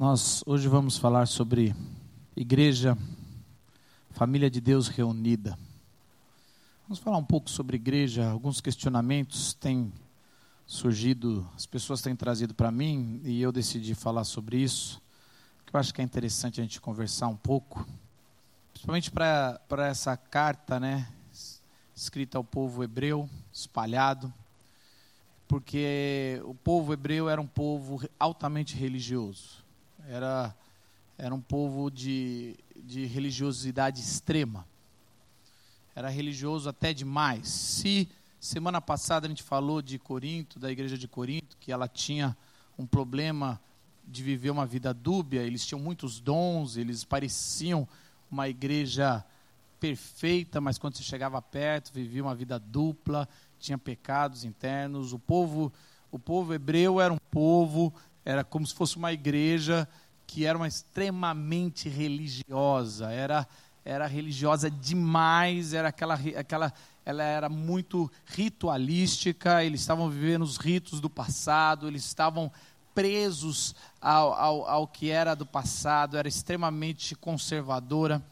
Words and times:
Nós 0.00 0.44
hoje 0.46 0.68
vamos 0.68 0.96
falar 0.96 1.26
sobre 1.26 1.74
igreja, 2.36 2.96
família 4.10 4.48
de 4.48 4.60
Deus 4.60 4.86
reunida. 4.86 5.58
Vamos 6.84 7.00
falar 7.00 7.16
um 7.16 7.24
pouco 7.24 7.50
sobre 7.50 7.74
igreja, 7.74 8.30
alguns 8.30 8.60
questionamentos 8.60 9.54
têm 9.54 9.92
surgido, 10.64 11.44
as 11.56 11.66
pessoas 11.66 12.00
têm 12.00 12.14
trazido 12.14 12.54
para 12.54 12.70
mim 12.70 13.20
e 13.24 13.42
eu 13.42 13.50
decidi 13.50 13.92
falar 13.92 14.22
sobre 14.22 14.58
isso. 14.58 15.02
Que 15.66 15.74
eu 15.74 15.80
acho 15.80 15.92
que 15.92 16.00
é 16.00 16.04
interessante 16.04 16.60
a 16.60 16.62
gente 16.62 16.80
conversar 16.80 17.26
um 17.26 17.36
pouco, 17.36 17.84
principalmente 18.72 19.10
para 19.10 19.60
essa 19.88 20.16
carta, 20.16 20.78
né, 20.78 21.08
escrita 21.92 22.38
ao 22.38 22.44
povo 22.44 22.84
hebreu, 22.84 23.28
espalhado, 23.52 24.32
porque 25.48 26.40
o 26.44 26.54
povo 26.54 26.92
hebreu 26.92 27.28
era 27.28 27.40
um 27.40 27.48
povo 27.48 28.00
altamente 28.16 28.76
religioso 28.76 29.66
era, 30.08 30.54
era 31.18 31.34
um 31.34 31.40
povo 31.40 31.90
de, 31.90 32.56
de 32.76 33.04
religiosidade 33.04 34.00
extrema. 34.00 34.66
Era 35.94 36.08
religioso 36.08 36.68
até 36.68 36.94
demais. 36.94 37.48
Se 37.48 38.08
semana 38.40 38.80
passada 38.80 39.26
a 39.26 39.28
gente 39.28 39.42
falou 39.42 39.82
de 39.82 39.98
Corinto, 39.98 40.58
da 40.58 40.70
igreja 40.70 40.96
de 40.96 41.06
Corinto, 41.06 41.56
que 41.60 41.70
ela 41.70 41.86
tinha 41.86 42.36
um 42.78 42.86
problema 42.86 43.60
de 44.06 44.22
viver 44.22 44.50
uma 44.50 44.64
vida 44.64 44.94
dúbia, 44.94 45.42
eles 45.42 45.66
tinham 45.66 45.80
muitos 45.80 46.20
dons, 46.20 46.76
eles 46.78 47.04
pareciam 47.04 47.86
uma 48.30 48.48
igreja 48.48 49.22
perfeita, 49.78 50.60
mas 50.60 50.78
quando 50.78 50.96
você 50.96 51.02
chegava 51.02 51.42
perto, 51.42 51.92
vivia 51.92 52.22
uma 52.22 52.34
vida 52.34 52.58
dupla, 52.58 53.28
tinha 53.58 53.76
pecados 53.76 54.44
internos. 54.44 55.12
O 55.12 55.18
povo, 55.18 55.70
o 56.10 56.18
povo 56.18 56.54
hebreu 56.54 57.00
era 57.00 57.12
um 57.12 57.18
povo 57.30 57.92
era 58.28 58.44
como 58.44 58.66
se 58.66 58.74
fosse 58.74 58.98
uma 58.98 59.10
igreja 59.10 59.88
que 60.26 60.44
era 60.44 60.58
uma 60.58 60.68
extremamente 60.68 61.88
religiosa, 61.88 63.10
era 63.10 63.48
era 63.82 64.06
religiosa 64.06 64.70
demais, 64.70 65.72
era 65.72 65.88
aquela 65.88 66.20
aquela 66.36 66.70
ela 67.06 67.22
era 67.24 67.48
muito 67.48 68.10
ritualística, 68.26 69.64
eles 69.64 69.80
estavam 69.80 70.10
vivendo 70.10 70.42
os 70.42 70.58
ritos 70.58 71.00
do 71.00 71.08
passado, 71.08 71.88
eles 71.88 72.04
estavam 72.04 72.52
presos 72.94 73.74
ao, 73.98 74.34
ao, 74.34 74.68
ao 74.68 74.86
que 74.86 75.08
era 75.08 75.34
do 75.34 75.46
passado, 75.46 76.18
era 76.18 76.28
extremamente 76.28 77.14
conservadora. 77.14 78.22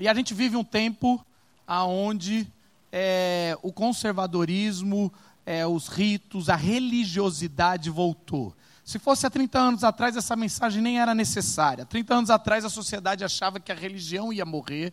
E 0.00 0.08
a 0.08 0.14
gente 0.14 0.32
vive 0.32 0.56
um 0.56 0.64
tempo 0.64 1.22
aonde 1.66 2.50
é, 2.90 3.58
o 3.60 3.70
conservadorismo, 3.70 5.12
é, 5.44 5.66
os 5.66 5.88
ritos, 5.88 6.48
a 6.48 6.56
religiosidade 6.56 7.90
voltou. 7.90 8.56
Se 8.84 8.98
fosse 8.98 9.26
há 9.26 9.30
30 9.30 9.58
anos 9.58 9.82
atrás, 9.82 10.14
essa 10.14 10.36
mensagem 10.36 10.82
nem 10.82 11.00
era 11.00 11.14
necessária. 11.14 11.86
30 11.86 12.14
anos 12.14 12.30
atrás, 12.30 12.66
a 12.66 12.68
sociedade 12.68 13.24
achava 13.24 13.58
que 13.58 13.72
a 13.72 13.74
religião 13.74 14.30
ia 14.30 14.44
morrer, 14.44 14.92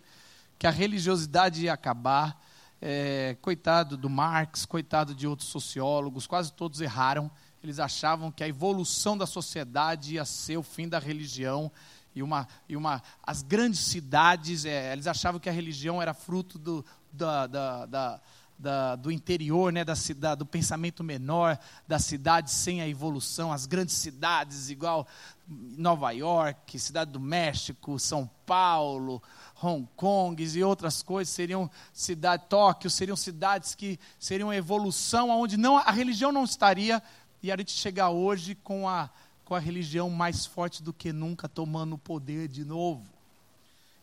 que 0.57 0.65
a 0.65 0.71
religiosidade 0.71 1.65
ia 1.65 1.73
acabar. 1.73 2.41
É, 2.83 3.37
coitado 3.41 3.95
do 3.95 4.09
Marx, 4.09 4.65
coitado 4.65 5.13
de 5.13 5.27
outros 5.27 5.49
sociólogos, 5.49 6.25
quase 6.25 6.53
todos 6.53 6.79
erraram. 6.79 7.29
Eles 7.61 7.79
achavam 7.79 8.31
que 8.31 8.43
a 8.43 8.47
evolução 8.47 9.17
da 9.17 9.27
sociedade 9.27 10.15
ia 10.15 10.23
ser 10.23 10.55
o 10.55 10.63
fim 10.63 10.87
da 10.87 10.97
religião. 10.97 11.69
E, 12.15 12.23
uma, 12.23 12.47
e 12.69 12.77
uma, 12.77 13.03
as 13.21 13.43
grandes 13.43 13.81
cidades, 13.81 14.63
é, 14.63 14.93
eles 14.93 15.05
achavam 15.05 15.39
que 15.39 15.49
a 15.49 15.53
religião 15.53 16.01
era 16.01 16.13
fruto 16.13 16.57
do, 16.57 16.83
da, 17.11 17.45
da, 17.45 17.85
da 17.85 18.21
da, 18.61 18.95
do 18.95 19.11
interior, 19.11 19.73
né, 19.73 19.83
da 19.83 19.95
cidade, 19.95 20.39
do 20.39 20.45
pensamento 20.45 21.03
menor, 21.03 21.57
da 21.87 21.97
cidade 21.97 22.51
sem 22.51 22.79
a 22.81 22.87
evolução, 22.87 23.51
as 23.51 23.65
grandes 23.65 23.95
cidades, 23.95 24.69
igual 24.69 25.07
Nova 25.47 26.11
York, 26.11 26.77
Cidade 26.77 27.11
do 27.11 27.19
México, 27.19 27.97
São 27.99 28.29
Paulo, 28.45 29.21
Hong 29.61 29.87
Kong 29.95 30.41
e 30.41 30.63
outras 30.63 31.01
coisas, 31.01 31.33
seriam 31.33 31.69
cidade 31.91 32.43
Tóquio, 32.47 32.89
seriam 32.89 33.17
cidades 33.17 33.73
que 33.73 33.99
seriam 34.19 34.53
evolução 34.53 35.29
onde 35.29 35.57
não 35.57 35.77
a 35.77 35.91
religião 35.91 36.31
não 36.31 36.43
estaria 36.43 37.01
e 37.41 37.51
a 37.51 37.57
gente 37.57 37.71
chegar 37.71 38.11
hoje 38.11 38.55
com 38.55 38.87
a 38.87 39.09
com 39.43 39.55
a 39.55 39.59
religião 39.59 40.09
mais 40.09 40.45
forte 40.45 40.81
do 40.81 40.93
que 40.93 41.11
nunca 41.11 41.49
tomando 41.49 41.95
o 41.95 41.97
poder 41.97 42.47
de 42.47 42.63
novo. 42.63 43.05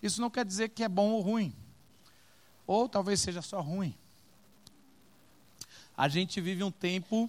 Isso 0.02 0.20
não 0.20 0.28
quer 0.28 0.44
dizer 0.44 0.68
que 0.68 0.84
é 0.84 0.88
bom 0.88 1.12
ou 1.12 1.22
ruim. 1.22 1.54
Ou 2.66 2.86
talvez 2.86 3.18
seja 3.18 3.40
só 3.40 3.62
ruim 3.62 3.96
a 5.98 6.06
gente 6.06 6.40
vive 6.40 6.62
um 6.62 6.70
tempo. 6.70 7.28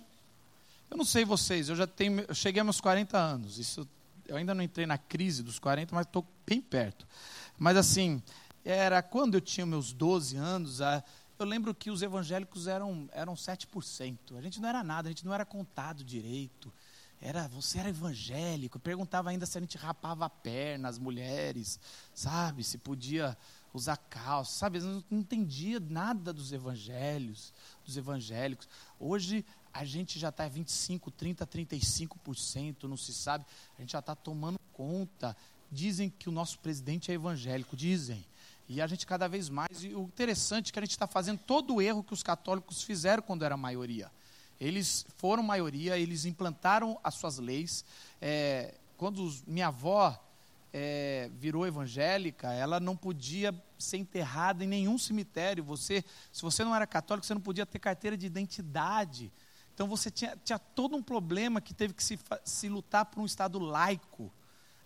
Eu 0.91 0.95
não 0.97 1.03
sei 1.03 1.25
vocês, 1.25 1.69
eu 1.69 1.75
já 1.75 1.87
tenho, 1.87 2.19
eu 2.27 2.35
cheguei 2.35 2.59
aos 2.59 2.65
meus 2.65 2.79
40 2.79 3.17
anos. 3.17 3.57
Isso, 3.57 3.87
eu 4.27 4.37
ainda 4.37 4.53
não 4.53 4.63
entrei 4.63 4.85
na 4.85 4.97
crise 4.97 5.41
dos 5.41 5.57
40, 5.57 5.95
mas 5.95 6.05
estou 6.05 6.23
bem 6.45 6.61
perto. 6.61 7.07
Mas 7.57 7.75
assim, 7.75 8.21
era 8.63 9.01
quando 9.01 9.33
eu 9.33 9.41
tinha 9.41 9.65
meus 9.65 9.91
12 9.91 10.37
anos, 10.37 10.81
eu 11.39 11.45
lembro 11.45 11.73
que 11.73 11.89
os 11.89 12.03
evangélicos 12.03 12.67
eram, 12.67 13.09
eram 13.11 13.33
7%. 13.33 14.37
A 14.37 14.41
gente 14.41 14.61
não 14.61 14.69
era 14.69 14.83
nada, 14.83 15.09
a 15.09 15.11
gente 15.11 15.25
não 15.25 15.33
era 15.33 15.45
contado 15.45 16.03
direito. 16.03 16.71
Era, 17.19 17.47
você 17.47 17.79
era 17.79 17.89
evangélico. 17.89 18.79
Perguntava 18.79 19.31
ainda 19.31 19.47
se 19.47 19.57
a 19.57 19.61
gente 19.61 19.77
rapava 19.77 20.25
a 20.25 20.29
perna, 20.29 20.89
as 20.89 20.99
mulheres, 20.99 21.79
sabe? 22.13 22.63
Se 22.63 22.77
podia 22.77 23.35
usar 23.73 23.97
calça, 23.97 24.59
sabe? 24.59 24.79
Eu 24.79 25.03
não 25.09 25.19
entendia 25.19 25.79
nada 25.79 26.33
dos 26.33 26.51
evangelhos 26.51 27.53
dos 27.85 27.97
evangélicos. 27.97 28.67
Hoje 28.99 29.45
a 29.73 29.85
gente 29.85 30.19
já 30.19 30.29
está 30.29 30.47
25, 30.47 31.11
30, 31.11 31.45
35%, 31.45 32.83
não 32.83 32.97
se 32.97 33.13
sabe. 33.13 33.45
A 33.77 33.81
gente 33.81 33.91
já 33.91 33.99
está 33.99 34.15
tomando 34.15 34.59
conta. 34.73 35.35
Dizem 35.71 36.09
que 36.09 36.27
o 36.27 36.31
nosso 36.31 36.57
presidente 36.59 37.11
é 37.11 37.13
evangélico, 37.13 37.75
dizem. 37.75 38.25
E 38.67 38.81
a 38.81 38.87
gente 38.87 39.05
cada 39.05 39.27
vez 39.27 39.49
mais. 39.49 39.83
E 39.83 39.93
o 39.93 40.03
interessante 40.03 40.69
é 40.69 40.73
que 40.73 40.79
a 40.79 40.81
gente 40.81 40.91
está 40.91 41.07
fazendo 41.07 41.39
todo 41.39 41.75
o 41.75 41.81
erro 41.81 42.03
que 42.03 42.13
os 42.13 42.23
católicos 42.23 42.83
fizeram 42.83 43.21
quando 43.21 43.43
era 43.43 43.57
maioria. 43.57 44.11
Eles 44.59 45.05
foram 45.17 45.41
maioria, 45.41 45.97
eles 45.97 46.25
implantaram 46.25 46.99
as 47.03 47.15
suas 47.15 47.37
leis. 47.37 47.85
É, 48.21 48.75
quando 48.97 49.23
os, 49.23 49.41
minha 49.43 49.67
avó 49.67 50.19
é, 50.71 51.29
virou 51.33 51.65
evangélica, 51.65 52.51
ela 52.53 52.79
não 52.79 52.95
podia 52.95 53.53
ser 53.77 53.97
enterrada 53.97 54.63
em 54.63 54.67
nenhum 54.67 54.97
cemitério. 54.97 55.63
Você, 55.63 56.03
se 56.31 56.41
você 56.41 56.63
não 56.63 56.75
era 56.75 56.85
católico, 56.85 57.25
você 57.25 57.33
não 57.33 57.41
podia 57.41 57.65
ter 57.65 57.79
carteira 57.79 58.17
de 58.17 58.25
identidade. 58.25 59.31
Então 59.73 59.87
você 59.87 60.11
tinha, 60.11 60.37
tinha 60.43 60.59
todo 60.59 60.95
um 60.95 61.01
problema 61.03 61.61
que 61.61 61.73
teve 61.73 61.93
que 61.93 62.03
se, 62.03 62.19
se 62.43 62.69
lutar 62.69 63.05
por 63.05 63.21
um 63.21 63.25
Estado 63.25 63.57
laico 63.59 64.31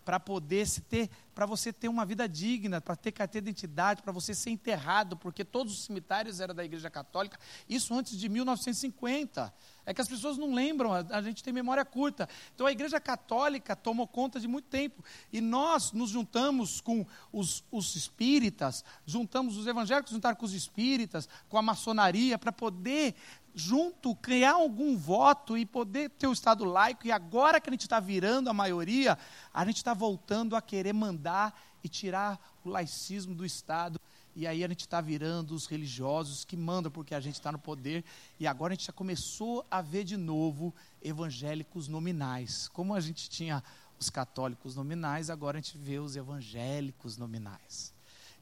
para 0.03 0.19
poder 0.19 0.67
se 0.67 0.81
ter, 0.81 1.09
para 1.33 1.45
você 1.45 1.71
ter 1.71 1.87
uma 1.87 2.05
vida 2.05 2.27
digna, 2.27 2.81
para 2.81 2.95
ter 2.95 3.11
carteira 3.11 3.45
de 3.45 3.49
identidade, 3.51 4.01
para 4.01 4.11
você 4.11 4.33
ser 4.33 4.49
enterrado, 4.49 5.17
porque 5.17 5.43
todos 5.43 5.73
os 5.73 5.85
cemitérios 5.85 6.39
eram 6.39 6.53
da 6.53 6.63
Igreja 6.63 6.89
Católica, 6.89 7.39
isso 7.67 7.93
antes 7.93 8.17
de 8.17 8.29
1950. 8.29 9.53
É 9.85 9.93
que 9.93 9.99
as 9.99 10.07
pessoas 10.07 10.37
não 10.37 10.53
lembram, 10.53 10.93
a, 10.93 11.21
gente 11.21 11.43
tem 11.43 11.51
memória 11.51 11.83
curta. 11.83 12.29
Então 12.55 12.65
a 12.65 12.71
Igreja 12.71 13.01
Católica 13.01 13.75
tomou 13.75 14.07
conta 14.07 14.39
de 14.39 14.47
muito 14.47 14.69
tempo. 14.69 15.03
E 15.31 15.41
nós 15.41 15.91
nos 15.91 16.09
juntamos 16.09 16.79
com 16.79 17.05
os, 17.33 17.65
os 17.69 17.93
espíritas, 17.95 18.83
juntamos 19.05 19.57
os 19.57 19.67
evangélicos, 19.67 20.13
juntaram 20.13 20.37
com 20.37 20.45
os 20.45 20.53
espíritas, 20.53 21.27
com 21.49 21.57
a 21.57 21.61
maçonaria, 21.61 22.37
para 22.37 22.51
poder 22.51 23.13
junto, 23.55 24.15
criar 24.15 24.53
algum 24.53 24.97
voto 24.97 25.57
e 25.57 25.65
poder 25.65 26.09
ter 26.11 26.27
o 26.27 26.33
Estado 26.33 26.63
laico, 26.63 27.05
e 27.05 27.11
agora 27.11 27.61
que 27.61 27.69
a 27.69 27.73
gente 27.73 27.81
está 27.81 27.99
virando 27.99 28.49
a 28.49 28.53
maioria, 28.53 29.17
a 29.53 29.65
gente 29.65 29.77
está 29.77 29.93
voltando 29.93 30.55
a 30.55 30.61
querer 30.61 30.93
mandar 30.93 31.59
e 31.83 31.89
tirar 31.89 32.39
o 32.63 32.69
laicismo 32.69 33.35
do 33.35 33.45
Estado. 33.45 33.99
E 34.35 34.47
aí 34.47 34.63
a 34.63 34.67
gente 34.67 34.79
está 34.79 34.99
virando 34.99 35.53
os 35.53 35.67
religiosos 35.67 36.43
que 36.43 36.57
mandam 36.57 36.91
porque 36.91 37.13
a 37.13 37.19
gente 37.19 37.35
está 37.35 37.51
no 37.51 37.59
poder. 37.59 38.03
E 38.39 38.47
agora 38.47 38.73
a 38.73 38.75
gente 38.75 38.87
já 38.87 38.93
começou 38.93 39.63
a 39.69 39.79
ver 39.81 40.03
de 40.03 40.17
novo 40.17 40.73
evangélicos 41.03 41.87
nominais. 41.87 42.67
Como 42.69 42.95
a 42.95 42.99
gente 42.99 43.29
tinha 43.29 43.63
os 43.99 44.09
católicos 44.09 44.75
nominais, 44.75 45.29
agora 45.29 45.59
a 45.59 45.61
gente 45.61 45.77
vê 45.77 45.99
os 45.99 46.15
evangélicos 46.15 47.15
nominais. 47.15 47.92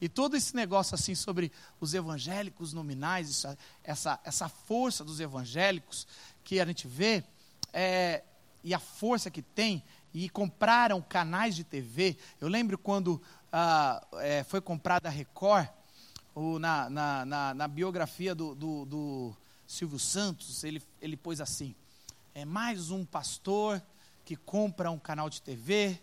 E 0.02 0.08
todo 0.08 0.36
esse 0.36 0.56
negócio 0.56 0.96
assim 0.96 1.14
sobre 1.14 1.52
os 1.80 1.94
evangélicos 1.94 2.72
nominais, 2.72 3.30
isso, 3.30 3.56
essa, 3.84 4.18
essa 4.24 4.48
força 4.48 5.04
dos 5.04 5.20
evangélicos 5.20 6.08
que 6.42 6.58
a 6.58 6.66
gente 6.66 6.88
vê, 6.88 7.22
é, 7.72 8.24
e 8.64 8.74
a 8.74 8.80
força 8.80 9.30
que 9.30 9.40
tem, 9.40 9.80
e 10.12 10.28
compraram 10.28 11.00
canais 11.00 11.54
de 11.54 11.62
TV. 11.62 12.16
Eu 12.40 12.48
lembro 12.48 12.76
quando 12.76 13.22
ah, 13.52 14.04
é, 14.14 14.42
foi 14.42 14.60
comprada 14.60 15.08
a 15.08 15.12
Record, 15.12 15.68
o, 16.34 16.58
na, 16.58 16.90
na, 16.90 17.24
na, 17.24 17.54
na, 17.54 17.68
biografia 17.68 18.34
do, 18.34 18.56
do, 18.56 18.84
do, 18.84 19.36
Silvio 19.68 20.00
Santos, 20.00 20.64
ele, 20.64 20.82
ele 21.00 21.16
pôs 21.16 21.40
assim: 21.40 21.76
é 22.34 22.44
mais 22.44 22.90
um 22.90 23.04
pastor 23.04 23.80
que 24.24 24.34
compra 24.34 24.90
um 24.90 24.98
canal 24.98 25.30
de 25.30 25.40
TV, 25.40 25.96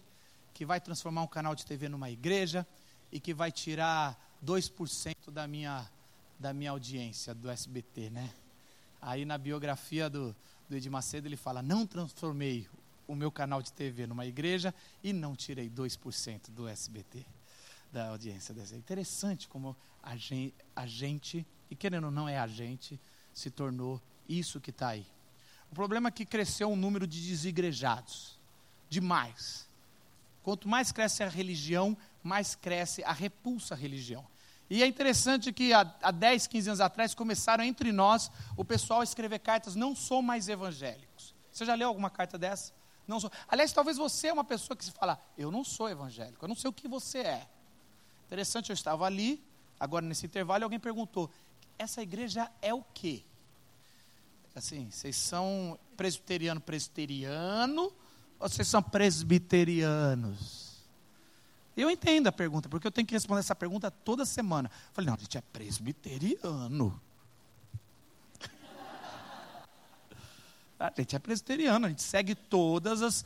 que 0.53 0.65
vai 0.65 0.79
transformar 0.79 1.21
um 1.23 1.27
canal 1.27 1.53
de 1.53 1.65
TV 1.65 1.89
numa 1.89 2.09
igreja 2.09 2.65
e 3.11 3.19
que 3.19 3.33
vai 3.33 3.51
tirar 3.51 4.17
2% 4.43 5.31
da 5.31 5.47
minha, 5.47 5.89
da 6.39 6.53
minha 6.53 6.71
audiência 6.71 7.33
do 7.33 7.49
SBT, 7.49 8.09
né? 8.09 8.33
Aí 9.01 9.25
na 9.25 9.37
biografia 9.37 10.09
do, 10.09 10.35
do 10.69 10.91
Macedo 10.91 11.27
ele 11.27 11.37
fala: 11.37 11.61
Não 11.61 11.85
transformei 11.85 12.67
o 13.07 13.15
meu 13.15 13.31
canal 13.31 13.61
de 13.61 13.73
TV 13.73 14.05
numa 14.05 14.25
igreja 14.25 14.73
e 15.03 15.11
não 15.11 15.35
tirei 15.35 15.69
2% 15.69 16.51
do 16.51 16.67
SBT, 16.67 17.25
da 17.91 18.09
audiência. 18.09 18.53
É 18.71 18.75
interessante 18.75 19.47
como 19.47 19.75
a 20.03 20.15
gente, 20.15 20.53
a 20.75 20.85
gente, 20.85 21.45
e 21.71 21.75
querendo 21.75 22.05
ou 22.05 22.11
não 22.11 22.29
é 22.29 22.37
a 22.37 22.47
gente, 22.47 22.99
se 23.33 23.49
tornou 23.49 24.01
isso 24.27 24.61
que 24.61 24.69
está 24.69 24.89
aí. 24.89 25.05
O 25.71 25.75
problema 25.75 26.09
é 26.09 26.11
que 26.11 26.25
cresceu 26.25 26.71
o 26.71 26.75
número 26.75 27.07
de 27.07 27.19
desigrejados. 27.25 28.39
Demais. 28.89 29.67
Quanto 30.43 30.67
mais 30.67 30.91
cresce 30.91 31.23
a 31.23 31.29
religião, 31.29 31.97
mais 32.23 32.55
cresce 32.55 33.03
a 33.03 33.11
repulsa 33.11 33.73
à 33.73 33.77
religião. 33.77 34.25
E 34.69 34.83
é 34.83 34.87
interessante 34.87 35.51
que 35.51 35.73
há, 35.73 35.81
há 36.01 36.11
10, 36.11 36.45
15 36.47 36.69
anos 36.69 36.79
atrás 36.79 37.15
começaram 37.15 37.63
entre 37.63 37.91
nós 37.91 38.29
o 38.55 38.63
pessoal 38.63 39.01
a 39.01 39.03
escrever 39.03 39.39
cartas, 39.39 39.75
não 39.75 39.95
sou 39.95 40.21
mais 40.21 40.47
evangélicos. 40.47 41.33
Você 41.51 41.65
já 41.65 41.73
leu 41.73 41.87
alguma 41.87 42.09
carta 42.09 42.37
dessa? 42.37 42.71
Não 43.07 43.19
sou. 43.19 43.31
Aliás, 43.47 43.73
talvez 43.73 43.97
você 43.97 44.27
é 44.27 44.33
uma 44.33 44.43
pessoa 44.43 44.77
que 44.77 44.85
se 44.85 44.91
fala, 44.91 45.19
eu 45.35 45.49
não 45.49 45.63
sou 45.63 45.89
evangélico, 45.89 46.45
eu 46.45 46.47
não 46.47 46.55
sei 46.55 46.69
o 46.69 46.73
que 46.73 46.87
você 46.87 47.19
é. 47.19 47.47
Interessante, 48.27 48.69
eu 48.69 48.75
estava 48.75 49.05
ali, 49.05 49.43
agora 49.79 50.05
nesse 50.05 50.27
intervalo, 50.27 50.63
alguém 50.63 50.79
perguntou, 50.79 51.31
essa 51.79 52.03
igreja 52.03 52.51
é 52.61 52.71
o 52.71 52.83
quê? 52.93 53.23
Assim, 54.53 54.91
vocês 54.91 55.15
são 55.15 55.79
presbiteriano 55.97 56.61
presbiteriano 56.61 57.91
ou 58.39 58.47
vocês 58.47 58.67
são 58.67 58.83
presbiterianos? 58.83 60.68
Eu 61.75 61.89
entendo 61.89 62.27
a 62.27 62.31
pergunta, 62.31 62.67
porque 62.67 62.87
eu 62.87 62.91
tenho 62.91 63.07
que 63.07 63.13
responder 63.13 63.39
essa 63.39 63.55
pergunta 63.55 63.89
toda 63.89 64.25
semana. 64.25 64.69
Eu 64.69 64.93
falei, 64.93 65.07
não, 65.07 65.15
a 65.15 65.19
gente 65.19 65.37
é 65.37 65.41
presbiteriano. 65.41 67.01
A 70.79 70.93
gente 70.95 71.15
é 71.15 71.19
presbiteriano, 71.19 71.87
a 71.87 71.89
gente 71.89 72.01
segue 72.01 72.33
todos 72.33 73.25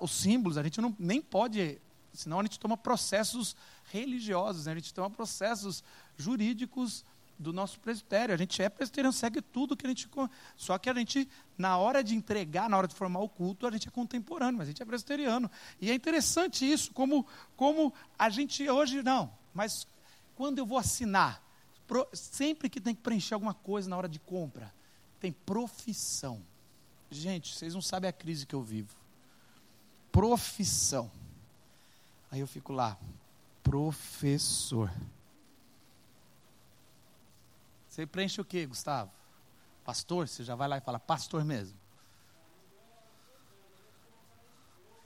os 0.00 0.10
símbolos, 0.10 0.56
a 0.56 0.62
gente 0.62 0.80
não, 0.80 0.96
nem 0.98 1.20
pode, 1.20 1.78
senão 2.14 2.40
a 2.40 2.42
gente 2.42 2.58
toma 2.58 2.78
processos 2.78 3.54
religiosos, 3.92 4.64
né? 4.64 4.72
a 4.72 4.74
gente 4.74 4.94
toma 4.94 5.10
processos 5.10 5.84
jurídicos 6.16 7.04
do 7.38 7.52
nosso 7.52 7.78
presbitério. 7.80 8.34
A 8.34 8.38
gente 8.38 8.60
é 8.62 8.68
presbiteriano, 8.68 9.12
segue 9.12 9.42
tudo 9.42 9.76
que 9.76 9.86
a 9.86 9.88
gente. 9.88 10.08
Só 10.56 10.78
que 10.78 10.88
a 10.88 10.94
gente, 10.94 11.28
na 11.58 11.76
hora 11.78 12.02
de 12.02 12.14
entregar, 12.14 12.68
na 12.68 12.76
hora 12.76 12.88
de 12.88 12.94
formar 12.94 13.20
o 13.20 13.28
culto, 13.28 13.66
a 13.66 13.70
gente 13.70 13.88
é 13.88 13.90
contemporâneo, 13.90 14.58
mas 14.58 14.68
a 14.68 14.70
gente 14.70 14.82
é 14.82 14.86
presbiteriano. 14.86 15.50
E 15.80 15.90
é 15.90 15.94
interessante 15.94 16.70
isso, 16.70 16.92
como, 16.92 17.26
como 17.56 17.92
a 18.18 18.28
gente 18.28 18.68
hoje 18.68 19.02
não, 19.02 19.32
mas 19.52 19.86
quando 20.34 20.58
eu 20.58 20.66
vou 20.66 20.78
assinar, 20.78 21.42
pro, 21.86 22.06
sempre 22.12 22.68
que 22.68 22.80
tem 22.80 22.94
que 22.94 23.02
preencher 23.02 23.34
alguma 23.34 23.54
coisa 23.54 23.88
na 23.88 23.96
hora 23.96 24.08
de 24.08 24.18
compra, 24.18 24.72
tem 25.20 25.32
profissão. 25.32 26.42
Gente, 27.10 27.54
vocês 27.54 27.74
não 27.74 27.82
sabem 27.82 28.08
a 28.08 28.12
crise 28.12 28.46
que 28.46 28.54
eu 28.54 28.62
vivo. 28.62 28.94
Profissão. 30.10 31.10
Aí 32.30 32.40
eu 32.40 32.46
fico 32.46 32.72
lá, 32.72 32.98
professor. 33.62 34.90
Você 37.94 38.04
preenche 38.04 38.40
o 38.40 38.44
que, 38.44 38.66
Gustavo? 38.66 39.08
Pastor? 39.84 40.26
Você 40.26 40.42
já 40.42 40.56
vai 40.56 40.66
lá 40.66 40.78
e 40.78 40.80
fala, 40.80 40.98
pastor 40.98 41.44
mesmo. 41.44 41.78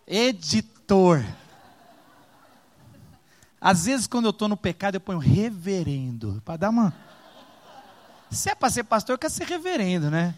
Editor. 0.07 1.23
Às 3.61 3.85
vezes, 3.85 4.07
quando 4.07 4.25
eu 4.25 4.31
estou 4.31 4.49
no 4.49 4.57
pecado, 4.57 4.95
eu 4.95 5.03
ponho 5.03 5.19
reverendo. 5.19 6.41
Para 6.47 6.57
dar 6.57 6.71
uma. 6.71 6.95
Se 8.31 8.49
é 8.49 8.55
para 8.55 8.71
ser 8.71 8.85
pastor, 8.85 9.13
eu 9.13 9.19
quero 9.19 9.35
ser 9.35 9.45
reverendo, 9.45 10.11
né? 10.11 10.35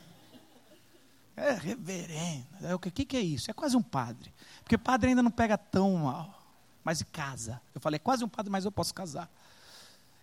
É, 1.36 1.52
reverendo. 1.52 2.46
É, 2.62 2.74
o 2.74 2.80
que, 2.80 3.04
que, 3.04 3.16
é 3.16 3.20
isso? 3.20 3.48
É 3.48 3.54
quase 3.54 3.76
um 3.76 3.82
padre. 3.82 4.34
Porque 4.64 4.76
padre 4.76 5.10
ainda 5.10 5.22
não 5.22 5.30
pega 5.30 5.56
tão 5.56 5.94
mal. 5.98 6.42
Mas 6.82 7.00
casa. 7.12 7.62
Eu 7.72 7.80
falei, 7.80 7.94
é 7.94 8.00
quase 8.00 8.24
um 8.24 8.28
padre, 8.28 8.50
mas 8.50 8.64
eu 8.64 8.72
posso 8.72 8.92
casar. 8.92 9.30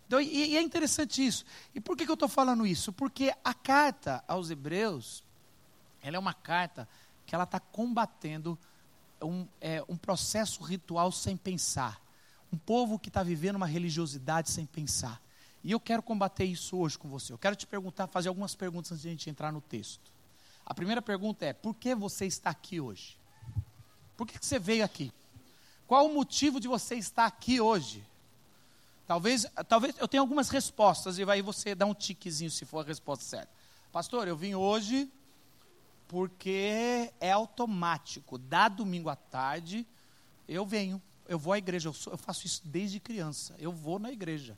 Então, 0.08 0.22
e, 0.22 0.52
e 0.52 0.58
é 0.58 0.62
interessante 0.62 1.26
isso. 1.26 1.46
E 1.76 1.82
por 1.82 1.96
que, 1.96 2.06
que 2.06 2.12
eu 2.12 2.16
estou 2.16 2.30
falando 2.30 2.66
isso? 2.66 2.94
Porque 2.94 3.34
a 3.44 3.54
carta 3.54 4.24
aos 4.28 4.50
Hebreus, 4.50 5.24
ela 6.02 6.16
é 6.16 6.20
uma 6.20 6.34
carta 6.34 6.88
que 7.26 7.36
ela 7.36 7.44
está 7.44 7.60
combatendo 7.60 8.58
um, 9.22 9.46
é, 9.60 9.84
um 9.90 9.98
processo 9.98 10.64
ritual 10.64 11.12
sem 11.12 11.36
pensar. 11.36 12.02
Um 12.52 12.58
povo 12.58 12.98
que 12.98 13.10
está 13.10 13.22
vivendo 13.22 13.58
uma 13.58 13.68
religiosidade 13.68 14.50
sem 14.50 14.66
pensar. 14.66 15.22
E 15.62 15.72
eu 15.72 15.80
quero 15.80 16.02
combater 16.02 16.46
isso 16.46 16.78
hoje 16.78 16.98
com 16.98 17.10
você. 17.10 17.34
Eu 17.34 17.38
quero 17.38 17.56
te 17.56 17.68
perguntar, 17.68 18.08
fazer 18.08 18.30
algumas 18.30 18.56
perguntas 18.56 18.94
antes 18.94 19.02
de 19.02 19.10
a 19.10 19.12
gente 19.12 19.30
entrar 19.30 19.52
no 19.52 19.60
texto. 19.60 20.10
A 20.66 20.74
primeira 20.74 21.02
pergunta 21.02 21.46
é: 21.46 21.52
por 21.52 21.76
que 21.76 21.94
você 21.94 22.26
está 22.26 22.50
aqui 22.50 22.80
hoje? 22.80 23.20
Por 24.16 24.26
que, 24.26 24.40
que 24.40 24.46
você 24.46 24.58
veio 24.58 24.86
aqui? 24.86 25.12
Qual 25.86 26.06
o 26.06 26.14
motivo 26.14 26.60
de 26.60 26.68
você 26.68 26.96
estar 26.96 27.26
aqui 27.26 27.60
hoje? 27.60 28.06
Talvez, 29.08 29.46
talvez 29.70 29.96
eu 29.98 30.08
tenha 30.08 30.20
algumas 30.20 30.50
respostas 30.50 31.18
e 31.18 31.24
aí 31.24 31.42
você 31.42 31.74
dá 31.74 31.86
um 31.86 31.94
tiquezinho 31.94 32.52
se 32.52 32.66
for 32.66 32.80
a 32.80 32.84
resposta 32.84 33.24
certa. 33.24 33.50
Pastor, 33.90 34.28
eu 34.28 34.36
vim 34.36 34.54
hoje 34.54 35.10
porque 36.10 37.10
é 37.22 37.32
automático. 37.32 38.38
Da 38.38 38.68
domingo 38.68 39.10
à 39.10 39.16
tarde 39.16 39.88
eu 40.46 40.66
venho, 40.66 41.02
eu 41.26 41.40
vou 41.40 41.54
à 41.54 41.58
igreja. 41.58 41.88
Eu, 41.88 41.94
sou, 41.94 42.12
eu 42.12 42.18
faço 42.18 42.46
isso 42.46 42.62
desde 42.66 43.00
criança. 43.00 43.56
Eu 43.60 43.72
vou 43.72 43.98
na 43.98 44.12
igreja. 44.12 44.58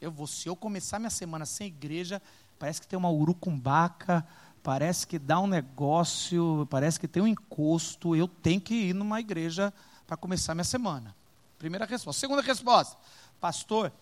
Eu 0.00 0.12
vou. 0.12 0.28
Se 0.28 0.48
eu 0.48 0.54
começar 0.54 1.00
minha 1.00 1.10
semana 1.10 1.44
sem 1.44 1.66
igreja, 1.66 2.22
parece 2.60 2.80
que 2.80 2.86
tem 2.86 2.96
uma 2.96 3.10
urucumbaca, 3.10 4.24
parece 4.62 5.04
que 5.04 5.18
dá 5.18 5.40
um 5.40 5.48
negócio, 5.48 6.64
parece 6.70 6.98
que 6.98 7.08
tem 7.08 7.24
um 7.24 7.26
encosto. 7.26 8.14
Eu 8.14 8.28
tenho 8.28 8.60
que 8.60 8.74
ir 8.74 8.94
numa 8.94 9.18
igreja 9.18 9.74
para 10.06 10.16
começar 10.16 10.54
minha 10.54 10.62
semana. 10.62 11.14
Primeira 11.58 11.86
resposta. 11.86 12.20
Segunda 12.20 12.40
resposta 12.40 12.96
pastor, 13.40 13.92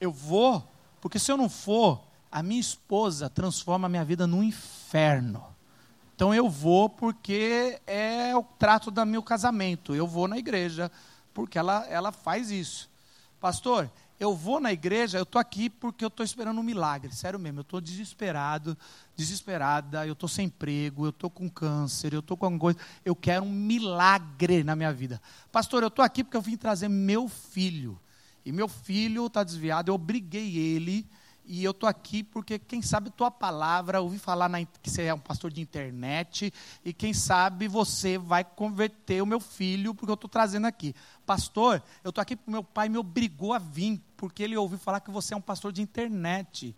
eu 0.00 0.10
vou, 0.10 0.66
porque 1.00 1.18
se 1.18 1.30
eu 1.30 1.36
não 1.36 1.48
for, 1.48 2.02
a 2.30 2.42
minha 2.42 2.60
esposa 2.60 3.30
transforma 3.30 3.86
a 3.86 3.88
minha 3.88 4.04
vida 4.04 4.26
num 4.26 4.42
inferno. 4.42 5.44
Então 6.14 6.34
eu 6.34 6.48
vou 6.48 6.88
porque 6.88 7.78
é 7.86 8.34
o 8.34 8.42
trato 8.42 8.90
do 8.90 9.04
meu 9.04 9.22
casamento. 9.22 9.94
Eu 9.94 10.06
vou 10.06 10.26
na 10.26 10.38
igreja 10.38 10.90
porque 11.34 11.58
ela, 11.58 11.86
ela 11.88 12.10
faz 12.10 12.50
isso. 12.50 12.88
Pastor, 13.38 13.90
eu 14.18 14.34
vou 14.34 14.58
na 14.58 14.72
igreja, 14.72 15.18
eu 15.18 15.24
estou 15.24 15.38
aqui 15.38 15.68
porque 15.68 16.02
eu 16.02 16.08
estou 16.08 16.24
esperando 16.24 16.58
um 16.58 16.62
milagre. 16.62 17.14
Sério 17.14 17.38
mesmo, 17.38 17.58
eu 17.58 17.62
estou 17.62 17.82
desesperado, 17.82 18.76
desesperada, 19.14 20.06
eu 20.06 20.14
estou 20.14 20.28
sem 20.28 20.46
emprego, 20.46 21.04
eu 21.04 21.10
estou 21.10 21.28
com 21.28 21.50
câncer, 21.50 22.14
eu 22.14 22.20
estou 22.20 22.34
com 22.34 22.46
alguma 22.46 22.60
coisa. 22.60 22.78
Eu 23.04 23.14
quero 23.14 23.44
um 23.44 23.52
milagre 23.52 24.64
na 24.64 24.74
minha 24.74 24.92
vida. 24.92 25.20
Pastor, 25.52 25.82
eu 25.82 25.88
estou 25.88 26.02
aqui 26.02 26.24
porque 26.24 26.36
eu 26.36 26.42
vim 26.42 26.56
trazer 26.56 26.88
meu 26.88 27.28
filho. 27.28 28.00
E 28.46 28.52
meu 28.52 28.68
filho 28.68 29.26
está 29.26 29.42
desviado, 29.42 29.90
eu 29.90 29.96
obriguei 29.96 30.56
ele. 30.56 31.04
E 31.44 31.64
eu 31.64 31.72
estou 31.72 31.88
aqui 31.88 32.22
porque, 32.22 32.60
quem 32.60 32.80
sabe, 32.80 33.10
tua 33.10 33.28
palavra, 33.28 34.00
ouvi 34.00 34.20
falar 34.20 34.48
na, 34.48 34.64
que 34.64 34.88
você 34.88 35.02
é 35.02 35.14
um 35.14 35.18
pastor 35.18 35.50
de 35.52 35.60
internet, 35.60 36.52
e 36.84 36.92
quem 36.92 37.12
sabe 37.12 37.66
você 37.66 38.18
vai 38.18 38.44
converter 38.44 39.20
o 39.20 39.26
meu 39.26 39.40
filho, 39.40 39.94
porque 39.94 40.10
eu 40.10 40.14
estou 40.14 40.30
trazendo 40.30 40.66
aqui. 40.66 40.94
Pastor, 41.24 41.82
eu 42.04 42.10
estou 42.10 42.22
aqui 42.22 42.36
porque 42.36 42.50
meu 42.50 42.62
pai 42.62 42.88
me 42.88 42.98
obrigou 42.98 43.52
a 43.52 43.58
vir, 43.58 44.00
porque 44.16 44.44
ele 44.44 44.56
ouviu 44.56 44.78
falar 44.78 45.00
que 45.00 45.10
você 45.10 45.34
é 45.34 45.36
um 45.36 45.40
pastor 45.40 45.72
de 45.72 45.82
internet. 45.82 46.74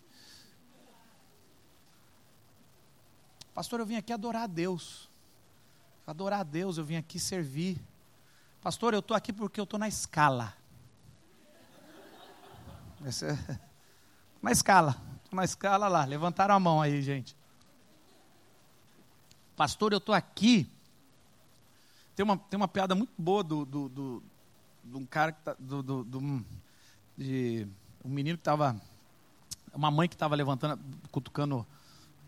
Pastor, 3.55 3.81
eu 3.81 3.87
vim 3.87 3.97
aqui 3.97 4.13
adorar 4.13 4.45
a 4.45 4.47
Deus. 4.47 5.09
Adorar 6.07 6.41
a 6.41 6.45
Deus, 6.45 6.79
eu 6.79 6.85
vim 6.85 6.97
aqui 6.97 7.19
servir. 7.19 7.79
Pastor, 8.63 8.95
eu 8.95 9.01
estou 9.01 9.15
aqui 9.15 9.35
porque 9.35 9.61
eu 9.61 9.65
estou 9.65 9.79
na 9.79 9.89
escala. 9.89 10.58
É 13.05 13.59
uma 14.43 14.51
escala. 14.51 14.97
Uma 15.31 15.45
escala 15.45 15.89
lá. 15.89 16.05
Levantaram 16.05 16.55
a 16.55 16.61
mão 16.61 16.81
aí, 16.81 17.01
gente. 17.03 17.37
Pastor, 19.57 19.93
eu 19.93 19.99
estou 19.99 20.15
aqui. 20.15 20.69
Tem 22.15 22.25
uma, 22.25 22.37
tem 22.37 22.57
uma 22.57 22.69
piada 22.69 22.95
muito 22.95 23.13
boa 23.17 23.45
do, 23.45 23.65
do, 23.65 23.89
do, 23.89 24.23
de 24.85 24.97
um 24.97 25.07
cara 25.07 25.33
que 25.33 25.41
tá, 25.43 25.55
do, 25.59 25.83
do, 25.83 26.05
do 26.05 26.45
de 27.17 27.67
um 28.05 28.09
menino 28.09 28.37
que 28.37 28.43
estava. 28.43 28.81
Uma 29.75 29.91
mãe 29.91 30.09
que 30.09 30.15
estava 30.15 30.35
levantando, 30.35 30.81
cutucando 31.13 31.67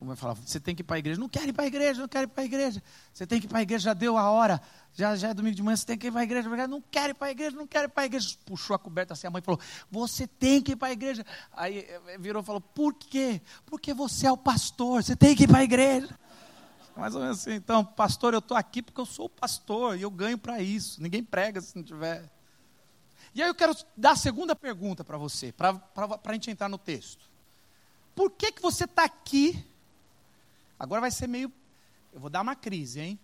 como 0.00 0.12
eu 0.12 0.16
falava, 0.16 0.40
você 0.42 0.58
tem 0.58 0.74
que 0.74 0.80
ir 0.80 0.84
para 0.84 0.96
a 0.96 0.98
igreja. 0.98 1.20
Não 1.20 1.28
quero 1.28 1.50
ir 1.50 1.52
para 1.52 1.64
a 1.64 1.66
igreja, 1.66 2.00
não 2.00 2.08
quero 2.08 2.24
ir 2.24 2.28
para 2.28 2.42
a 2.42 2.46
igreja. 2.46 2.82
Você 3.12 3.26
tem 3.26 3.38
que 3.38 3.44
ir 3.44 3.50
para 3.50 3.58
a 3.58 3.62
igreja, 3.62 3.84
já 3.84 3.92
deu 3.92 4.16
a 4.16 4.30
hora. 4.30 4.58
Já, 4.94 5.14
já 5.14 5.28
é 5.28 5.34
domingo 5.34 5.54
de 5.54 5.62
manhã, 5.62 5.76
você 5.76 5.84
tem 5.84 5.98
que 5.98 6.06
ir 6.06 6.10
para 6.10 6.22
a 6.22 6.24
igreja. 6.24 6.48
Não 6.66 6.80
quero 6.80 7.10
ir 7.10 7.14
para 7.14 7.26
a 7.26 7.30
igreja, 7.30 7.54
não 7.54 7.66
quero 7.66 7.84
ir 7.84 7.90
para 7.90 8.04
a 8.04 8.06
igreja. 8.06 8.34
Puxou 8.46 8.74
a 8.74 8.78
coberta 8.78 9.12
assim, 9.12 9.26
a 9.26 9.30
mãe 9.30 9.42
falou, 9.42 9.60
você 9.90 10.26
tem 10.26 10.62
que 10.62 10.72
ir 10.72 10.76
para 10.76 10.88
a 10.88 10.92
igreja. 10.92 11.22
Aí 11.52 11.80
eh, 11.80 12.16
virou 12.18 12.42
e 12.42 12.46
falou, 12.46 12.62
por 12.62 12.94
quê? 12.94 13.42
Porque 13.66 13.92
você 13.92 14.26
é 14.26 14.32
o 14.32 14.38
pastor, 14.38 15.04
você 15.04 15.14
tem 15.14 15.36
que 15.36 15.44
ir 15.44 15.48
para 15.48 15.58
a 15.58 15.64
igreja. 15.64 16.18
Mais 16.96 17.14
ou 17.14 17.20
menos 17.20 17.40
assim, 17.40 17.52
então, 17.52 17.84
pastor, 17.84 18.32
eu 18.32 18.38
estou 18.38 18.56
aqui 18.56 18.80
porque 18.80 19.02
eu 19.02 19.06
sou 19.06 19.26
o 19.26 19.28
pastor 19.30 19.98
e 19.98 20.02
eu 20.02 20.10
ganho 20.10 20.38
para 20.38 20.62
isso. 20.62 21.02
Ninguém 21.02 21.22
prega 21.22 21.60
se 21.60 21.76
não 21.76 21.82
tiver. 21.82 22.26
E 23.34 23.42
aí 23.42 23.50
eu 23.50 23.54
quero 23.54 23.76
dar 23.94 24.12
a 24.12 24.16
segunda 24.16 24.56
pergunta 24.56 25.04
para 25.04 25.18
você, 25.18 25.52
para 25.52 25.78
a 26.24 26.32
gente 26.32 26.50
entrar 26.50 26.70
no 26.70 26.78
texto. 26.78 27.28
Por 28.14 28.30
que, 28.30 28.50
que 28.50 28.62
você 28.62 28.84
está 28.84 29.04
aqui 29.04 29.68
Agora 30.80 31.02
vai 31.02 31.10
ser 31.10 31.26
meio. 31.26 31.52
Eu 32.10 32.18
vou 32.18 32.30
dar 32.30 32.40
uma 32.40 32.56
crise, 32.56 33.00
hein? 33.00 33.20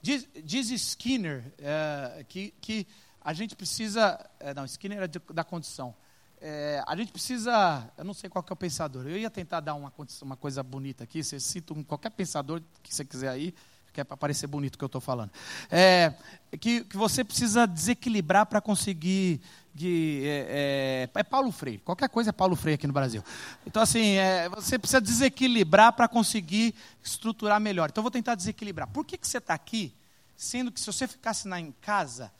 Diz, 0.00 0.26
diz 0.42 0.70
Skinner 0.70 1.52
é, 1.58 2.24
que, 2.26 2.54
que 2.58 2.86
a 3.20 3.34
gente 3.34 3.54
precisa. 3.54 4.18
É, 4.40 4.54
não, 4.54 4.64
Skinner 4.64 5.02
é 5.02 5.06
de, 5.06 5.18
da 5.34 5.44
condição. 5.44 5.94
É, 6.40 6.82
a 6.86 6.96
gente 6.96 7.12
precisa. 7.12 7.92
Eu 7.98 8.04
não 8.04 8.14
sei 8.14 8.30
qual 8.30 8.42
que 8.42 8.50
é 8.50 8.54
o 8.54 8.56
pensador. 8.56 9.06
Eu 9.06 9.18
ia 9.18 9.28
tentar 9.28 9.60
dar 9.60 9.74
uma, 9.74 9.92
uma 10.22 10.36
coisa 10.38 10.62
bonita 10.62 11.04
aqui. 11.04 11.22
Você 11.22 11.38
cita 11.38 11.74
um, 11.74 11.84
qualquer 11.84 12.10
pensador 12.10 12.62
que 12.82 12.94
você 12.94 13.04
quiser 13.04 13.28
aí, 13.28 13.54
que 13.98 14.02
é 14.02 14.04
para 14.04 14.16
parecer 14.16 14.46
bonito 14.46 14.76
o 14.76 14.78
que 14.78 14.84
eu 14.84 14.86
estou 14.86 15.00
falando. 15.00 15.30
É, 15.68 16.14
que, 16.60 16.84
que 16.84 16.96
você 16.96 17.24
precisa 17.24 17.66
desequilibrar 17.66 18.46
para 18.46 18.60
conseguir. 18.60 19.40
De, 19.74 20.22
é, 20.24 21.08
é, 21.14 21.20
é, 21.20 21.22
Paulo 21.22 21.52
Freire. 21.52 21.78
Qualquer 21.78 22.08
coisa 22.08 22.30
é 22.30 22.32
Paulo 22.32 22.56
Freire 22.56 22.74
aqui 22.74 22.86
no 22.86 22.92
Brasil. 22.92 23.22
Então, 23.64 23.80
assim, 23.80 24.14
é, 24.14 24.48
você 24.48 24.76
precisa 24.76 25.00
desequilibrar 25.00 25.92
para 25.92 26.08
conseguir 26.08 26.74
estruturar 27.02 27.60
melhor. 27.60 27.88
Então, 27.88 28.00
eu 28.00 28.04
vou 28.04 28.10
tentar 28.10 28.34
desequilibrar. 28.34 28.88
Por 28.88 29.04
que, 29.04 29.16
que 29.16 29.26
você 29.26 29.38
está 29.38 29.54
aqui, 29.54 29.94
sendo 30.36 30.72
que 30.72 30.80
se 30.80 30.86
você 30.86 31.06
ficasse 31.06 31.46
na, 31.46 31.60
em 31.60 31.72
casa 31.80 32.32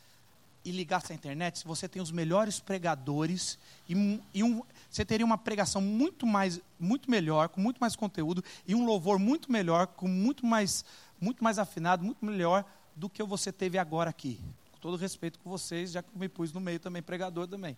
e 0.65 0.73
ligasse 0.73 1.13
a 1.13 1.15
internet, 1.15 1.65
você 1.65 1.89
tem 1.89 2.03
os 2.03 2.11
melhores 2.11 2.59
pregadores 2.59 3.57
e, 3.89 4.21
e 4.35 4.43
um, 4.43 4.63
você 4.91 5.05
teria 5.05 5.25
uma 5.25 5.39
pregação 5.39 5.81
muito 5.81 6.27
mais, 6.27 6.61
muito 6.79 7.09
melhor, 7.09 7.49
com 7.49 7.61
muito 7.61 7.79
mais 7.79 7.95
conteúdo 7.95 8.43
e 8.67 8.75
um 8.75 8.85
louvor 8.85 9.19
muito 9.19 9.51
melhor, 9.51 9.87
com 9.87 10.09
muito 10.09 10.45
mais 10.45 10.85
muito 11.21 11.43
mais 11.43 11.59
afinado, 11.59 12.05
muito 12.05 12.25
melhor 12.25 12.65
do 12.95 13.09
que 13.09 13.23
você 13.23 13.53
teve 13.53 13.79
agora 13.79 14.11
aqui. 14.11 14.41
Com 14.73 14.79
todo 14.79 14.97
respeito 14.97 15.39
com 15.39 15.51
vocês, 15.51 15.93
já 15.93 16.03
que 16.03 16.09
eu 16.15 16.19
me 16.19 16.29
pus 16.29 16.53
no 16.53 16.61
meio 16.61 16.81
também, 16.81 17.03
pregador 17.03 17.47
também. 17.47 17.77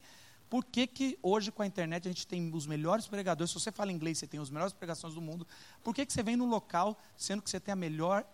Por 0.49 0.65
que, 0.65 0.87
que 0.87 1.19
hoje 1.23 1.53
com 1.53 1.63
a 1.63 1.67
internet 1.67 2.09
a 2.09 2.11
gente 2.11 2.27
tem 2.27 2.53
os 2.53 2.67
melhores 2.67 3.07
pregadores? 3.07 3.53
Se 3.53 3.61
você 3.61 3.71
fala 3.71 3.93
inglês, 3.93 4.19
você 4.19 4.27
tem 4.27 4.41
as 4.41 4.51
melhores 4.51 4.73
pregações 4.73 5.15
do 5.15 5.21
mundo. 5.21 5.47
Por 5.85 5.95
que, 5.95 6.05
que 6.05 6.13
você 6.13 6.25
vem 6.25 6.35
num 6.37 6.49
local 6.49 6.99
sendo 7.17 7.41
que 7.41 7.49
você 7.49 7.61
tem 7.61 7.73
a 7.73 7.77
melhor 7.77 8.27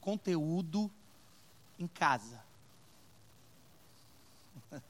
conteúdo 0.00 0.90
em 1.78 1.86
casa? 1.86 2.42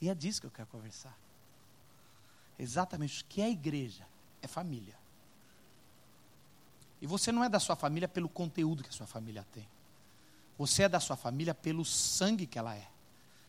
e 0.00 0.08
é 0.08 0.14
disso 0.14 0.40
que 0.40 0.46
eu 0.46 0.50
quero 0.50 0.68
conversar. 0.68 1.16
Exatamente. 2.58 3.22
O 3.22 3.26
que 3.26 3.42
é 3.42 3.50
igreja? 3.50 4.06
É 4.40 4.46
família. 4.46 5.01
E 7.02 7.06
você 7.06 7.32
não 7.32 7.42
é 7.42 7.48
da 7.48 7.58
sua 7.58 7.74
família 7.74 8.06
pelo 8.06 8.28
conteúdo 8.28 8.84
que 8.84 8.88
a 8.88 8.92
sua 8.92 9.08
família 9.08 9.44
tem. 9.52 9.66
Você 10.56 10.84
é 10.84 10.88
da 10.88 11.00
sua 11.00 11.16
família 11.16 11.52
pelo 11.52 11.84
sangue 11.84 12.46
que 12.46 12.56
ela 12.56 12.76
é. 12.76 12.86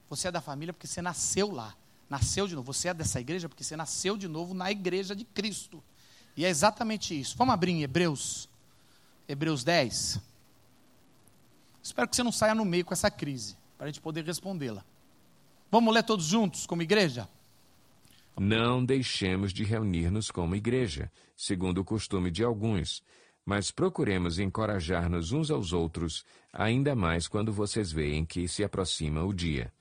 Você 0.10 0.28
é 0.28 0.32
da 0.32 0.42
família 0.42 0.74
porque 0.74 0.88
você 0.88 1.04
nasceu 1.04 1.52
lá. 1.52 1.76
Nasceu 2.10 2.48
de 2.48 2.56
novo. 2.56 2.74
Você 2.74 2.88
é 2.88 2.96
dessa 2.96 3.22
igreja 3.22 3.48
porque 3.48 3.64
você 3.64 3.76
nasceu 3.76 4.18
de 4.18 4.28
novo 4.28 4.56
na 4.56 4.72
igreja 4.72 5.16
de 5.16 5.24
Cristo. 5.24 5.84
E 6.36 6.44
é 6.44 6.50
exatamente 6.50 7.18
isso. 7.18 7.38
Vamos 7.38 7.54
abrir 7.54 7.74
em 7.74 7.84
Hebreus. 7.84 8.50
Hebreus 9.28 9.64
10. 9.64 10.20
Espero 11.84 12.08
que 12.08 12.16
você 12.16 12.24
não 12.24 12.32
saia 12.32 12.56
no 12.56 12.66
meio 12.66 12.84
com 12.84 12.94
essa 12.94 13.12
crise, 13.12 13.56
para 13.78 13.86
a 13.86 13.90
gente 13.90 14.02
poder 14.02 14.26
respondê-la. 14.26 14.84
Vamos 15.70 15.94
ler 15.94 16.02
todos 16.02 16.26
juntos 16.26 16.66
como 16.66 16.82
igreja? 16.82 17.30
Não 18.36 18.84
deixemos 18.84 19.54
de 19.54 19.64
reunir-nos 19.64 20.32
como 20.32 20.56
igreja, 20.56 21.12
segundo 21.38 21.82
o 21.82 21.86
costume 21.86 22.32
de 22.32 22.44
alguns 22.44 23.04
mas 23.46 23.72
procuremos 23.72 24.40
encorajar-nos 24.40 25.32
uns 25.32 25.52
aos 25.52 25.74
outros, 25.74 26.26
ainda 26.52 26.96
mais 26.96 27.28
quando 27.28 27.52
vocês 27.52 27.92
veem 27.92 28.26
que 28.26 28.48
se 28.48 28.64
aproxima 28.64 29.24
o 29.24 29.34
dia. 29.34 29.72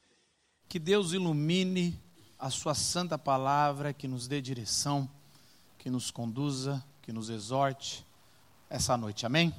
Que 0.69 0.79
Deus 0.79 1.13
ilumine 1.13 2.01
a 2.39 2.51
Sua 2.51 2.75
santa 2.75 3.17
palavra, 3.17 3.93
que 3.93 4.09
nos 4.09 4.27
dê 4.27 4.41
direção, 4.41 5.09
que 5.79 5.91
nos 5.91 6.11
conduza, 6.11 6.83
que 7.03 7.13
nos 7.13 7.31
exorte 7.31 8.05
essa 8.69 8.97
noite, 8.97 9.27
amém? 9.27 9.55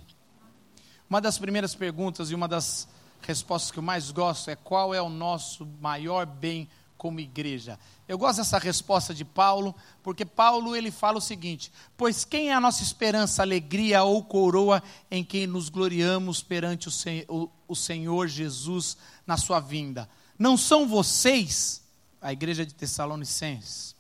Uma 1.10 1.22
das 1.22 1.38
primeiras 1.38 1.75
perguntas 1.75 2.31
e 2.31 2.36
uma 2.36 2.48
das 2.48 2.88
respostas 3.22 3.72
que 3.72 3.79
eu 3.79 3.83
mais 3.83 4.12
gosto 4.12 4.50
é: 4.50 4.55
qual 4.55 4.93
é 4.93 5.01
o 5.01 5.10
nosso 5.10 5.65
maior 5.79 6.25
bem 6.25 6.67
como 7.03 7.19
igreja? 7.19 7.77
Eu 8.07 8.17
gosto 8.17 8.38
dessa 8.38 8.57
resposta 8.57 9.13
de 9.13 9.25
Paulo, 9.25 9.75
porque 10.01 10.24
Paulo 10.24 10.74
ele 10.74 10.89
fala 10.89 11.17
o 11.17 11.22
seguinte: 11.22 11.69
Pois 11.98 12.24
quem 12.24 12.50
é 12.50 12.53
a 12.53 12.62
nossa 12.62 12.81
esperança, 12.81 13.41
alegria 13.41 14.03
ou 14.03 14.24
coroa 14.24 14.81
em 15.12 15.22
quem 15.22 15.45
nos 15.45 15.67
gloriamos 15.67 16.41
perante 16.41 16.88
o, 16.88 16.91
Sen 16.91 17.25
o, 17.27 17.50
o 17.67 17.75
Senhor 17.75 18.29
Jesus 18.29 18.95
na 19.27 19.36
sua 19.36 19.60
vinda? 19.60 20.10
Não 20.39 20.55
são 20.55 20.88
vocês, 20.88 21.83
a 22.22 22.31
igreja 22.31 22.65
de 22.65 22.74
Tessalonicenses, 22.74 23.93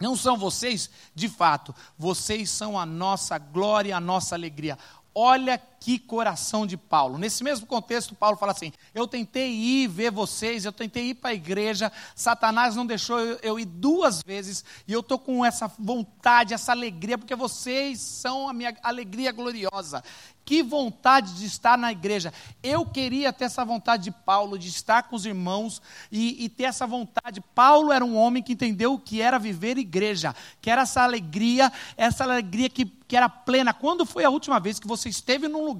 não 0.00 0.16
são 0.16 0.36
vocês, 0.36 0.90
de 1.14 1.28
fato, 1.28 1.72
vocês 1.96 2.50
são 2.50 2.76
a 2.76 2.84
nossa 2.84 3.38
glória, 3.38 3.96
a 3.96 4.00
nossa 4.00 4.34
alegria. 4.34 4.76
Olha 5.14 5.56
que 5.84 5.98
coração 5.98 6.66
de 6.66 6.78
Paulo. 6.78 7.18
Nesse 7.18 7.44
mesmo 7.44 7.66
contexto, 7.66 8.14
Paulo 8.14 8.38
fala 8.38 8.52
assim: 8.52 8.72
Eu 8.94 9.06
tentei 9.06 9.50
ir 9.50 9.86
ver 9.86 10.10
vocês, 10.10 10.64
eu 10.64 10.72
tentei 10.72 11.10
ir 11.10 11.14
para 11.16 11.28
a 11.28 11.34
igreja, 11.34 11.92
Satanás 12.16 12.74
não 12.74 12.86
deixou 12.86 13.20
eu, 13.20 13.60
ir 13.60 13.66
duas 13.66 14.22
vezes, 14.22 14.64
e 14.88 14.94
eu 14.94 15.00
estou 15.00 15.18
com 15.18 15.44
essa 15.44 15.70
vontade, 15.78 16.54
essa 16.54 16.72
alegria, 16.72 17.18
porque 17.18 17.34
vocês 17.34 18.00
são 18.00 18.48
a 18.48 18.54
minha 18.54 18.74
alegria 18.82 19.30
gloriosa. 19.30 20.02
Que 20.44 20.62
vontade 20.62 21.34
de 21.34 21.46
estar 21.46 21.78
na 21.78 21.90
igreja. 21.90 22.32
Eu 22.62 22.84
queria 22.84 23.32
ter 23.32 23.46
essa 23.46 23.64
vontade 23.64 24.04
de 24.04 24.10
Paulo, 24.10 24.58
de 24.58 24.68
estar 24.68 25.04
com 25.04 25.16
os 25.16 25.24
irmãos 25.24 25.80
e, 26.12 26.44
e, 26.44 26.48
ter 26.50 26.64
essa 26.64 26.86
vontade. 26.86 27.40
Paulo 27.54 27.90
era 27.90 28.04
um 28.04 28.14
homem 28.14 28.42
que 28.42 28.52
entendeu 28.52 28.92
o 28.92 28.98
que 28.98 29.22
era 29.22 29.38
viver 29.38 29.78
igreja, 29.78 30.36
que 30.60 30.70
era 30.70 30.82
essa 30.82 31.02
alegria, 31.02 31.72
essa 31.96 32.24
alegria 32.24 32.68
que, 32.68 32.84
que 32.84 33.16
era 33.16 33.28
plena. 33.28 33.72
Quando 33.72 34.04
foi 34.04 34.22
a 34.22 34.28
última 34.28 34.60
vez 34.60 34.78
que 34.78 34.86
você 34.86 35.08
esteve 35.08 35.48
num 35.48 35.64
lugar 35.64 35.73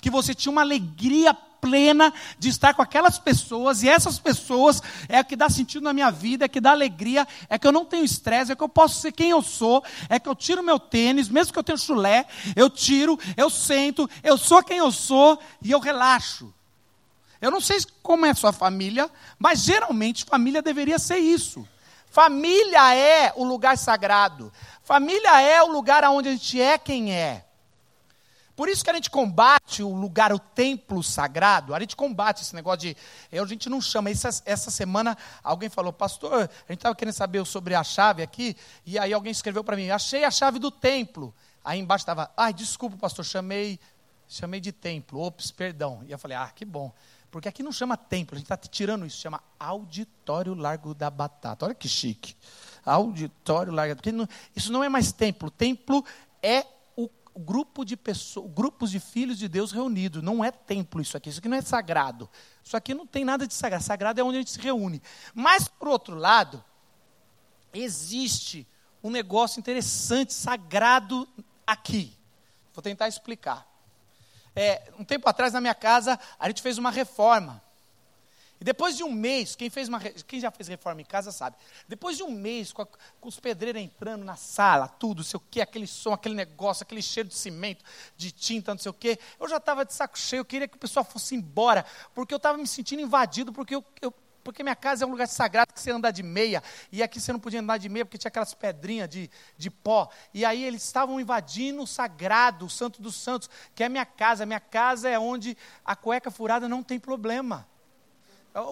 que 0.00 0.10
você 0.10 0.34
tinha 0.34 0.52
uma 0.52 0.62
alegria 0.62 1.34
plena 1.60 2.12
de 2.38 2.48
estar 2.48 2.74
com 2.74 2.82
aquelas 2.82 3.18
pessoas, 3.18 3.82
e 3.82 3.88
essas 3.88 4.18
pessoas 4.18 4.82
é 5.08 5.20
o 5.20 5.24
que 5.24 5.36
dá 5.36 5.48
sentido 5.48 5.82
na 5.82 5.92
minha 5.92 6.10
vida, 6.10 6.44
é 6.44 6.48
que 6.48 6.60
dá 6.60 6.70
alegria, 6.70 7.26
é 7.48 7.58
que 7.58 7.66
eu 7.66 7.72
não 7.72 7.84
tenho 7.84 8.04
estresse, 8.04 8.52
é 8.52 8.56
que 8.56 8.62
eu 8.62 8.68
posso 8.68 9.00
ser 9.00 9.12
quem 9.12 9.30
eu 9.30 9.42
sou, 9.42 9.82
é 10.08 10.18
que 10.18 10.28
eu 10.28 10.34
tiro 10.34 10.62
meu 10.62 10.78
tênis, 10.78 11.28
mesmo 11.28 11.52
que 11.52 11.58
eu 11.58 11.64
tenha 11.64 11.78
chulé, 11.78 12.26
eu 12.54 12.70
tiro, 12.70 13.18
eu 13.36 13.50
sento, 13.50 14.08
eu 14.22 14.38
sou 14.38 14.62
quem 14.62 14.78
eu 14.78 14.90
sou 14.90 15.38
e 15.62 15.70
eu 15.70 15.80
relaxo. 15.80 16.52
Eu 17.40 17.50
não 17.50 17.60
sei 17.60 17.78
como 18.02 18.26
é 18.26 18.30
a 18.30 18.34
sua 18.34 18.52
família, 18.52 19.08
mas 19.38 19.62
geralmente 19.62 20.24
família 20.24 20.60
deveria 20.60 20.98
ser 20.98 21.18
isso. 21.18 21.66
Família 22.10 22.94
é 22.94 23.32
o 23.36 23.44
lugar 23.44 23.78
sagrado. 23.78 24.52
Família 24.82 25.40
é 25.40 25.62
o 25.62 25.70
lugar 25.70 26.02
onde 26.04 26.28
a 26.28 26.32
gente 26.32 26.60
é 26.60 26.78
quem 26.78 27.12
é. 27.12 27.44
Por 28.58 28.68
isso 28.68 28.82
que 28.82 28.90
a 28.90 28.94
gente 28.94 29.08
combate 29.08 29.84
o 29.84 29.94
lugar, 29.94 30.32
o 30.32 30.38
templo 30.40 31.00
sagrado, 31.00 31.76
a 31.76 31.78
gente 31.78 31.94
combate 31.94 32.42
esse 32.42 32.56
negócio 32.56 32.80
de. 32.80 32.96
A 33.30 33.46
gente 33.46 33.68
não 33.68 33.80
chama. 33.80 34.10
Essa, 34.10 34.42
essa 34.44 34.68
semana 34.68 35.16
alguém 35.44 35.68
falou, 35.68 35.92
pastor, 35.92 36.34
a 36.34 36.72
gente 36.72 36.80
estava 36.80 36.92
querendo 36.92 37.14
saber 37.14 37.46
sobre 37.46 37.76
a 37.76 37.84
chave 37.84 38.20
aqui, 38.20 38.56
e 38.84 38.98
aí 38.98 39.12
alguém 39.12 39.30
escreveu 39.30 39.62
para 39.62 39.76
mim, 39.76 39.90
achei 39.90 40.24
a 40.24 40.30
chave 40.32 40.58
do 40.58 40.72
templo. 40.72 41.32
Aí 41.64 41.78
embaixo 41.78 42.02
estava, 42.02 42.32
ai, 42.36 42.52
desculpa, 42.52 42.96
pastor, 42.96 43.24
chamei, 43.24 43.78
chamei 44.26 44.58
de 44.58 44.72
templo. 44.72 45.20
Ops, 45.20 45.52
perdão. 45.52 46.02
E 46.04 46.10
eu 46.10 46.18
falei, 46.18 46.36
ah, 46.36 46.50
que 46.52 46.64
bom. 46.64 46.92
Porque 47.30 47.48
aqui 47.48 47.62
não 47.62 47.70
chama 47.70 47.96
templo, 47.96 48.34
a 48.34 48.38
gente 48.38 48.46
está 48.46 48.56
tirando 48.56 49.06
isso, 49.06 49.20
chama 49.20 49.40
Auditório 49.56 50.54
Largo 50.54 50.94
da 50.94 51.08
Batata. 51.08 51.64
Olha 51.64 51.76
que 51.76 51.88
chique. 51.88 52.34
Auditório 52.84 53.72
Largo 53.72 53.94
da 53.94 54.02
Batata. 54.02 54.28
Isso 54.56 54.72
não 54.72 54.82
é 54.82 54.88
mais 54.88 55.12
templo. 55.12 55.48
Templo 55.48 56.04
é 56.42 56.66
grupo 57.38 57.84
de 57.84 57.96
pessoas, 57.96 58.50
grupos 58.52 58.90
de 58.90 58.98
filhos 58.98 59.38
de 59.38 59.48
Deus 59.48 59.72
reunidos. 59.72 60.22
Não 60.22 60.44
é 60.44 60.50
templo 60.50 61.00
isso 61.00 61.16
aqui. 61.16 61.28
Isso 61.28 61.38
aqui 61.38 61.48
não 61.48 61.56
é 61.56 61.62
sagrado. 61.62 62.28
Isso 62.62 62.76
aqui 62.76 62.94
não 62.94 63.06
tem 63.06 63.24
nada 63.24 63.46
de 63.46 63.54
sagrado. 63.54 63.84
Sagrado 63.84 64.20
é 64.20 64.24
onde 64.24 64.36
a 64.36 64.40
gente 64.40 64.50
se 64.50 64.60
reúne. 64.60 65.00
Mas, 65.34 65.68
por 65.68 65.88
outro 65.88 66.16
lado, 66.16 66.62
existe 67.72 68.66
um 69.02 69.10
negócio 69.10 69.60
interessante, 69.60 70.34
sagrado 70.34 71.28
aqui. 71.66 72.16
Vou 72.74 72.82
tentar 72.82 73.08
explicar. 73.08 73.66
É, 74.54 74.92
um 74.98 75.04
tempo 75.04 75.28
atrás, 75.28 75.52
na 75.52 75.60
minha 75.60 75.74
casa, 75.74 76.18
a 76.38 76.48
gente 76.48 76.62
fez 76.62 76.78
uma 76.78 76.90
reforma. 76.90 77.62
E 78.60 78.64
depois 78.64 78.96
de 78.96 79.04
um 79.04 79.12
mês, 79.12 79.54
quem, 79.54 79.70
fez 79.70 79.88
uma, 79.88 80.00
quem 80.00 80.40
já 80.40 80.50
fez 80.50 80.68
reforma 80.68 81.00
em 81.00 81.04
casa 81.04 81.30
sabe. 81.30 81.56
Depois 81.86 82.16
de 82.16 82.22
um 82.22 82.30
mês, 82.30 82.72
com, 82.72 82.82
a, 82.82 82.86
com 83.20 83.28
os 83.28 83.38
pedreiros 83.38 83.80
entrando 83.80 84.24
na 84.24 84.36
sala, 84.36 84.88
tudo, 84.88 85.22
sei 85.22 85.38
o 85.38 85.42
quê, 85.50 85.60
aquele 85.60 85.86
som, 85.86 86.12
aquele 86.12 86.34
negócio, 86.34 86.82
aquele 86.82 87.02
cheiro 87.02 87.28
de 87.28 87.36
cimento, 87.36 87.84
de 88.16 88.32
tinta, 88.32 88.72
não 88.72 88.78
sei 88.78 88.90
o 88.90 88.94
quê, 88.94 89.18
eu 89.38 89.48
já 89.48 89.58
estava 89.58 89.84
de 89.84 89.92
saco 89.94 90.18
cheio, 90.18 90.40
eu 90.40 90.44
queria 90.44 90.66
que 90.66 90.76
o 90.76 90.80
pessoal 90.80 91.04
fosse 91.04 91.36
embora, 91.36 91.84
porque 92.14 92.34
eu 92.34 92.38
estava 92.38 92.58
me 92.58 92.66
sentindo 92.66 93.00
invadido, 93.00 93.52
porque 93.52 93.74
eu, 93.74 93.84
eu 94.02 94.12
porque 94.48 94.62
minha 94.62 94.74
casa 94.74 95.04
é 95.04 95.06
um 95.06 95.10
lugar 95.10 95.28
sagrado 95.28 95.74
que 95.74 95.78
você 95.78 95.90
anda 95.90 96.10
de 96.10 96.22
meia, 96.22 96.62
e 96.90 97.02
aqui 97.02 97.20
você 97.20 97.32
não 97.34 97.38
podia 97.38 97.60
andar 97.60 97.76
de 97.76 97.86
meia 97.86 98.06
porque 98.06 98.16
tinha 98.16 98.30
aquelas 98.30 98.54
pedrinhas 98.54 99.06
de, 99.06 99.30
de 99.58 99.70
pó. 99.70 100.08
E 100.32 100.42
aí 100.42 100.64
eles 100.64 100.82
estavam 100.82 101.20
invadindo 101.20 101.82
o 101.82 101.86
sagrado, 101.86 102.64
o 102.64 102.70
santo 102.70 103.02
dos 103.02 103.14
santos, 103.14 103.50
que 103.74 103.84
é 103.84 103.90
minha 103.90 104.06
casa. 104.06 104.46
Minha 104.46 104.58
casa 104.58 105.06
é 105.06 105.18
onde 105.18 105.54
a 105.84 105.94
cueca 105.94 106.30
furada 106.30 106.66
não 106.66 106.82
tem 106.82 106.98
problema. 106.98 107.68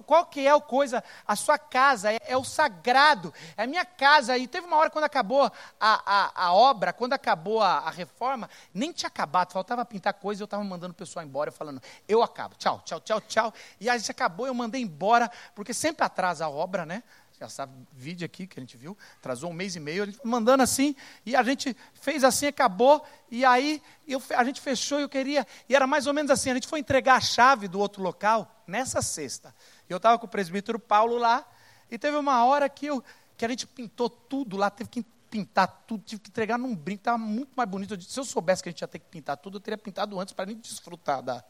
Qual 0.04 0.26
que 0.26 0.46
é 0.46 0.50
a 0.50 0.60
coisa? 0.60 1.02
A 1.26 1.36
sua 1.36 1.58
casa 1.58 2.12
é, 2.12 2.18
é, 2.26 2.36
o 2.36 2.44
sagrado, 2.44 3.32
é 3.56 3.64
a 3.64 3.66
minha 3.66 3.84
casa. 3.84 4.36
E 4.36 4.46
teve 4.46 4.66
uma 4.66 4.76
hora 4.76 4.90
quando 4.90 5.04
acabou 5.04 5.44
a, 5.44 5.50
a, 5.80 6.46
a 6.46 6.52
obra, 6.52 6.92
quando 6.92 7.12
acabou 7.12 7.62
a, 7.62 7.78
a, 7.78 7.90
reforma, 7.90 8.48
nem 8.72 8.92
tinha 8.92 9.08
acabado, 9.08 9.52
faltava 9.52 9.84
pintar 9.84 10.14
coisa, 10.14 10.42
eu 10.42 10.46
estava 10.46 10.62
mandando 10.64 10.92
o 10.92 10.96
pessoal 10.96 11.24
embora, 11.24 11.50
falando, 11.50 11.82
eu 12.08 12.22
acabo, 12.22 12.54
tchau, 12.56 12.82
tchau, 12.84 13.00
tchau, 13.00 13.20
tchau. 13.20 13.54
E 13.80 13.88
aí 13.88 14.00
acabou, 14.08 14.46
eu 14.46 14.54
mandei 14.54 14.80
embora, 14.80 15.30
porque 15.54 15.74
sempre 15.74 16.04
atrasa 16.04 16.44
a 16.44 16.48
obra, 16.48 16.86
né? 16.86 17.02
já 17.38 17.48
sabe, 17.50 17.72
vídeo 17.92 18.24
aqui 18.24 18.46
que 18.46 18.58
a 18.58 18.62
gente 18.62 18.76
viu, 18.76 18.96
atrasou 19.18 19.50
um 19.50 19.52
mês 19.52 19.76
e 19.76 19.80
meio, 19.80 20.04
a 20.04 20.06
gente 20.06 20.18
mandando 20.24 20.62
assim, 20.62 20.96
e 21.24 21.36
a 21.36 21.42
gente 21.42 21.76
fez 21.92 22.24
assim, 22.24 22.46
acabou, 22.46 23.04
e 23.30 23.44
aí 23.44 23.82
eu, 24.08 24.22
a 24.34 24.42
gente 24.42 24.60
fechou 24.60 24.98
e 24.98 25.02
eu 25.02 25.08
queria, 25.08 25.46
e 25.68 25.76
era 25.76 25.86
mais 25.86 26.06
ou 26.06 26.14
menos 26.14 26.30
assim, 26.30 26.50
a 26.50 26.54
gente 26.54 26.66
foi 26.66 26.80
entregar 26.80 27.16
a 27.16 27.20
chave 27.20 27.68
do 27.68 27.78
outro 27.78 28.02
local 28.02 28.64
nessa 28.66 29.02
sexta. 29.02 29.54
Eu 29.88 29.98
estava 29.98 30.18
com 30.18 30.26
o 30.26 30.28
presbítero 30.28 30.78
Paulo 30.78 31.18
lá, 31.18 31.46
e 31.90 31.98
teve 31.98 32.16
uma 32.16 32.44
hora 32.44 32.68
que, 32.68 32.86
eu, 32.86 33.02
que 33.36 33.44
a 33.44 33.48
gente 33.48 33.66
pintou 33.66 34.10
tudo 34.10 34.56
lá, 34.56 34.70
teve 34.70 34.90
que 34.90 35.06
pintar 35.30 35.84
tudo, 35.86 36.02
tive 36.04 36.22
que 36.22 36.30
entregar 36.30 36.58
num 36.58 36.74
brinco, 36.74 37.00
estava 37.00 37.18
muito 37.18 37.52
mais 37.54 37.68
bonito. 37.68 37.94
Eu 37.94 37.96
disse, 37.96 38.12
se 38.12 38.20
eu 38.20 38.24
soubesse 38.24 38.62
que 38.62 38.68
a 38.68 38.72
gente 38.72 38.80
ia 38.80 38.88
ter 38.88 38.98
que 38.98 39.06
pintar 39.06 39.36
tudo, 39.36 39.56
eu 39.56 39.60
teria 39.60 39.78
pintado 39.78 40.18
antes 40.18 40.32
para 40.32 40.48
gente 40.48 40.68
desfrutar 40.68 41.22
da, 41.22 41.44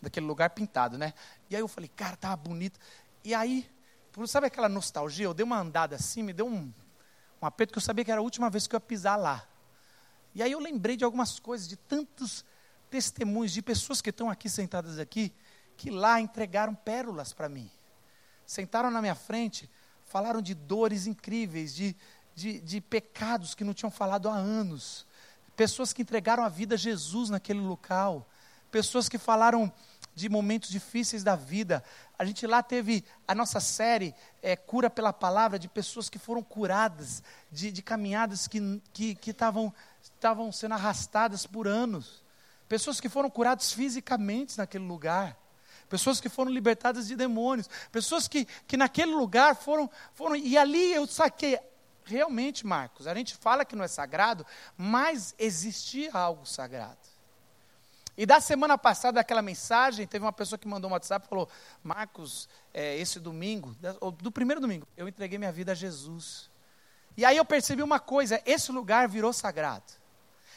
daquele 0.00 0.26
lugar 0.26 0.50
pintado, 0.50 0.96
né? 0.96 1.14
E 1.48 1.56
aí 1.56 1.62
eu 1.62 1.68
falei, 1.68 1.88
cara, 1.88 2.14
estava 2.14 2.36
bonito. 2.36 2.78
E 3.24 3.34
aí 3.34 3.68
sabe 4.26 4.46
aquela 4.46 4.68
nostalgia? 4.68 5.24
Eu 5.24 5.34
dei 5.34 5.44
uma 5.44 5.58
andada 5.58 5.96
assim, 5.96 6.22
me 6.22 6.32
deu 6.32 6.46
um, 6.46 6.72
um 7.40 7.46
aperto 7.46 7.72
que 7.72 7.78
eu 7.78 7.82
sabia 7.82 8.04
que 8.04 8.10
era 8.10 8.20
a 8.20 8.24
última 8.24 8.50
vez 8.50 8.66
que 8.66 8.74
eu 8.74 8.76
ia 8.76 8.80
pisar 8.80 9.16
lá. 9.16 9.46
E 10.34 10.42
aí 10.42 10.52
eu 10.52 10.60
lembrei 10.60 10.96
de 10.96 11.04
algumas 11.04 11.40
coisas, 11.40 11.66
de 11.66 11.76
tantos 11.76 12.44
testemunhos, 12.88 13.52
de 13.52 13.62
pessoas 13.62 14.00
que 14.00 14.10
estão 14.10 14.30
aqui 14.30 14.48
sentadas 14.48 14.98
aqui, 14.98 15.32
que 15.76 15.90
lá 15.90 16.20
entregaram 16.20 16.74
pérolas 16.74 17.32
para 17.32 17.48
mim. 17.48 17.70
Sentaram 18.50 18.90
na 18.90 19.00
minha 19.00 19.14
frente, 19.14 19.70
falaram 20.06 20.42
de 20.42 20.56
dores 20.56 21.06
incríveis, 21.06 21.72
de, 21.72 21.96
de, 22.34 22.58
de 22.58 22.80
pecados 22.80 23.54
que 23.54 23.62
não 23.62 23.72
tinham 23.72 23.92
falado 23.92 24.28
há 24.28 24.34
anos. 24.34 25.06
Pessoas 25.54 25.92
que 25.92 26.02
entregaram 26.02 26.42
a 26.42 26.48
vida 26.48 26.74
a 26.74 26.76
Jesus 26.76 27.30
naquele 27.30 27.60
local. 27.60 28.28
Pessoas 28.68 29.08
que 29.08 29.18
falaram 29.18 29.72
de 30.16 30.28
momentos 30.28 30.68
difíceis 30.68 31.22
da 31.22 31.36
vida. 31.36 31.80
A 32.18 32.24
gente 32.24 32.44
lá 32.44 32.60
teve 32.60 33.04
a 33.28 33.36
nossa 33.36 33.60
série 33.60 34.12
é, 34.42 34.56
Cura 34.56 34.90
pela 34.90 35.12
Palavra, 35.12 35.56
de 35.56 35.68
pessoas 35.68 36.10
que 36.10 36.18
foram 36.18 36.42
curadas, 36.42 37.22
de, 37.52 37.70
de 37.70 37.82
caminhadas 37.82 38.48
que 38.48 38.58
estavam 39.24 39.70
que, 39.70 40.50
que 40.50 40.56
sendo 40.58 40.74
arrastadas 40.74 41.46
por 41.46 41.68
anos. 41.68 42.24
Pessoas 42.68 43.00
que 43.00 43.08
foram 43.08 43.30
curadas 43.30 43.72
fisicamente 43.72 44.58
naquele 44.58 44.86
lugar. 44.86 45.38
Pessoas 45.90 46.20
que 46.20 46.28
foram 46.28 46.52
libertadas 46.52 47.08
de 47.08 47.16
demônios. 47.16 47.68
Pessoas 47.90 48.28
que, 48.28 48.46
que 48.66 48.76
naquele 48.76 49.12
lugar 49.12 49.56
foram, 49.56 49.90
foram. 50.14 50.36
E 50.36 50.56
ali 50.56 50.94
eu 50.94 51.06
saquei. 51.06 51.58
Realmente, 52.04 52.66
Marcos, 52.66 53.06
a 53.06 53.14
gente 53.14 53.36
fala 53.36 53.64
que 53.64 53.76
não 53.76 53.84
é 53.84 53.88
sagrado, 53.88 54.46
mas 54.76 55.34
existia 55.38 56.10
algo 56.12 56.46
sagrado. 56.46 56.98
E 58.16 58.24
da 58.24 58.40
semana 58.40 58.78
passada, 58.78 59.20
aquela 59.20 59.42
mensagem, 59.42 60.06
teve 60.06 60.24
uma 60.24 60.32
pessoa 60.32 60.58
que 60.58 60.68
mandou 60.68 60.90
um 60.90 60.92
WhatsApp 60.92 61.26
e 61.26 61.28
falou: 61.28 61.48
Marcos, 61.82 62.48
é, 62.72 62.96
esse 62.96 63.18
domingo, 63.18 63.76
do 64.18 64.30
primeiro 64.30 64.60
domingo, 64.60 64.86
eu 64.96 65.08
entreguei 65.08 65.38
minha 65.38 65.52
vida 65.52 65.72
a 65.72 65.74
Jesus. 65.74 66.48
E 67.16 67.24
aí 67.24 67.36
eu 67.36 67.44
percebi 67.44 67.82
uma 67.82 67.98
coisa: 67.98 68.40
esse 68.46 68.70
lugar 68.70 69.08
virou 69.08 69.32
sagrado. 69.32 69.92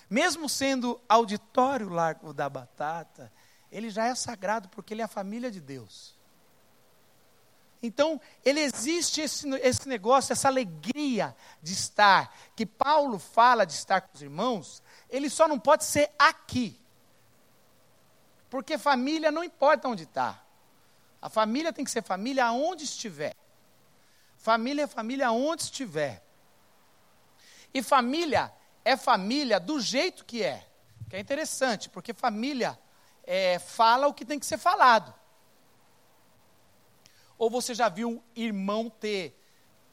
Mesmo 0.10 0.48
sendo 0.48 1.02
auditório 1.10 1.90
Largo 1.90 2.34
da 2.34 2.48
Batata, 2.48 3.32
ele 3.74 3.90
já 3.90 4.06
é 4.06 4.14
sagrado 4.14 4.70
porque 4.70 4.94
ele 4.94 5.02
é 5.02 5.06
a 5.06 5.08
família 5.08 5.50
de 5.50 5.60
Deus. 5.60 6.16
Então, 7.82 8.22
ele 8.46 8.62
existe 8.62 9.20
esse, 9.20 9.50
esse 9.56 9.90
negócio, 9.90 10.32
essa 10.32 10.48
alegria 10.48 11.36
de 11.62 11.74
estar, 11.74 12.34
que 12.56 12.66
Paulo 12.66 13.20
fala 13.20 13.66
de 13.66 13.74
estar 13.74 14.00
com 14.00 14.16
os 14.16 14.22
irmãos, 14.22 14.82
ele 15.10 15.30
só 15.30 15.48
não 15.48 15.60
pode 15.60 15.84
ser 15.84 16.10
aqui. 16.18 16.80
Porque 18.50 18.78
família 18.78 19.32
não 19.32 19.44
importa 19.44 19.90
onde 19.90 20.04
está. 20.04 20.42
A 21.22 21.28
família 21.28 21.74
tem 21.74 21.84
que 21.84 21.92
ser 21.92 22.04
família 22.04 22.46
aonde 22.46 22.84
estiver. 22.84 23.36
Família 24.38 24.84
é 24.84 24.88
família 24.88 25.28
aonde 25.28 25.64
estiver. 25.64 26.24
E 27.74 27.82
família 27.82 28.54
é 28.86 28.96
família 28.96 29.60
do 29.60 29.82
jeito 29.82 30.24
que 30.24 30.44
é. 30.44 30.66
Que 31.10 31.16
é 31.16 31.20
interessante, 31.20 31.90
porque 31.90 32.14
família 32.14 32.80
é, 33.24 33.60
fala 33.60 34.08
o 34.08 34.14
que 34.14 34.26
tem 34.26 34.40
que 34.40 34.46
ser 34.46 34.58
falado. 34.58 35.14
Ou 37.38 37.50
você 37.50 37.74
já 37.74 37.90
viu 37.90 38.10
um 38.10 38.22
irmão 38.36 38.90
ter, 38.90 39.38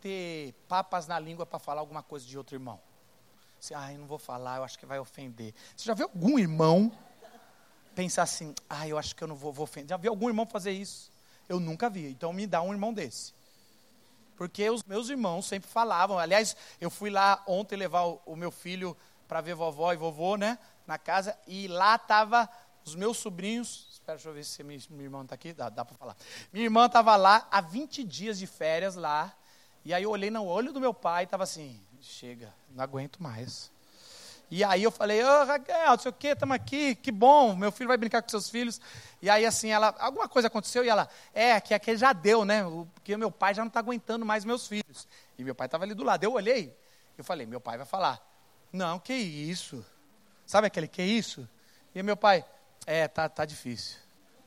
ter 0.01 0.53
papas 0.69 1.07
na 1.07 1.19
língua 1.19 1.47
para 1.47 1.59
falar 1.59 1.81
alguma 1.81 2.03
coisa 2.03 2.27
de 2.27 2.37
outro 2.37 2.55
irmão? 2.55 2.81
Você, 3.59 3.75
ah, 3.75 3.93
eu 3.93 3.99
não 3.99 4.07
vou 4.07 4.19
falar, 4.19 4.57
eu 4.57 4.65
acho 4.65 4.79
que 4.79 4.87
vai 4.87 4.99
ofender. 4.99 5.55
Você 5.77 5.85
já 5.85 5.95
viu 5.95 6.07
algum 6.07 6.39
irmão 6.39 6.93
pensar 7.95 8.23
assim, 8.23 8.55
ah, 8.69 8.87
eu 8.89 8.97
acho 8.97 9.15
que 9.15 9.23
eu 9.23 9.29
não 9.29 9.37
vou, 9.37 9.53
vou 9.53 9.65
ofender. 9.65 9.91
Já 9.91 9.97
vi 9.97 10.09
algum 10.09 10.29
irmão 10.29 10.47
fazer 10.47 10.73
isso? 10.73 11.11
Eu 11.49 11.61
nunca 11.61 11.91
vi. 11.91 12.09
Então 12.09 12.33
me 12.33 12.47
dá 12.47 12.63
um 12.63 12.73
irmão 12.73 12.93
desse. 12.93 13.35
Porque 14.37 14.71
os 14.71 14.83
meus 14.85 15.11
irmãos 15.11 15.47
sempre 15.47 15.69
falavam. 15.69 16.19
Aliás, 16.19 16.57
eu 16.81 16.89
fui 16.89 17.11
lá 17.11 17.43
ontem 17.47 17.77
levar 17.77 18.05
o, 18.05 18.23
o 18.25 18.37
meu 18.37 18.51
filho 18.51 18.97
para 19.29 19.43
ver 19.43 19.55
vovó 19.55 19.93
e 19.93 19.97
vovô, 19.97 20.37
né? 20.37 20.59
Na 20.87 20.97
casa. 20.97 21.39
E 21.47 21.69
lá 21.69 21.99
tava 21.99 22.49
os 22.85 22.95
meus 22.95 23.19
sobrinhos. 23.19 23.89
Espera, 23.93 24.17
deixa 24.17 24.29
eu 24.29 24.35
ver 24.35 24.45
se 24.45 24.63
minha, 24.63 24.81
minha 24.91 25.05
irmã 25.05 25.23
está 25.23 25.35
aqui. 25.35 25.53
Dá, 25.53 25.69
dá 25.69 25.85
para 25.85 25.97
falar. 25.97 26.17
Minha 26.53 26.67
irmã 26.67 26.87
estava 26.87 27.17
lá 27.17 27.47
há 27.51 27.61
20 27.61 28.05
dias 28.05 28.39
de 28.39 28.47
férias 28.47 28.95
lá. 28.95 29.35
E 29.85 29.95
aí 29.95 30.03
eu 30.03 30.11
olhei 30.11 30.31
no 30.31 30.45
olho 30.45 30.73
do 30.73 30.81
meu 30.81 30.93
pai 30.93 31.23
e 31.23 31.25
estava 31.25 31.45
assim: 31.45 31.81
chega, 32.01 32.53
não 32.71 32.83
aguento 32.83 33.23
mais. 33.23 33.71
E 34.51 34.65
aí 34.65 34.83
eu 34.83 34.91
falei, 34.91 35.23
ô 35.23 35.27
oh, 35.29 35.45
Raquel, 35.45 35.91
não 35.91 35.99
sei 35.99 36.11
o 36.11 36.13
que, 36.13 36.27
estamos 36.27 36.57
aqui, 36.57 36.97
que 36.97 37.13
bom, 37.13 37.55
meu 37.55 37.71
filho 37.71 37.87
vai 37.87 37.97
brincar 37.97 38.21
com 38.21 38.29
seus 38.29 38.51
filhos. 38.51 38.81
E 39.23 39.31
aí 39.31 39.47
assim, 39.47 39.69
ela, 39.69 39.95
alguma 40.01 40.29
coisa 40.29 40.49
aconteceu 40.49 40.85
e 40.85 40.89
ela, 40.89 41.09
é, 41.33 41.61
que 41.61 41.73
aquele 41.73 41.97
já 41.97 42.13
deu, 42.13 42.45
né? 42.45 42.65
Porque 42.93 43.17
meu 43.17 43.31
pai 43.31 43.55
já 43.55 43.63
não 43.63 43.69
está 43.69 43.79
aguentando 43.79 44.27
mais 44.27 44.45
meus 44.45 44.67
filhos. 44.67 45.07
E 45.39 45.45
meu 45.45 45.55
pai 45.55 45.69
estava 45.69 45.85
ali 45.85 45.95
do 45.95 46.03
lado. 46.03 46.25
Eu 46.25 46.33
olhei, 46.33 46.77
eu 47.17 47.23
falei, 47.23 47.47
meu 47.47 47.61
pai 47.61 47.77
vai 47.77 47.87
falar, 47.87 48.21
não, 48.73 48.99
que 48.99 49.15
isso? 49.15 49.87
Sabe 50.45 50.67
aquele 50.67 50.89
que 50.89 51.01
isso? 51.01 51.49
E 51.95 52.03
meu 52.03 52.17
pai, 52.17 52.45
é, 52.91 53.07
tá, 53.07 53.29
tá 53.29 53.45
difícil. 53.45 53.97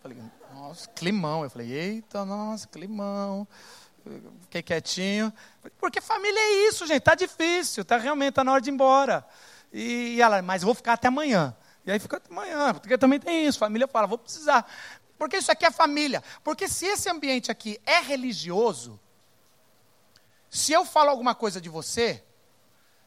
Falei, 0.02 0.18
nossa, 0.54 0.90
climão. 0.90 1.46
Eu 1.46 1.50
falei, 1.50 1.72
eita, 1.72 2.26
nossa, 2.26 2.68
climão. 2.68 3.48
Fiquei 4.42 4.62
quietinho. 4.62 5.32
Porque 5.80 6.02
família 6.02 6.38
é 6.38 6.68
isso, 6.68 6.86
gente, 6.86 7.00
tá 7.00 7.16
difícil, 7.16 7.86
tá 7.86 7.98
realmente, 7.98 8.34
tá 8.34 8.44
na 8.44 8.52
hora 8.52 8.62
de 8.62 8.70
ir 8.70 8.74
embora. 8.74 9.26
E 9.72 10.22
ela, 10.22 10.42
mas 10.42 10.62
eu 10.62 10.66
vou 10.66 10.76
ficar 10.76 10.94
até 10.94 11.08
amanhã. 11.08 11.56
E 11.86 11.92
aí 11.92 12.00
fica 12.00 12.18
até 12.18 12.30
amanhã, 12.30 12.74
porque 12.74 12.98
também 12.98 13.18
tem 13.18 13.46
isso. 13.46 13.58
Família 13.58 13.88
fala, 13.88 14.08
vou 14.08 14.18
precisar. 14.18 14.70
Porque 15.18 15.38
isso 15.38 15.50
aqui 15.50 15.66
é 15.66 15.72
família. 15.72 16.22
Porque 16.44 16.68
se 16.68 16.86
esse 16.86 17.10
ambiente 17.10 17.50
aqui 17.50 17.80
é 17.86 18.02
religioso, 18.02 19.00
se 20.50 20.74
eu 20.74 20.84
falo 20.84 21.10
alguma 21.10 21.34
coisa 21.34 21.62
de 21.62 21.70
você, 21.70 22.22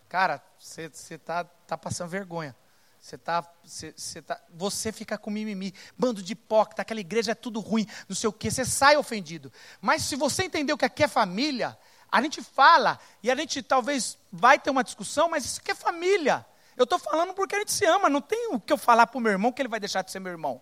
cara, 0.08 0.42
você 0.58 0.90
está 1.10 1.44
tá 1.44 1.76
passando 1.76 2.08
vergonha. 2.08 2.56
Você 3.06 3.16
tá, 3.16 3.48
você, 3.62 3.94
você, 3.96 4.20
tá, 4.20 4.40
você 4.52 4.90
fica 4.90 5.16
com 5.16 5.30
mimimi, 5.30 5.72
bando 5.96 6.20
de 6.20 6.32
hipócrita, 6.32 6.82
aquela 6.82 6.98
igreja 6.98 7.30
é 7.30 7.34
tudo 7.36 7.60
ruim, 7.60 7.86
não 8.08 8.16
sei 8.16 8.28
o 8.28 8.32
quê, 8.32 8.50
você 8.50 8.64
sai 8.64 8.96
ofendido. 8.96 9.52
Mas 9.80 10.02
se 10.02 10.16
você 10.16 10.42
entendeu 10.42 10.76
que 10.76 10.84
aqui 10.84 11.04
é 11.04 11.06
família, 11.06 11.78
a 12.10 12.20
gente 12.20 12.42
fala, 12.42 12.98
e 13.22 13.30
a 13.30 13.36
gente 13.36 13.62
talvez 13.62 14.18
vai 14.32 14.58
ter 14.58 14.70
uma 14.70 14.82
discussão, 14.82 15.28
mas 15.28 15.44
isso 15.44 15.60
aqui 15.60 15.70
é 15.70 15.74
família. 15.76 16.44
Eu 16.76 16.82
estou 16.82 16.98
falando 16.98 17.32
porque 17.32 17.54
a 17.54 17.60
gente 17.60 17.70
se 17.70 17.84
ama, 17.84 18.08
não 18.08 18.20
tem 18.20 18.48
o 18.52 18.58
que 18.58 18.72
eu 18.72 18.76
falar 18.76 19.06
para 19.06 19.18
o 19.18 19.20
meu 19.20 19.30
irmão 19.30 19.52
que 19.52 19.62
ele 19.62 19.68
vai 19.68 19.78
deixar 19.78 20.02
de 20.02 20.10
ser 20.10 20.18
meu 20.18 20.32
irmão. 20.32 20.60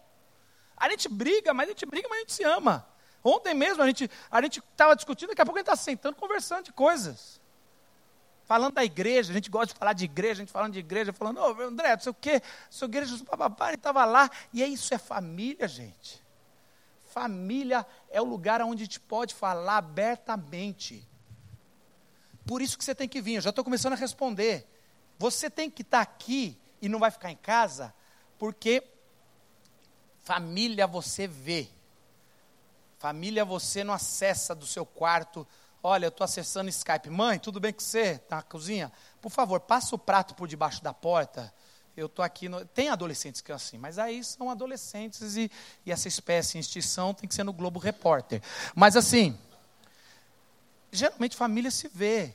A 0.76 0.86
gente 0.90 1.08
briga, 1.08 1.54
mas 1.54 1.66
a 1.66 1.70
gente 1.70 1.86
briga, 1.86 2.06
mas 2.10 2.18
a 2.18 2.20
gente 2.20 2.34
se 2.34 2.44
ama. 2.44 2.86
Ontem 3.24 3.54
mesmo 3.54 3.82
a 3.82 3.86
gente 3.86 4.10
a 4.30 4.38
estava 4.44 4.94
discutindo, 4.94 5.30
daqui 5.30 5.40
a 5.40 5.46
pouco 5.46 5.58
a 5.58 5.62
gente 5.62 5.70
está 5.70 5.82
sentando, 5.82 6.14
conversando 6.14 6.64
de 6.64 6.74
coisas. 6.74 7.40
Falando 8.44 8.74
da 8.74 8.84
igreja, 8.84 9.32
a 9.32 9.34
gente 9.34 9.50
gosta 9.50 9.72
de 9.72 9.78
falar 9.78 9.94
de 9.94 10.04
igreja, 10.04 10.42
a 10.42 10.44
gente 10.44 10.52
falando 10.52 10.72
de 10.74 10.78
igreja, 10.78 11.12
falando, 11.12 11.38
ô 11.38 11.56
oh, 11.58 11.62
André, 11.62 11.92
não 11.92 12.00
sei 12.00 12.10
o 12.10 12.14
quê, 12.14 12.42
sua 12.68 12.86
igreja, 12.86 13.16
papapá, 13.24 13.68
ele 13.68 13.76
estava 13.76 14.04
lá. 14.04 14.30
E 14.52 14.62
é 14.62 14.66
isso, 14.66 14.92
é 14.92 14.98
família, 14.98 15.66
gente. 15.66 16.22
Família 17.06 17.86
é 18.10 18.20
o 18.20 18.24
lugar 18.24 18.60
onde 18.60 18.82
a 18.82 18.86
gente 18.86 19.00
pode 19.00 19.34
falar 19.34 19.78
abertamente. 19.78 21.08
Por 22.46 22.60
isso 22.60 22.76
que 22.76 22.84
você 22.84 22.94
tem 22.94 23.08
que 23.08 23.22
vir, 23.22 23.36
eu 23.36 23.40
já 23.40 23.50
estou 23.50 23.64
começando 23.64 23.94
a 23.94 23.96
responder. 23.96 24.66
Você 25.18 25.48
tem 25.48 25.70
que 25.70 25.80
estar 25.80 26.02
aqui 26.02 26.58
e 26.82 26.88
não 26.88 26.98
vai 26.98 27.10
ficar 27.10 27.30
em 27.30 27.36
casa, 27.36 27.94
porque 28.38 28.82
família 30.22 30.86
você 30.86 31.26
vê. 31.26 31.68
Família 32.98 33.44
você 33.44 33.82
não 33.82 33.94
acessa 33.94 34.54
do 34.54 34.66
seu 34.66 34.84
quarto. 34.84 35.46
Olha, 35.86 36.06
eu 36.06 36.08
estou 36.08 36.24
acessando 36.24 36.70
Skype. 36.70 37.10
Mãe, 37.10 37.38
tudo 37.38 37.60
bem 37.60 37.70
com 37.70 37.78
você? 37.78 38.12
Está 38.12 38.36
na 38.36 38.42
cozinha? 38.42 38.90
Por 39.20 39.28
favor, 39.28 39.60
passa 39.60 39.94
o 39.94 39.98
prato 39.98 40.34
por 40.34 40.48
debaixo 40.48 40.82
da 40.82 40.94
porta. 40.94 41.52
eu 41.94 42.06
estou 42.06 42.24
aqui. 42.24 42.48
No... 42.48 42.64
Tem 42.64 42.88
adolescentes 42.88 43.42
que 43.42 43.48
são 43.48 43.56
assim, 43.56 43.76
mas 43.76 43.98
aí 43.98 44.24
são 44.24 44.48
adolescentes 44.48 45.36
e, 45.36 45.50
e 45.84 45.92
essa 45.92 46.08
espécie 46.08 46.56
em 46.56 46.60
extinção 46.62 47.12
tem 47.12 47.28
que 47.28 47.34
ser 47.34 47.44
no 47.44 47.52
Globo 47.52 47.78
Repórter. 47.78 48.40
Mas 48.74 48.96
assim, 48.96 49.38
geralmente 50.90 51.36
família 51.36 51.70
se 51.70 51.86
vê. 51.86 52.34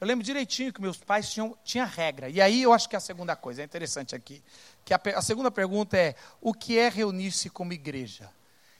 Eu 0.00 0.06
lembro 0.06 0.24
direitinho 0.24 0.72
que 0.72 0.80
meus 0.80 0.96
pais 0.96 1.28
tinham 1.28 1.58
tinha 1.64 1.84
regra. 1.84 2.28
E 2.28 2.40
aí 2.40 2.62
eu 2.62 2.72
acho 2.72 2.88
que 2.88 2.94
é 2.94 2.98
a 2.98 3.00
segunda 3.00 3.34
coisa, 3.34 3.62
é 3.62 3.64
interessante 3.64 4.14
aqui. 4.14 4.40
Que 4.84 4.94
a, 4.94 5.00
a 5.16 5.22
segunda 5.22 5.50
pergunta 5.50 5.96
é: 5.96 6.14
o 6.40 6.54
que 6.54 6.78
é 6.78 6.88
reunir-se 6.88 7.50
como 7.50 7.72
igreja? 7.72 8.30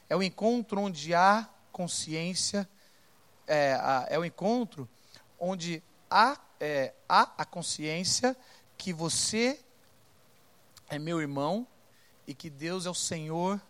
É 0.09 0.15
o 0.15 0.23
encontro 0.23 0.79
onde 0.79 1.13
há 1.13 1.45
consciência, 1.73 2.65
é, 3.47 3.73
a, 3.73 4.05
é 4.09 4.19
o 4.19 4.25
encontro 4.25 4.87
onde 5.39 5.81
há, 6.09 6.37
é, 6.59 6.93
há 7.07 7.31
a 7.37 7.45
consciência 7.45 8.35
que 8.77 8.93
você 8.93 9.59
é 10.89 10.99
meu 10.99 11.19
irmão 11.19 11.65
e 12.27 12.33
que 12.33 12.49
Deus 12.49 12.85
é 12.85 12.89
o 12.89 12.93
Senhor 12.93 13.61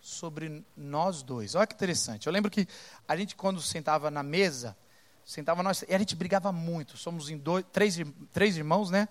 sobre 0.00 0.64
nós 0.76 1.22
dois. 1.22 1.54
Olha 1.54 1.66
que 1.66 1.74
interessante. 1.74 2.26
Eu 2.26 2.32
lembro 2.32 2.50
que 2.50 2.68
a 3.08 3.16
gente, 3.16 3.34
quando 3.34 3.60
sentava 3.60 4.10
na 4.10 4.22
mesa, 4.22 4.76
sentava 5.24 5.62
nós, 5.62 5.82
e 5.88 5.94
a 5.94 5.98
gente 5.98 6.14
brigava 6.14 6.52
muito. 6.52 6.96
Somos 6.96 7.28
em 7.28 7.36
dois, 7.36 7.64
três, 7.72 7.98
três 8.32 8.56
irmãos, 8.56 8.90
né? 8.90 9.08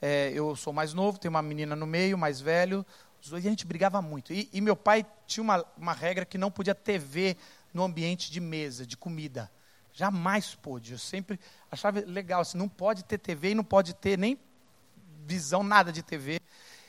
É, 0.00 0.30
eu 0.32 0.54
sou 0.54 0.72
mais 0.72 0.92
novo, 0.92 1.18
tem 1.18 1.28
uma 1.28 1.42
menina 1.42 1.74
no 1.74 1.86
meio, 1.86 2.16
mais 2.16 2.40
velho. 2.40 2.86
Os 3.20 3.30
dois, 3.30 3.44
e 3.44 3.48
a 3.48 3.50
gente 3.50 3.66
brigava 3.66 4.00
muito. 4.00 4.32
E, 4.32 4.48
e 4.52 4.60
meu 4.60 4.76
pai 4.76 5.04
tinha 5.26 5.42
uma, 5.42 5.64
uma 5.76 5.92
regra 5.92 6.24
que 6.24 6.38
não 6.38 6.50
podia 6.50 6.74
TV 6.74 7.36
no 7.76 7.84
ambiente 7.84 8.32
de 8.32 8.40
mesa, 8.40 8.86
de 8.86 8.96
comida. 8.96 9.52
Jamais 9.92 10.54
pôde. 10.54 10.92
Eu 10.92 10.98
sempre 10.98 11.38
achava 11.70 12.00
legal, 12.00 12.40
assim, 12.40 12.56
não 12.56 12.70
pode 12.70 13.04
ter 13.04 13.18
TV 13.18 13.50
e 13.50 13.54
não 13.54 13.62
pode 13.62 13.94
ter 13.94 14.18
nem 14.18 14.40
visão, 15.26 15.62
nada 15.62 15.92
de 15.92 16.02
TV. 16.02 16.40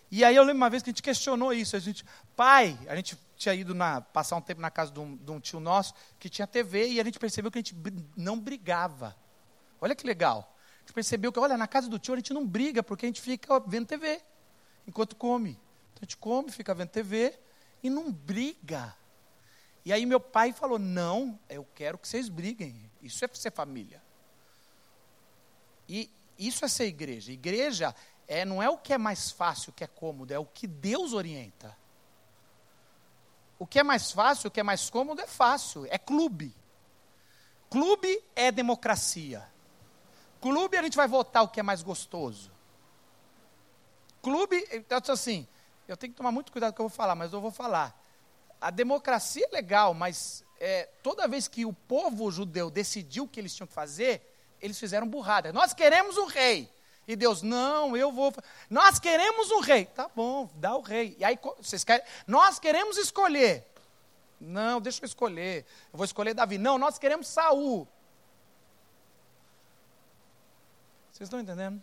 E 0.09 0.23
aí 0.23 0.33
eu 0.33 0.43
lembro 0.43 0.61
uma 0.61 0.69
vez 0.69 0.81
que 0.81 0.89
a 0.89 0.91
gente 0.91 1.03
questionou 1.03 1.51
isso. 1.51 1.75
A 1.75 1.79
gente, 1.79 2.05
pai, 2.37 2.79
a 2.87 2.95
gente 2.95 3.17
tinha 3.35 3.53
ido 3.53 3.75
na, 3.75 3.99
passar 3.99 4.37
um 4.37 4.41
tempo 4.41 4.61
na 4.61 4.71
casa 4.71 4.89
de 4.89 4.99
um, 5.01 5.17
de 5.17 5.29
um 5.29 5.41
tio 5.41 5.59
nosso 5.59 5.93
que 6.17 6.29
tinha 6.29 6.47
TV 6.47 6.87
e 6.87 7.01
a 7.01 7.03
gente 7.03 7.19
percebeu 7.19 7.51
que 7.51 7.57
a 7.57 7.61
gente 7.61 7.75
não 8.15 8.39
brigava. 8.39 9.13
Olha 9.81 9.93
que 9.93 10.07
legal. 10.07 10.55
A 10.77 10.79
gente 10.79 10.93
percebeu 10.93 11.33
que, 11.33 11.39
olha, 11.39 11.57
na 11.57 11.67
casa 11.67 11.89
do 11.89 11.99
tio 11.99 12.13
a 12.13 12.17
gente 12.17 12.33
não 12.33 12.47
briga 12.47 12.81
porque 12.81 13.05
a 13.05 13.09
gente 13.09 13.19
fica 13.19 13.59
vendo 13.59 13.87
TV 13.87 14.21
enquanto 14.87 15.17
come. 15.17 15.51
Então 15.91 15.99
a 16.01 16.05
gente 16.05 16.15
come, 16.15 16.49
fica 16.49 16.73
vendo 16.73 16.89
TV 16.89 17.37
e 17.83 17.89
não 17.89 18.09
briga. 18.09 18.95
E 19.87 19.93
aí 19.93 20.05
meu 20.05 20.19
pai 20.19 20.51
falou: 20.51 20.77
não, 20.77 21.39
eu 21.47 21.65
quero 21.73 21.97
que 21.97 22.05
vocês 22.05 22.27
briguem. 22.27 22.91
Isso 23.01 23.23
é 23.23 23.29
ser 23.31 23.53
família. 23.53 24.03
E 25.87 26.11
isso 26.37 26.65
é 26.65 26.67
ser 26.67 26.87
igreja. 26.87 27.31
Igreja 27.31 27.95
é, 28.27 28.43
não 28.43 28.61
é 28.61 28.69
o 28.69 28.77
que 28.77 28.91
é 28.91 28.97
mais 28.97 29.31
fácil, 29.31 29.69
o 29.69 29.73
que 29.73 29.85
é 29.85 29.87
cômodo, 29.87 30.33
é 30.33 30.37
o 30.37 30.45
que 30.45 30.67
Deus 30.67 31.13
orienta. 31.13 31.73
O 33.57 33.65
que 33.65 33.79
é 33.79 33.83
mais 33.83 34.11
fácil, 34.11 34.49
o 34.49 34.51
que 34.51 34.59
é 34.59 34.63
mais 34.63 34.89
cômodo 34.89 35.21
é 35.21 35.25
fácil, 35.25 35.87
é 35.89 35.97
clube. 35.97 36.53
Clube 37.69 38.21
é 38.35 38.51
democracia. 38.51 39.41
Clube 40.41 40.75
a 40.75 40.83
gente 40.83 40.97
vai 40.97 41.07
votar 41.07 41.43
o 41.43 41.47
que 41.47 41.61
é 41.61 41.63
mais 41.63 41.81
gostoso. 41.81 42.51
Clube, 44.21 44.67
então 44.69 44.99
assim, 45.13 45.47
eu 45.87 45.95
tenho 45.95 46.11
que 46.11 46.17
tomar 46.17 46.33
muito 46.33 46.51
cuidado 46.51 46.71
com 46.71 46.73
o 46.73 46.75
que 46.75 46.81
eu 46.81 46.89
vou 46.89 46.97
falar, 46.97 47.15
mas 47.15 47.31
eu 47.31 47.39
vou 47.39 47.51
falar. 47.51 47.97
A 48.59 48.71
democracia 48.71 49.45
é 49.51 49.55
legal, 49.55 49.93
mas 49.93 50.43
é, 50.59 50.89
toda 51.03 51.27
vez 51.27 51.47
que 51.47 51.65
o 51.65 51.73
povo 51.73 52.31
judeu 52.31 52.69
decidiu 52.69 53.25
o 53.25 53.27
que 53.27 53.39
eles 53.39 53.55
tinham 53.55 53.67
que 53.67 53.73
fazer, 53.73 54.21
eles 54.61 54.79
fizeram 54.79 55.07
burrada. 55.07 55.53
Nós 55.53 55.73
queremos 55.73 56.17
um 56.17 56.25
rei. 56.25 56.71
E 57.07 57.15
Deus, 57.15 57.41
não, 57.41 57.95
eu 57.95 58.11
vou. 58.11 58.33
Nós 58.69 58.99
queremos 58.99 59.49
um 59.51 59.61
rei. 59.61 59.85
Tá 59.85 60.09
bom, 60.13 60.49
dá 60.55 60.75
o 60.75 60.81
rei. 60.81 61.15
E 61.17 61.23
aí, 61.23 61.39
vocês 61.57 61.83
querem. 61.83 62.05
Nós 62.25 62.59
queremos 62.59 62.97
escolher. 62.97 63.65
Não, 64.39 64.81
deixa 64.81 65.03
eu 65.03 65.05
escolher. 65.05 65.65
Eu 65.91 65.97
vou 65.97 66.05
escolher 66.05 66.33
Davi. 66.33 66.57
Não, 66.57 66.77
nós 66.77 66.97
queremos 66.97 67.27
Saul. 67.27 67.87
Vocês 71.11 71.27
estão 71.27 71.39
entendendo? 71.39 71.81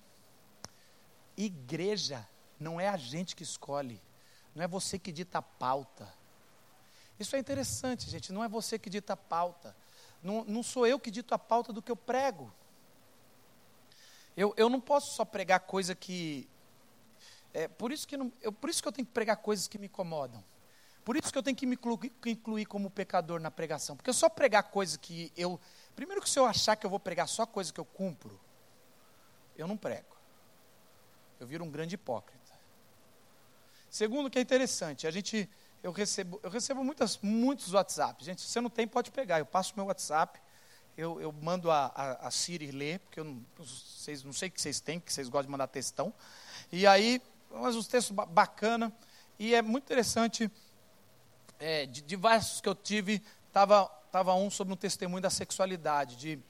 Igreja 1.36 2.28
não 2.60 2.80
é 2.80 2.88
a 2.88 2.96
gente 2.96 3.34
que 3.34 3.42
escolhe. 3.42 4.00
Não 4.54 4.62
é 4.62 4.68
você 4.68 4.98
que 4.98 5.10
dita 5.10 5.38
a 5.38 5.42
pauta. 5.42 6.06
Isso 7.18 7.36
é 7.36 7.38
interessante, 7.38 8.10
gente. 8.10 8.32
Não 8.32 8.42
é 8.42 8.48
você 8.48 8.78
que 8.78 8.90
dita 8.90 9.12
a 9.12 9.16
pauta. 9.16 9.76
Não, 10.22 10.44
não 10.44 10.62
sou 10.62 10.86
eu 10.86 10.98
que 10.98 11.10
dito 11.10 11.34
a 11.34 11.38
pauta 11.38 11.72
do 11.72 11.82
que 11.82 11.92
eu 11.92 11.96
prego. 11.96 12.52
Eu, 14.36 14.52
eu 14.56 14.68
não 14.68 14.80
posso 14.80 15.14
só 15.14 15.24
pregar 15.24 15.60
coisa 15.60 15.94
que. 15.94 16.48
É, 17.52 17.68
por, 17.68 17.92
isso 17.92 18.06
que 18.08 18.16
não, 18.16 18.32
eu, 18.42 18.50
por 18.52 18.68
isso 18.68 18.82
que 18.82 18.88
eu 18.88 18.92
tenho 18.92 19.06
que 19.06 19.12
pregar 19.12 19.36
coisas 19.36 19.68
que 19.68 19.78
me 19.78 19.86
incomodam. 19.86 20.42
Por 21.04 21.16
isso 21.16 21.30
que 21.30 21.38
eu 21.38 21.42
tenho 21.42 21.56
que 21.56 21.66
me 21.66 21.74
incluir, 21.74 22.12
incluir 22.26 22.64
como 22.64 22.90
pecador 22.90 23.38
na 23.38 23.50
pregação. 23.50 23.94
Porque 23.94 24.10
eu 24.10 24.14
só 24.14 24.28
pregar 24.28 24.64
coisas 24.64 24.96
que 24.96 25.30
eu. 25.36 25.60
Primeiro 25.94 26.20
que 26.20 26.28
se 26.28 26.38
eu 26.38 26.46
achar 26.46 26.74
que 26.74 26.84
eu 26.84 26.90
vou 26.90 26.98
pregar 26.98 27.28
só 27.28 27.46
coisa 27.46 27.72
que 27.72 27.78
eu 27.78 27.84
cumpro, 27.84 28.40
eu 29.56 29.68
não 29.68 29.76
prego. 29.76 30.16
Eu 31.38 31.46
viro 31.46 31.62
um 31.62 31.70
grande 31.70 31.94
hipócrita. 31.94 32.52
Segundo, 33.90 34.28
que 34.28 34.38
é 34.38 34.42
interessante, 34.42 35.06
a 35.06 35.10
gente, 35.10 35.48
eu 35.84 35.92
recebo, 35.92 36.40
eu 36.42 36.48
recebo 36.48 36.82
muitas, 36.82 37.18
muitos 37.18 37.74
WhatsApps. 37.74 38.24
Gente, 38.24 38.40
se 38.40 38.48
você 38.48 38.58
não 38.58 38.70
tem, 38.70 38.88
pode 38.88 39.10
pegar. 39.10 39.38
Eu 39.38 39.44
passo 39.44 39.74
meu 39.76 39.84
WhatsApp, 39.84 40.40
eu, 40.96 41.20
eu 41.20 41.30
mando 41.30 41.70
a, 41.70 41.92
a, 41.94 42.28
a, 42.28 42.30
Siri 42.30 42.70
ler, 42.70 43.00
porque 43.00 43.20
eu 43.20 43.24
não, 43.24 43.44
vocês, 43.58 44.24
não 44.24 44.32
sei 44.32 44.48
o 44.48 44.52
que 44.52 44.62
vocês 44.62 44.80
têm, 44.80 44.98
que 44.98 45.12
vocês 45.12 45.28
gostam 45.28 45.48
de 45.48 45.50
mandar 45.50 45.66
textão. 45.66 46.10
E 46.72 46.86
aí, 46.86 47.20
mas 47.50 47.76
os 47.76 47.86
textos 47.86 48.16
bacana 48.30 48.90
e 49.38 49.54
é 49.54 49.60
muito 49.60 49.84
interessante, 49.84 50.50
é, 51.60 51.84
de 51.84 52.00
diversos 52.00 52.62
que 52.62 52.68
eu 52.68 52.74
tive, 52.74 53.22
estava 53.48 53.84
tava 54.10 54.34
um 54.34 54.48
sobre 54.48 54.72
um 54.72 54.76
testemunho 54.76 55.20
da 55.20 55.28
sexualidade, 55.28 56.16
de, 56.16 56.36
de 56.36 56.42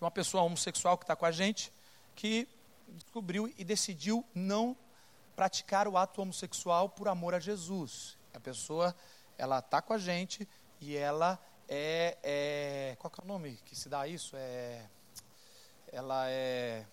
uma 0.00 0.10
pessoa 0.10 0.44
homossexual 0.44 0.96
que 0.96 1.02
está 1.02 1.16
com 1.16 1.26
a 1.26 1.32
gente, 1.32 1.72
que 2.14 2.46
descobriu 2.86 3.52
e 3.58 3.64
decidiu 3.64 4.24
não 4.32 4.76
praticar 5.38 5.86
o 5.86 5.96
ato 5.96 6.20
homossexual 6.20 6.88
por 6.88 7.06
amor 7.06 7.32
a 7.32 7.38
Jesus. 7.38 8.18
A 8.34 8.40
pessoa, 8.40 8.92
ela 9.38 9.60
está 9.60 9.80
com 9.80 9.92
a 9.92 9.98
gente 9.98 10.48
e 10.80 10.96
ela 10.96 11.38
é, 11.68 12.18
é, 12.24 12.96
qual 12.98 13.12
é 13.16 13.24
o 13.24 13.24
nome 13.24 13.56
que 13.64 13.76
se 13.76 13.88
dá 13.88 14.08
isso? 14.08 14.34
É, 14.36 14.84
ela 15.92 16.28
é 16.28 16.84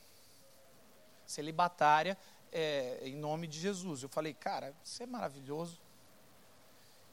celibatária 1.25 2.15
é, 2.51 2.99
em 3.01 3.15
nome 3.15 3.47
de 3.47 3.59
Jesus. 3.59 4.03
Eu 4.03 4.09
falei, 4.09 4.35
cara, 4.35 4.75
isso 4.83 5.01
é 5.01 5.07
maravilhoso. 5.07 5.81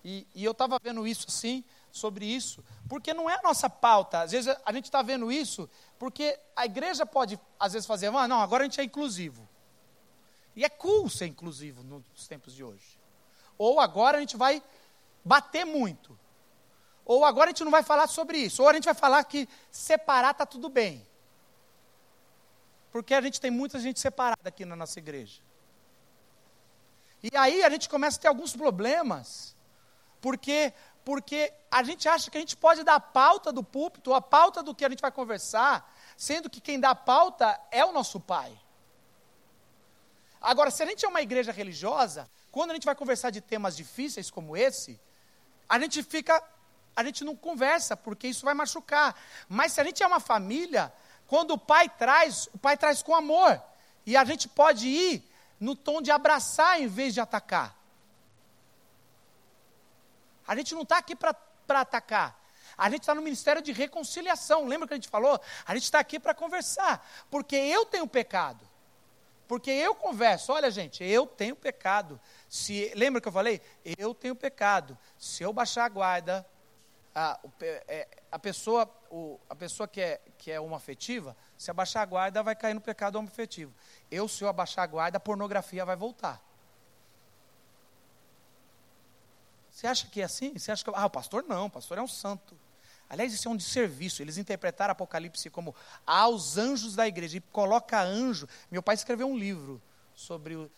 E, 0.05 0.27
e 0.35 0.45
eu 0.45 0.53
estava 0.53 0.79
vendo 0.83 1.07
isso 1.07 1.25
assim, 1.31 1.65
sobre 1.91 2.27
isso, 2.27 2.63
porque 2.91 3.15
não 3.15 3.31
é 3.31 3.37
a 3.37 3.43
nossa 3.43 3.71
pauta. 3.71 4.21
Às 4.21 4.33
vezes 4.33 4.55
a 4.67 4.71
gente 4.71 4.85
está 4.85 5.01
vendo 5.01 5.33
isso 5.33 5.67
porque 5.99 6.39
a 6.55 6.67
igreja 6.67 7.07
pode, 7.07 7.41
às 7.59 7.73
vezes, 7.73 7.87
fazer, 7.87 8.09
ah, 8.09 8.29
não, 8.29 8.43
agora 8.43 8.65
a 8.65 8.67
gente 8.67 8.83
é 8.83 8.85
inclusivo. 8.85 9.49
E 10.55 10.65
é 10.65 10.69
cool 10.69 11.09
ser 11.09 11.27
inclusivo 11.27 11.83
nos 11.83 12.27
tempos 12.27 12.55
de 12.55 12.63
hoje. 12.63 12.99
Ou 13.57 13.81
agora 13.81 14.19
a 14.19 14.21
gente 14.21 14.37
vai 14.37 14.63
bater 15.25 15.65
muito. 15.65 16.19
Ou 17.05 17.25
agora 17.25 17.47
a 17.47 17.53
gente 17.53 17.65
não 17.65 17.71
vai 17.71 17.83
falar 17.83 18.07
sobre 18.07 18.39
isso. 18.39 18.63
Ou 18.63 18.69
a 18.69 18.73
gente 18.73 18.85
vai 18.85 18.95
falar 18.95 19.25
que 19.25 19.49
separar 19.71 20.33
está 20.33 20.47
tudo 20.47 20.69
bem. 20.69 21.07
Porque 22.91 23.15
a 23.15 23.21
gente 23.21 23.41
tem 23.41 23.51
muita 23.51 23.79
gente 23.79 23.99
separada 23.99 24.49
aqui 24.49 24.65
na 24.65 24.77
nossa 24.77 24.99
igreja. 24.99 25.41
E 27.23 27.37
aí 27.37 27.63
a 27.63 27.71
gente 27.71 27.89
começa 27.89 28.19
a 28.19 28.21
ter 28.21 28.29
alguns 28.29 28.55
problemas. 28.55 29.57
Porque, 30.21 30.73
porque 31.05 31.53
a 31.71 31.83
gente 31.83 32.09
acha 32.09 32.31
que 32.31 32.37
a 32.37 32.41
gente 32.41 32.57
pode 32.57 32.85
dar 32.85 32.97
a 32.97 33.01
pauta 33.01 33.51
do 33.51 33.65
púlpito, 33.65 34.15
a 34.15 34.21
pauta 34.21 34.63
do 34.63 34.75
que 34.75 34.85
a 34.85 34.89
gente 34.89 35.01
vai 35.01 35.11
conversar, 35.11 35.93
sendo 36.17 36.51
que 36.51 36.61
quem 36.61 36.79
dá 36.79 36.91
a 36.91 36.95
pauta 36.95 37.59
é 37.71 37.85
o 37.85 37.93
nosso 37.93 38.21
pai. 38.21 38.57
Agora, 40.43 40.71
se 40.71 40.83
a 40.83 40.87
gente 40.87 41.05
é 41.05 41.09
uma 41.09 41.23
igreja 41.23 41.53
religiosa, 41.53 42.29
quando 42.51 42.73
a 42.73 42.75
gente 42.75 42.85
vai 42.85 42.95
conversar 42.95 43.31
de 43.31 43.41
temas 43.41 43.77
difíceis 43.77 44.31
como 44.31 44.57
esse, 44.57 45.01
a 45.69 45.79
gente 45.79 46.03
fica 46.03 46.43
a 46.95 47.03
gente 47.03 47.25
não 47.25 47.35
conversa, 47.35 47.97
porque 47.97 48.29
isso 48.29 48.45
vai 48.45 48.55
machucar. 48.55 49.17
Mas 49.49 49.73
se 49.73 49.81
a 49.81 49.85
gente 49.85 50.03
é 50.03 50.07
uma 50.07 50.21
família, 50.21 50.93
quando 51.27 51.53
o 51.53 51.59
pai 51.59 51.89
traz, 51.89 52.49
o 52.53 52.59
pai 52.59 52.77
traz 52.77 53.03
com 53.03 53.15
amor. 53.15 53.61
E 54.05 54.17
a 54.17 54.25
gente 54.25 54.49
pode 54.49 54.87
ir 54.89 55.25
no 55.59 55.75
tom 55.75 56.03
de 56.03 56.11
abraçar 56.11 56.81
em 56.81 56.87
vez 56.87 57.15
de 57.15 57.21
atacar. 57.21 57.75
A 60.47 60.57
gente 60.57 60.75
não 60.75 60.83
está 60.83 60.99
aqui 60.99 61.17
para 61.17 61.35
atacar. 61.69 62.39
A 62.77 62.91
gente 62.91 63.01
está 63.01 63.15
no 63.15 63.23
ministério 63.23 63.63
de 63.63 63.73
reconciliação. 63.73 64.67
Lembra 64.67 64.89
que 64.89 64.95
a 64.95 64.97
gente 64.97 65.09
falou? 65.09 65.41
A 65.65 65.75
gente 65.75 65.85
está 65.85 65.99
aqui 65.99 66.19
para 66.19 66.35
conversar. 66.35 67.07
Porque 67.31 67.57
eu 67.57 67.87
tenho 67.87 68.07
pecado. 68.07 68.69
Porque 69.53 69.71
eu 69.71 69.95
converso. 69.95 70.51
Olha, 70.51 70.71
gente, 70.71 71.05
eu 71.05 71.27
tenho 71.27 71.55
pecado. 71.55 72.19
Se, 72.49 72.91
lembra 72.95 73.21
que 73.21 73.29
eu 73.29 73.33
falei? 73.33 73.61
Eu 73.99 74.15
tenho 74.15 74.35
pecado. 74.35 74.97
Se 75.19 75.43
eu 75.43 75.53
baixar 75.53 75.85
a 75.85 75.89
guarda, 75.91 76.47
a, 77.15 77.39
é, 77.61 78.09
a 78.31 78.39
pessoa, 78.39 78.91
o, 79.11 79.39
a 79.51 79.55
pessoa 79.55 79.87
que, 79.87 80.01
é, 80.01 80.23
que 80.39 80.51
é 80.51 80.57
se 81.59 81.71
abaixar 81.71 82.03
a 82.03 82.07
guarda, 82.07 82.43
vai 82.43 82.57
cair 82.57 82.73
no 82.73 82.81
pecado 82.81 83.17
homoafetivo. 83.17 83.75
Eu, 84.11 84.27
se 84.27 84.43
eu 84.43 84.49
abaixar 84.49 84.85
a 84.85 84.87
guarda, 84.87 85.19
a 85.19 85.21
pornografia 85.21 85.85
vai 85.85 85.97
voltar. 85.97 86.43
Você 89.71 89.87
acha 89.87 90.07
que 90.07 90.23
é 90.23 90.25
assim? 90.25 90.59
Você 90.59 90.73
acha 90.73 90.83
que. 90.83 90.91
Ah, 90.95 91.05
o 91.05 91.11
pastor 91.11 91.45
não, 91.47 91.67
o 91.67 91.71
pastor 91.71 91.99
é 91.99 92.01
um 92.01 92.09
santo. 92.09 92.59
Aliás, 93.13 93.31
isso 93.35 93.47
é 93.47 93.51
um 93.51 93.57
desserviço. 93.57 94.23
Eles 94.23 94.39
interpretaram 94.39 94.93
Apocalipse 94.93 95.51
como 95.51 95.75
aos 96.07 96.57
anjos 96.57 96.97
da 96.97 97.07
igreja. 97.07 97.37
E 97.37 97.41
coloca 97.41 98.03
anjo. 98.03 98.49
Meu 98.71 98.83
pai 98.83 98.95
escreveu 98.95 99.29
um 99.29 99.37
livro 99.37 99.83
sobre 100.15 100.71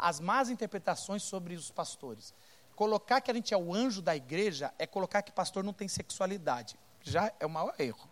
as 0.00 0.18
más 0.18 0.50
interpretações 0.50 1.22
sobre 1.22 1.54
os 1.54 1.70
pastores. 1.70 2.34
Colocar 2.74 3.20
que 3.20 3.30
a 3.30 3.34
gente 3.34 3.54
é 3.54 3.56
o 3.56 3.72
anjo 3.72 4.02
da 4.02 4.16
igreja 4.16 4.74
é 4.80 4.84
colocar 4.84 5.22
que 5.22 5.30
pastor 5.30 5.62
não 5.62 5.72
tem 5.72 5.86
sexualidade. 5.86 6.76
Já 7.04 7.32
é 7.38 7.46
o 7.46 7.50
maior 7.50 7.72
erro. 7.78 8.08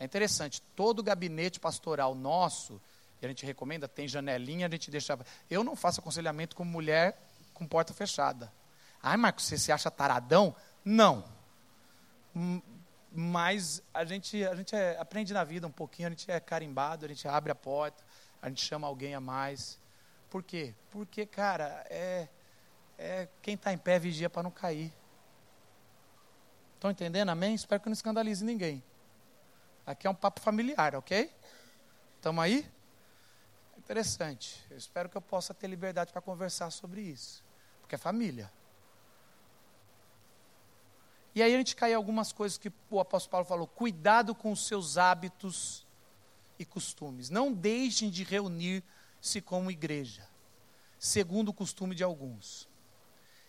É 0.00 0.06
interessante, 0.06 0.62
todo 0.74 1.02
gabinete 1.02 1.60
pastoral 1.60 2.14
nosso, 2.14 2.80
a 3.20 3.28
gente 3.28 3.44
recomenda, 3.44 3.86
tem 3.86 4.08
janelinha, 4.08 4.66
a 4.66 4.70
gente 4.70 4.90
deixa. 4.90 5.18
Eu 5.50 5.62
não 5.62 5.76
faço 5.76 6.00
aconselhamento 6.00 6.56
com 6.56 6.64
mulher 6.64 7.20
com 7.52 7.66
porta 7.66 7.92
fechada. 7.92 8.50
Ai, 9.02 9.18
Marcos, 9.18 9.44
você 9.44 9.58
se 9.58 9.70
acha 9.70 9.90
taradão? 9.90 10.56
Não. 10.82 11.24
Mas 13.10 13.82
a 13.92 14.04
gente, 14.04 14.44
a 14.44 14.54
gente 14.54 14.74
é, 14.76 14.98
aprende 14.98 15.32
na 15.32 15.44
vida 15.44 15.66
um 15.66 15.72
pouquinho, 15.72 16.08
a 16.08 16.10
gente 16.10 16.30
é 16.30 16.38
carimbado, 16.38 17.06
a 17.06 17.08
gente 17.08 17.26
abre 17.26 17.50
a 17.50 17.54
porta, 17.54 18.04
a 18.40 18.48
gente 18.48 18.64
chama 18.64 18.86
alguém 18.86 19.14
a 19.14 19.20
mais. 19.20 19.78
Por 20.28 20.42
quê? 20.42 20.74
Porque, 20.90 21.24
cara, 21.24 21.86
é, 21.88 22.28
é 22.98 23.28
quem 23.40 23.54
está 23.54 23.72
em 23.72 23.78
pé 23.78 23.98
vigia 23.98 24.28
para 24.28 24.42
não 24.42 24.50
cair. 24.50 24.92
Estão 26.74 26.90
entendendo? 26.90 27.30
Amém? 27.30 27.54
Espero 27.54 27.80
que 27.80 27.88
não 27.88 27.94
escandalize 27.94 28.44
ninguém. 28.44 28.82
Aqui 29.86 30.06
é 30.06 30.10
um 30.10 30.14
papo 30.14 30.40
familiar, 30.40 30.94
ok? 30.94 31.32
Estamos 32.16 32.44
aí? 32.44 32.70
Interessante. 33.78 34.62
Eu 34.70 34.76
espero 34.76 35.08
que 35.08 35.16
eu 35.16 35.22
possa 35.22 35.54
ter 35.54 35.66
liberdade 35.66 36.12
para 36.12 36.20
conversar 36.20 36.70
sobre 36.70 37.00
isso. 37.00 37.42
Porque 37.80 37.94
é 37.94 37.98
família. 37.98 38.52
E 41.38 41.42
aí 41.42 41.54
a 41.54 41.58
gente 41.58 41.76
cai 41.76 41.92
em 41.92 41.94
algumas 41.94 42.32
coisas 42.32 42.58
que 42.58 42.72
o 42.90 42.98
apóstolo 42.98 43.30
Paulo 43.30 43.46
falou: 43.46 43.66
cuidado 43.68 44.34
com 44.34 44.50
os 44.50 44.66
seus 44.66 44.98
hábitos 44.98 45.86
e 46.58 46.64
costumes. 46.64 47.30
Não 47.30 47.52
deixem 47.52 48.10
de 48.10 48.24
reunir-se 48.24 49.40
como 49.40 49.70
igreja, 49.70 50.28
segundo 50.98 51.50
o 51.50 51.54
costume 51.54 51.94
de 51.94 52.02
alguns. 52.02 52.68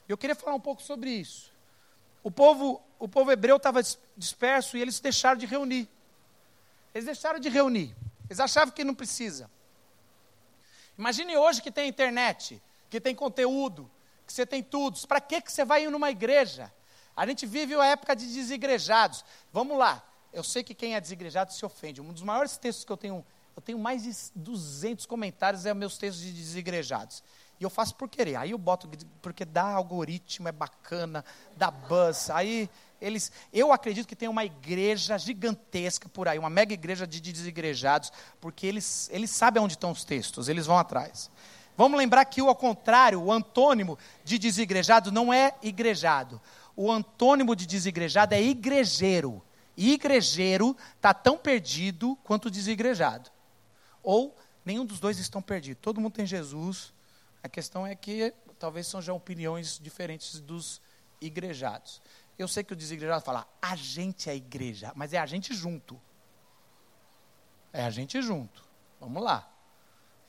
Eu 0.08 0.20
queria 0.20 0.36
falar 0.36 0.56
um 0.56 0.60
pouco 0.60 0.84
sobre 0.84 1.10
isso. 1.10 1.52
O 2.22 2.30
povo, 2.30 2.80
o 3.00 3.08
povo 3.08 3.32
hebreu 3.32 3.58
estava 3.58 3.82
disperso 4.16 4.78
e 4.78 4.82
eles 4.84 5.00
deixaram 5.00 5.40
de 5.40 5.48
reunir. 5.48 5.90
Eles 6.94 7.06
deixaram 7.06 7.40
de 7.40 7.50
reunir. 7.50 7.96
Eles 8.30 8.40
achavam 8.40 8.72
que 8.72 8.84
não 8.84 8.94
precisa. 8.94 9.50
Imagine 10.96 11.36
hoje 11.38 11.60
que 11.60 11.72
tem 11.72 11.90
internet, 11.90 12.62
que 12.88 13.02
tem 13.02 13.16
conteúdo, 13.16 13.90
que 14.28 14.34
você 14.34 14.46
tem 14.46 14.62
tudo. 14.62 15.00
Para 15.08 15.20
que, 15.20 15.42
que 15.42 15.52
você 15.52 15.66
vai 15.66 15.86
ir 15.86 15.90
numa 15.90 16.12
igreja? 16.12 16.72
A 17.20 17.28
gente 17.28 17.46
vive 17.46 17.76
a 17.76 17.86
época 17.86 18.16
de 18.16 18.26
desigrejados. 18.34 19.26
Vamos 19.52 19.78
lá. 19.78 20.02
Eu 20.32 20.42
sei 20.42 20.64
que 20.64 20.74
quem 20.74 20.96
é 20.96 21.02
desigrejado 21.02 21.52
se 21.52 21.66
ofende. 21.66 22.00
Um 22.00 22.14
dos 22.14 22.24
maiores 22.24 22.56
textos 22.56 22.86
que 22.86 22.92
eu 22.94 22.96
tenho, 22.96 23.26
eu 23.58 23.62
tenho 23.62 23.78
mais 23.78 24.04
de 24.04 24.16
200 24.34 25.06
comentários 25.06 25.66
é 25.66 25.74
meus 25.74 25.98
textos 25.98 26.24
de 26.24 26.32
desigrejados. 26.32 27.22
E 27.60 27.64
eu 27.66 27.70
faço 27.70 27.94
por 27.96 28.08
querer. 28.08 28.38
Aí 28.38 28.52
eu 28.52 28.58
boto 28.58 28.90
porque 29.22 29.44
dá 29.44 29.66
algoritmo, 29.66 30.48
é 30.48 30.52
bacana, 30.54 31.26
dá 31.58 31.70
buzz. 31.70 32.30
Aí 32.30 32.70
eles, 33.02 33.34
eu 33.52 33.74
acredito 33.74 34.08
que 34.08 34.16
tem 34.16 34.30
uma 34.30 34.46
igreja 34.46 35.18
gigantesca 35.18 36.08
por 36.08 36.30
aí, 36.30 36.40
uma 36.40 36.50
mega 36.50 36.74
igreja 36.74 37.06
de 37.06 37.20
desigrejados, 37.20 38.14
porque 38.40 38.66
eles, 38.66 39.10
eles 39.12 39.30
sabem 39.30 39.62
onde 39.62 39.74
estão 39.74 39.92
os 39.92 40.06
textos, 40.06 40.48
eles 40.48 40.66
vão 40.66 40.78
atrás. 40.78 41.30
Vamos 41.76 41.98
lembrar 41.98 42.24
que 42.24 42.42
o 42.42 42.48
ao 42.48 42.56
contrário, 42.56 43.22
o 43.22 43.32
antônimo 43.32 43.98
de 44.24 44.38
desigrejado 44.38 45.12
não 45.12 45.34
é 45.34 45.54
igrejado. 45.62 46.42
O 46.76 46.92
antônimo 46.92 47.56
de 47.56 47.66
desigrejado 47.66 48.34
é 48.34 48.42
igrejeiro. 48.42 49.42
E 49.76 49.94
igrejeiro 49.94 50.76
está 50.96 51.14
tão 51.14 51.38
perdido 51.38 52.18
quanto 52.24 52.50
desigrejado. 52.50 53.30
Ou 54.04 54.36
nenhum 54.64 54.86
dos 54.86 55.00
dois 55.00 55.20
estão 55.20 55.42
perdidos. 55.42 55.82
Todo 55.82 56.02
mundo 56.02 56.14
tem 56.14 56.26
Jesus. 56.26 56.94
A 57.42 57.48
questão 57.48 57.88
é 57.88 57.96
que 57.96 58.34
talvez 58.60 58.88
sejam 58.88 59.16
opiniões 59.16 59.80
diferentes 59.82 60.40
dos 60.40 60.82
igrejados. 61.22 62.02
Eu 62.38 62.48
sei 62.48 62.64
que 62.64 62.74
o 62.74 62.76
desigrejado 62.76 63.24
fala, 63.24 63.48
a 63.62 63.76
gente 63.76 64.30
é 64.30 64.36
igreja, 64.36 64.92
mas 64.96 65.14
é 65.14 65.18
a 65.18 65.26
gente 65.26 65.54
junto. 65.54 66.00
É 67.72 67.84
a 67.84 67.90
gente 67.90 68.22
junto. 68.22 68.68
Vamos 69.00 69.24
lá. 69.24 69.50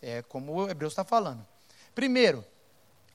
É 0.02 0.22
como 0.22 0.54
o 0.54 0.68
Hebreus 0.68 0.92
está 0.92 1.04
falando. 1.04 1.46
Primeiro, 1.94 2.44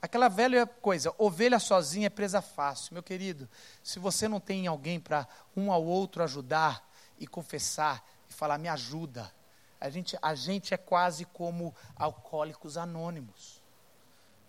aquela 0.06 0.30
velha 0.30 0.66
coisa, 0.66 1.14
ovelha 1.18 1.60
sozinha 1.60 2.08
é 2.08 2.10
presa 2.10 2.42
fácil. 2.42 2.94
Meu 2.94 3.04
querido, 3.04 3.50
se 3.84 4.00
você 4.00 4.28
não 4.28 4.40
tem 4.40 4.68
alguém 4.68 5.00
para 5.00 5.28
um 5.56 5.72
ao 5.72 5.84
outro 5.84 6.24
ajudar 6.24 6.88
e 7.20 7.28
confessar 7.28 8.04
e 8.30 8.34
falar, 8.34 8.58
me 8.58 8.68
ajuda. 8.68 9.32
A 9.80 9.90
gente, 9.90 10.18
a 10.22 10.34
gente 10.36 10.74
é 10.74 10.78
quase 10.78 11.26
como 11.26 11.76
alcoólicos 11.96 12.78
anônimos. 12.78 13.62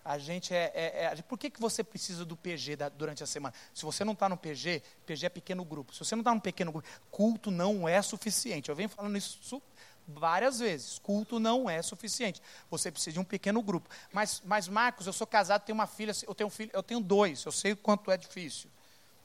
A 0.05 0.19
gente 0.19 0.55
é, 0.55 0.71
é, 0.73 1.05
é, 1.05 1.23
Por 1.23 1.37
que, 1.37 1.51
que 1.51 1.61
você 1.61 1.83
precisa 1.83 2.25
do 2.25 2.37
PG 2.37 2.77
da, 2.77 2.88
durante 2.88 3.25
a 3.25 3.27
semana? 3.27 3.53
Se 3.75 3.85
você 3.85 4.05
não 4.05 4.12
está 4.12 4.29
no 4.29 4.37
PG, 4.37 4.81
PG 5.05 5.27
é 5.27 5.29
pequeno 5.29 5.64
grupo. 5.64 5.92
Se 5.92 5.99
você 5.99 6.14
não 6.14 6.21
está 6.21 6.33
no 6.33 6.40
pequeno 6.40 6.71
grupo, 6.71 6.88
culto 7.11 7.51
não 7.51 7.88
é 7.88 8.01
suficiente. 8.03 8.69
Eu 8.69 8.77
venho 8.77 8.88
falando 8.88 9.16
isso 9.16 9.61
várias 10.07 10.59
vezes. 10.59 10.99
Culto 10.99 11.38
não 11.38 11.69
é 11.69 11.83
suficiente. 11.83 12.40
Você 12.71 12.90
precisa 12.90 13.14
de 13.14 13.21
um 13.21 13.25
pequeno 13.25 13.62
grupo. 13.62 13.88
Mas, 14.12 14.42
mas 14.45 14.69
Marcos, 14.69 15.07
eu 15.07 15.12
sou 15.12 15.27
casado, 15.27 15.62
tenho 15.62 15.75
uma 15.75 15.87
filha, 15.87 16.12
eu 16.27 16.35
tenho 16.35 16.49
um 16.49 16.51
filho, 16.51 16.71
eu 16.73 16.83
tenho 16.83 17.01
dois, 17.01 17.45
eu 17.45 17.53
sei 17.53 17.73
o 17.73 17.77
quanto 17.77 18.11
é 18.11 18.16
difícil. 18.16 18.71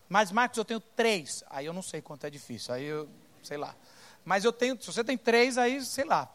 Mas 0.09 0.31
Marcos, 0.31 0.57
eu 0.57 0.65
tenho 0.65 0.79
três. 0.79 1.43
Aí 1.49 1.65
eu 1.65 1.73
não 1.73 1.81
sei 1.81 2.01
quanto 2.01 2.25
é 2.25 2.29
difícil. 2.29 2.73
Aí 2.73 2.85
eu, 2.85 3.07
sei 3.43 3.57
lá. 3.57 3.75
Mas 4.23 4.43
eu 4.45 4.53
tenho, 4.53 4.79
se 4.79 4.85
você 4.85 5.03
tem 5.03 5.17
três, 5.17 5.57
aí, 5.57 5.83
sei 5.83 6.03
lá, 6.03 6.31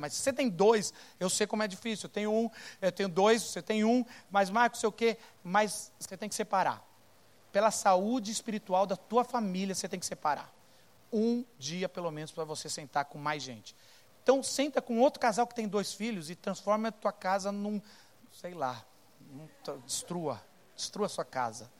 mas 0.00 0.14
se 0.14 0.20
você 0.20 0.32
tem 0.32 0.48
dois, 0.48 0.92
eu 1.20 1.30
sei 1.30 1.46
como 1.46 1.62
é 1.62 1.68
difícil. 1.68 2.06
Eu 2.06 2.10
tenho 2.10 2.32
um, 2.32 2.50
eu 2.82 2.90
tenho 2.90 3.08
dois, 3.08 3.42
você 3.42 3.62
tem 3.62 3.84
um, 3.84 4.04
mas 4.28 4.50
Marcos, 4.50 4.80
sei 4.80 4.88
o 4.88 4.92
quê, 4.92 5.16
mas 5.44 5.92
você 5.98 6.16
tem 6.16 6.28
que 6.28 6.34
separar. 6.34 6.84
Pela 7.52 7.70
saúde 7.70 8.32
espiritual 8.32 8.84
da 8.84 8.96
tua 8.96 9.22
família, 9.22 9.76
você 9.76 9.88
tem 9.88 10.00
que 10.00 10.06
separar 10.06 10.52
um 11.12 11.44
dia, 11.58 11.88
pelo 11.88 12.10
menos, 12.10 12.30
para 12.30 12.44
você 12.44 12.68
sentar 12.68 13.04
com 13.04 13.18
mais 13.18 13.42
gente. 13.42 13.74
Então, 14.22 14.42
senta 14.42 14.80
com 14.80 15.00
outro 15.00 15.18
casal 15.18 15.46
que 15.46 15.54
tem 15.54 15.66
dois 15.66 15.92
filhos 15.92 16.30
e 16.30 16.34
transforma 16.34 16.88
a 16.88 16.92
tua 16.92 17.12
casa 17.12 17.50
num, 17.50 17.80
sei 18.32 18.54
lá, 18.54 18.84
num, 19.20 19.48
destrua, 19.84 20.40
destrua 20.76 21.06
a 21.06 21.08
sua 21.08 21.24
casa. 21.24 21.70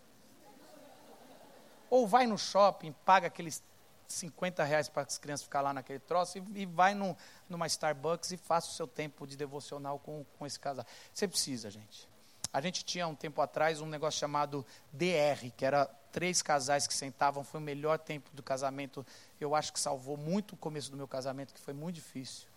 Ou 1.88 2.06
vai 2.06 2.26
no 2.26 2.38
shopping, 2.38 2.92
paga 3.04 3.26
aqueles 3.26 3.62
50 4.06 4.64
reais 4.64 4.88
para 4.88 5.02
as 5.02 5.18
crianças 5.18 5.44
ficar 5.44 5.60
lá 5.60 5.72
naquele 5.72 6.00
troço 6.00 6.38
e, 6.38 6.62
e 6.62 6.66
vai 6.66 6.94
no, 6.94 7.16
numa 7.48 7.66
Starbucks 7.66 8.32
e 8.32 8.36
faça 8.36 8.68
o 8.68 8.72
seu 8.72 8.86
tempo 8.86 9.26
de 9.26 9.36
devocional 9.36 9.98
com, 9.98 10.24
com 10.38 10.46
esse 10.46 10.58
casal. 10.58 10.84
Você 11.14 11.28
precisa, 11.28 11.70
gente. 11.70 12.09
A 12.52 12.60
gente 12.60 12.84
tinha 12.84 13.06
um 13.06 13.14
tempo 13.14 13.40
atrás 13.40 13.80
um 13.80 13.86
negócio 13.86 14.18
chamado 14.18 14.66
DR, 14.92 15.50
que 15.56 15.64
era 15.64 15.86
três 16.10 16.42
casais 16.42 16.86
que 16.86 16.94
sentavam, 16.94 17.44
foi 17.44 17.60
o 17.60 17.62
melhor 17.62 17.98
tempo 17.98 18.28
do 18.32 18.42
casamento. 18.42 19.06
Eu 19.40 19.54
acho 19.54 19.72
que 19.72 19.78
salvou 19.78 20.16
muito 20.16 20.54
o 20.54 20.56
começo 20.56 20.90
do 20.90 20.96
meu 20.96 21.06
casamento, 21.06 21.54
que 21.54 21.60
foi 21.60 21.72
muito 21.72 21.96
difícil. 21.96 22.48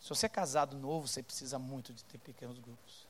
Se 0.00 0.10
você 0.10 0.26
é 0.26 0.28
casado 0.28 0.76
novo, 0.76 1.08
você 1.08 1.22
precisa 1.22 1.58
muito 1.58 1.92
de 1.94 2.04
ter 2.04 2.18
pequenos 2.18 2.58
grupos. 2.58 3.06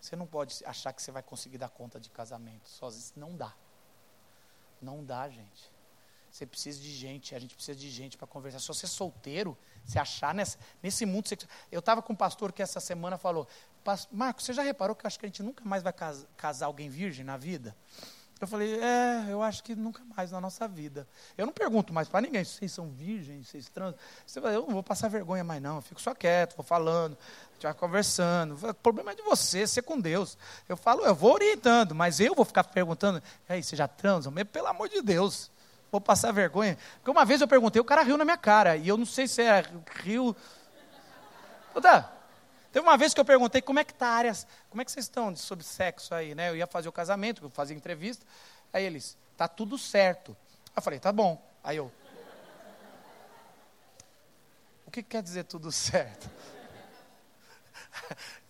Você 0.00 0.14
não 0.14 0.26
pode 0.26 0.62
achar 0.64 0.92
que 0.92 1.02
você 1.02 1.10
vai 1.10 1.22
conseguir 1.22 1.58
dar 1.58 1.70
conta 1.70 1.98
de 1.98 2.10
casamento 2.10 2.68
sozinho. 2.68 3.12
Não 3.16 3.34
dá. 3.34 3.54
Não 4.80 5.04
dá, 5.04 5.28
gente. 5.28 5.72
Você 6.30 6.46
precisa 6.46 6.80
de 6.80 6.92
gente, 6.94 7.34
a 7.34 7.38
gente 7.38 7.54
precisa 7.54 7.78
de 7.78 7.90
gente 7.90 8.16
para 8.16 8.26
conversar. 8.26 8.60
Se 8.60 8.68
você 8.68 8.86
é 8.86 8.88
solteiro, 8.88 9.56
se 9.84 9.98
achar 9.98 10.34
nessa, 10.34 10.58
nesse 10.82 11.06
mundo. 11.06 11.28
Eu 11.72 11.80
estava 11.80 12.02
com 12.02 12.12
um 12.12 12.16
pastor 12.16 12.52
que 12.52 12.62
essa 12.62 12.80
semana 12.80 13.16
falou: 13.18 13.48
Marcos, 14.12 14.44
você 14.44 14.52
já 14.52 14.62
reparou 14.62 14.94
que 14.94 15.04
eu 15.04 15.08
acho 15.08 15.18
que 15.18 15.26
a 15.26 15.28
gente 15.28 15.42
nunca 15.42 15.64
mais 15.64 15.82
vai 15.82 15.94
casar 16.36 16.66
alguém 16.66 16.88
virgem 16.88 17.24
na 17.24 17.36
vida? 17.36 17.74
Eu 18.40 18.46
falei, 18.46 18.78
é, 18.80 19.26
eu 19.30 19.42
acho 19.42 19.64
que 19.64 19.74
nunca 19.74 20.00
mais 20.16 20.30
na 20.30 20.40
nossa 20.40 20.68
vida. 20.68 21.08
Eu 21.36 21.44
não 21.44 21.52
pergunto 21.52 21.92
mais 21.92 22.08
para 22.08 22.20
ninguém, 22.20 22.44
vocês 22.44 22.70
são 22.70 22.88
virgens, 22.88 23.48
vocês 23.48 23.68
fala, 23.68 23.96
eu 24.52 24.62
não 24.62 24.74
vou 24.74 24.82
passar 24.82 25.08
vergonha 25.08 25.42
mais 25.42 25.60
não, 25.60 25.76
eu 25.76 25.82
fico 25.82 26.00
só 26.00 26.14
quieto, 26.14 26.54
vou 26.56 26.64
falando, 26.64 27.18
a 27.50 27.54
gente 27.54 27.62
vai 27.64 27.74
conversando. 27.74 28.54
O 28.54 28.74
problema 28.74 29.10
é 29.10 29.14
de 29.16 29.22
você, 29.22 29.66
ser 29.66 29.82
com 29.82 30.00
Deus. 30.00 30.38
Eu 30.68 30.76
falo, 30.76 31.04
eu 31.04 31.16
vou 31.16 31.32
orientando, 31.32 31.96
mas 31.96 32.20
eu 32.20 32.32
vou 32.32 32.44
ficar 32.44 32.62
perguntando, 32.62 33.20
e 33.48 33.52
aí, 33.54 33.62
você 33.62 33.74
já 33.74 33.88
transam? 33.88 34.32
Pelo 34.52 34.68
amor 34.68 34.88
de 34.88 35.02
Deus, 35.02 35.50
vou 35.90 36.00
passar 36.00 36.32
vergonha. 36.32 36.76
Porque 36.96 37.10
uma 37.10 37.24
vez 37.24 37.40
eu 37.40 37.48
perguntei, 37.48 37.80
o 37.80 37.84
cara 37.84 38.02
riu 38.02 38.16
na 38.16 38.24
minha 38.24 38.36
cara, 38.36 38.76
e 38.76 38.88
eu 38.88 38.96
não 38.96 39.06
sei 39.06 39.28
se 39.28 39.42
é 39.42 39.64
rio... 40.02 40.34
Tá, 41.80 42.12
Teve 42.72 42.86
uma 42.86 42.96
vez 42.96 43.14
que 43.14 43.20
eu 43.20 43.24
perguntei 43.24 43.62
como 43.62 43.78
é 43.78 43.84
que 43.84 43.92
está 43.92 44.08
a 44.08 44.12
área, 44.12 44.32
como 44.68 44.82
é 44.82 44.84
que 44.84 44.92
vocês 44.92 45.06
estão 45.06 45.34
sobre 45.34 45.64
sexo 45.64 46.14
aí, 46.14 46.34
né? 46.34 46.50
Eu 46.50 46.56
ia 46.56 46.66
fazer 46.66 46.88
o 46.88 46.92
casamento, 46.92 47.44
eu 47.44 47.50
fazia 47.50 47.76
entrevista. 47.76 48.26
Aí 48.72 48.84
eles, 48.84 49.16
tá 49.36 49.48
tudo 49.48 49.78
certo. 49.78 50.36
Eu 50.76 50.82
falei, 50.82 50.98
tá 50.98 51.10
bom. 51.10 51.42
Aí 51.64 51.78
eu, 51.78 51.90
o 54.86 54.90
que 54.90 55.02
quer 55.02 55.22
dizer 55.22 55.44
tudo 55.44 55.72
certo? 55.72 56.30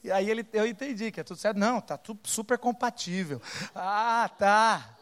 E 0.05 0.13
aí 0.13 0.31
ele, 0.31 0.47
eu 0.53 0.65
entendi 0.65 1.11
que 1.11 1.19
é 1.19 1.25
tudo 1.25 1.39
certo. 1.39 1.57
Não, 1.57 1.81
tá 1.81 1.99
tudo 1.99 2.21
super 2.23 2.57
compatível. 2.57 3.43
Ah, 3.75 4.31
tá. 4.39 4.97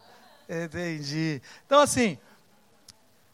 Entendi. 0.49 1.43
Então, 1.67 1.81
assim, 1.81 2.19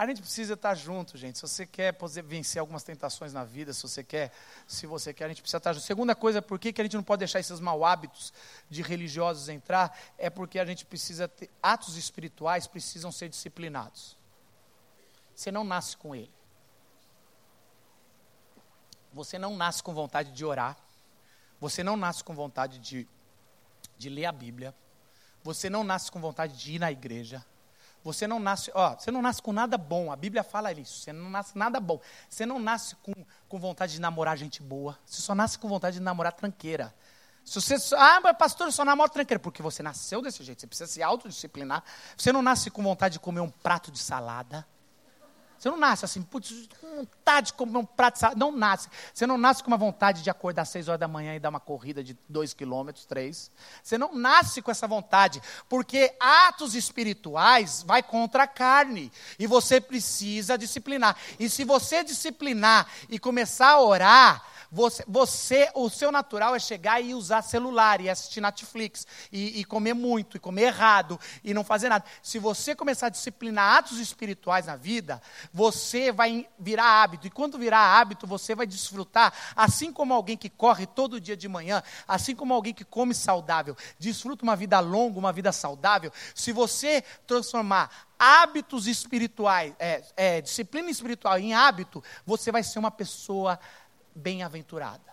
a 0.03 0.07
gente 0.07 0.21
precisa 0.21 0.55
estar 0.55 0.75
junto, 0.75 1.17
gente. 1.17 1.39
Se 1.39 1.43
você 1.43 1.65
quer 1.65 1.97
vencer 2.25 2.59
algumas 2.59 2.83
tentações 2.83 3.33
na 3.33 3.45
vida, 3.45 3.73
se 3.73 3.83
você 3.83 4.03
quer, 4.03 4.33
se 4.67 4.87
você 4.87 5.15
quer, 5.15 5.27
a 5.27 5.29
gente 5.29 5.43
precisa 5.43 5.59
estar 5.59 5.73
junto. 5.73 5.85
Segunda 5.85 6.15
coisa, 6.15 6.43
por 6.43 6.59
que, 6.59 6.73
que 6.73 6.81
a 6.81 6.85
gente 6.85 6.97
não 6.97 7.05
pode 7.05 7.21
deixar 7.21 7.39
esses 7.39 7.61
mau 7.61 7.85
hábitos 7.85 8.33
de 8.69 8.83
religiosos 8.83 9.49
entrar? 9.49 9.97
É 10.19 10.29
porque 10.29 10.59
a 10.59 10.65
gente 10.65 10.85
precisa 10.85 11.29
ter, 11.29 11.49
atos 11.63 11.97
espirituais 11.97 12.67
precisam 12.67 13.13
ser 13.13 13.29
disciplinados. 13.29 14.17
Você 15.35 15.53
não 15.53 15.63
nasce 15.63 15.97
com 15.97 16.15
ele. 16.15 16.33
Você 19.13 19.39
não 19.39 19.57
nasce 19.57 19.83
com 19.83 19.95
vontade 19.95 20.33
de 20.33 20.45
orar. 20.45 20.77
Você 21.61 21.85
não 21.85 21.97
nasce 21.97 22.25
com 22.25 22.35
vontade 22.35 22.79
de, 22.79 23.09
de 23.97 24.09
ler 24.09 24.27
a 24.27 24.33
Bíblia. 24.33 24.75
Você 25.45 25.71
não 25.71 25.85
nasce 25.85 26.11
com 26.11 26.21
vontade 26.21 26.57
de 26.57 26.75
ir 26.75 26.79
na 26.79 26.91
igreja. 26.91 27.45
Você 28.05 28.27
não 28.27 28.41
nasce, 28.41 28.71
ó, 28.75 28.97
você 28.97 29.11
não 29.11 29.23
nasce 29.23 29.41
com 29.41 29.53
nada 29.53 29.79
bom. 29.79 30.11
A 30.11 30.17
Bíblia 30.17 30.43
fala 30.43 30.73
isso. 30.73 31.01
Você 31.01 31.13
não 31.13 31.31
nasce 31.31 31.57
nada 31.57 31.79
bom. 31.79 32.01
Você 32.29 32.45
não 32.45 32.59
nasce 32.59 32.97
com, 32.97 33.13
com 33.49 33.59
vontade 33.59 33.93
de 33.93 34.01
namorar 34.01 34.37
gente 34.37 34.61
boa. 34.61 34.99
Você 35.07 35.23
só 35.23 35.35
nasce 35.35 35.59
com 35.59 35.69
vontade 35.69 35.99
de 35.99 36.03
namorar 36.03 36.33
tranqueira. 36.33 36.93
Se 37.45 37.61
você, 37.61 37.77
ah, 37.97 38.21
mas 38.21 38.37
pastor, 38.37 38.69
eu 38.69 38.73
só 38.73 38.85
namoro 38.85 39.11
tranqueira. 39.11 39.39
Porque 39.39 39.63
você 39.63 39.83
nasceu 39.83 40.21
desse 40.21 40.43
jeito. 40.43 40.61
Você 40.61 40.67
precisa 40.67 40.91
se 40.91 41.03
autodisciplinar. 41.03 41.85
Você 42.17 42.33
não 42.33 42.43
nasce 42.43 42.71
com 42.71 42.83
vontade 42.83 43.15
de 43.15 43.21
comer 43.21 43.41
um 43.41 43.51
prato 43.51 43.93
de 43.93 43.99
salada. 43.99 44.67
Você 45.63 45.71
não 45.71 45.77
nasce 45.77 46.05
assim, 46.05 46.23
putz, 46.23 46.69
vontade 46.83 47.47
de 47.47 47.53
comer 47.53 47.79
um 47.79 47.85
prato 47.85 48.15
de 48.15 48.19
salada. 48.19 48.37
Não 48.37 48.51
nasce. 48.51 48.89
Você 49.15 49.29
não 49.29 49.39
nasce 49.39 49.63
com 49.63 49.69
uma 49.69 49.77
vontade 49.77 50.21
de 50.21 50.29
acordar 50.29 50.63
às 50.63 50.71
seis 50.71 50.89
horas 50.89 50.99
da 50.99 51.07
manhã 51.07 51.37
e 51.37 51.39
dar 51.39 51.51
uma 51.51 51.61
corrida 51.61 52.03
de 52.03 52.19
dois 52.29 52.53
quilômetros, 52.53 53.05
três. 53.05 53.49
Você 53.81 53.97
não 53.97 54.13
nasce 54.13 54.61
com 54.61 54.73
essa 54.73 54.89
vontade, 54.89 55.41
porque 55.69 56.17
atos 56.19 56.75
espirituais 56.75 57.85
vai 57.85 58.03
contra 58.03 58.43
a 58.43 58.49
carne. 58.49 59.13
E 59.39 59.47
você 59.47 59.81
precisa 59.81 60.59
disciplinar. 60.59 61.17
E 61.39 61.49
se 61.49 61.63
você 61.63 62.03
disciplinar 62.03 62.89
e 63.09 63.17
começar 63.17 63.69
a 63.69 63.81
orar, 63.81 64.45
você, 64.75 65.05
você, 65.07 65.71
o 65.75 65.91
seu 65.91 66.11
natural 66.11 66.55
é 66.55 66.59
chegar 66.59 66.99
e 66.99 67.13
usar 67.13 67.43
celular 67.43 68.01
e 68.01 68.09
assistir 68.09 68.41
Netflix 68.41 69.07
e, 69.31 69.61
e, 69.61 69.65
comer 69.67 69.93
muito, 69.93 70.39
e 70.39 70.41
comer 70.41 70.63
errado 70.63 71.21
e 71.45 71.53
não 71.53 71.63
fazer 71.63 71.91
nada. 71.91 72.07
Se 72.23 72.39
você 72.39 72.75
começar 72.75 73.09
a 73.09 73.11
disciplinar 73.11 73.77
atos 73.77 73.99
espirituais 73.99 74.65
na 74.65 74.75
vida, 74.75 75.21
você 75.53 76.11
vai 76.11 76.49
virar 76.59 77.03
hábito. 77.03 77.27
E 77.27 77.31
quando 77.31 77.59
virar 77.59 78.01
hábito, 78.01 78.27
você 78.27 78.55
vai 78.55 78.67
desfrutar, 78.67 79.35
assim 79.55 79.93
como 79.93 80.15
alguém 80.15 80.39
que 80.39 80.49
corre 80.49 80.87
todo 80.87 81.21
dia 81.21 81.37
de 81.37 81.49
manhã, 81.49 81.83
assim 82.09 82.35
como 82.35 82.55
alguém 82.55 82.73
que 82.73 82.85
come 82.85 83.15
saudável, 83.15 83.77
desfruta 83.99 84.43
uma 84.43 84.57
vida 84.57 84.81
longa, 84.81 85.19
uma 85.19 85.35
vida 85.35 85.53
saudável. 85.53 86.11
Se 86.35 86.51
você 86.51 87.05
transformar 87.27 87.91
hábitos 88.19 88.87
espirituais, 88.87 89.75
é, 89.81 90.03
é, 90.17 90.41
disciplina 90.41 90.89
espiritual 90.89 91.37
em 91.41 91.55
hábito, 91.55 92.03
você 92.25 92.53
vai 92.53 92.63
ser 92.63 92.79
uma 92.79 92.91
pessoa 92.91 93.59
bem-aventurada. 94.15 95.13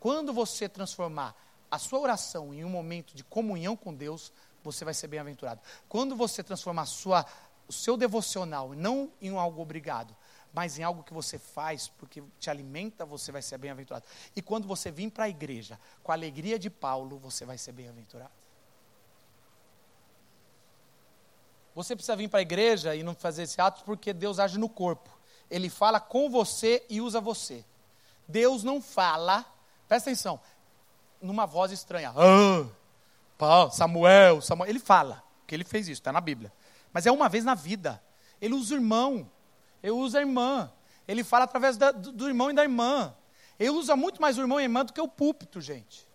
Quando 0.00 0.32
você 0.32 0.68
transformar 0.68 1.34
a 1.70 1.78
sua 1.78 1.98
oração 1.98 2.54
em 2.54 2.64
um 2.64 2.68
momento 2.68 3.14
de 3.14 3.24
comunhão 3.24 3.76
com 3.76 3.92
Deus, 3.92 4.32
você 4.62 4.84
vai 4.84 4.94
ser 4.94 5.08
bem-aventurado. 5.08 5.60
Quando 5.88 6.14
você 6.14 6.42
transformar 6.42 6.86
sua, 6.86 7.26
o 7.68 7.72
seu 7.72 7.96
devocional 7.96 8.74
não 8.74 9.10
em 9.20 9.36
algo 9.36 9.62
obrigado, 9.62 10.14
mas 10.52 10.78
em 10.78 10.82
algo 10.82 11.02
que 11.02 11.12
você 11.12 11.38
faz 11.38 11.88
porque 11.88 12.22
te 12.38 12.48
alimenta, 12.50 13.04
você 13.04 13.30
vai 13.30 13.42
ser 13.42 13.58
bem-aventurado. 13.58 14.04
E 14.34 14.42
quando 14.42 14.66
você 14.66 14.90
vir 14.90 15.10
para 15.10 15.24
a 15.24 15.28
igreja 15.28 15.78
com 16.02 16.12
a 16.12 16.14
alegria 16.14 16.58
de 16.58 16.70
Paulo, 16.70 17.18
você 17.18 17.44
vai 17.44 17.58
ser 17.58 17.72
bem-aventurado. 17.72 18.32
Você 21.74 21.94
precisa 21.94 22.16
vir 22.16 22.28
para 22.28 22.38
a 22.38 22.42
igreja 22.42 22.96
e 22.96 23.02
não 23.02 23.14
fazer 23.14 23.42
esse 23.42 23.60
ato 23.60 23.84
porque 23.84 24.14
Deus 24.14 24.38
age 24.38 24.58
no 24.58 24.68
corpo. 24.68 25.15
Ele 25.50 25.68
fala 25.68 26.00
com 26.00 26.28
você 26.28 26.84
e 26.88 27.00
usa 27.00 27.20
você. 27.20 27.64
Deus 28.26 28.64
não 28.64 28.82
fala, 28.82 29.44
presta 29.86 30.10
atenção, 30.10 30.40
numa 31.20 31.46
voz 31.46 31.70
estranha. 31.70 32.12
Ah, 33.38 33.70
Samuel, 33.70 34.40
Samuel. 34.40 34.70
Ele 34.70 34.78
fala, 34.78 35.22
que 35.46 35.54
ele 35.54 35.64
fez 35.64 35.86
isso, 35.86 36.00
está 36.00 36.12
na 36.12 36.20
Bíblia. 36.20 36.52
Mas 36.92 37.06
é 37.06 37.12
uma 37.12 37.28
vez 37.28 37.44
na 37.44 37.54
vida. 37.54 38.02
Ele 38.40 38.54
usa 38.54 38.74
o 38.74 38.78
irmão, 38.78 39.30
ele 39.82 39.92
usa 39.92 40.18
a 40.18 40.20
irmã. 40.20 40.70
Ele 41.06 41.22
fala 41.22 41.44
através 41.44 41.76
da, 41.76 41.92
do, 41.92 42.10
do 42.10 42.26
irmão 42.26 42.50
e 42.50 42.54
da 42.54 42.62
irmã. 42.62 43.14
Ele 43.58 43.70
usa 43.70 43.94
muito 43.94 44.20
mais 44.20 44.36
o 44.36 44.40
irmão 44.40 44.58
e 44.58 44.62
a 44.62 44.64
irmã 44.64 44.84
do 44.84 44.92
que 44.92 45.00
o 45.00 45.08
púlpito, 45.08 45.60
gente. 45.60 46.06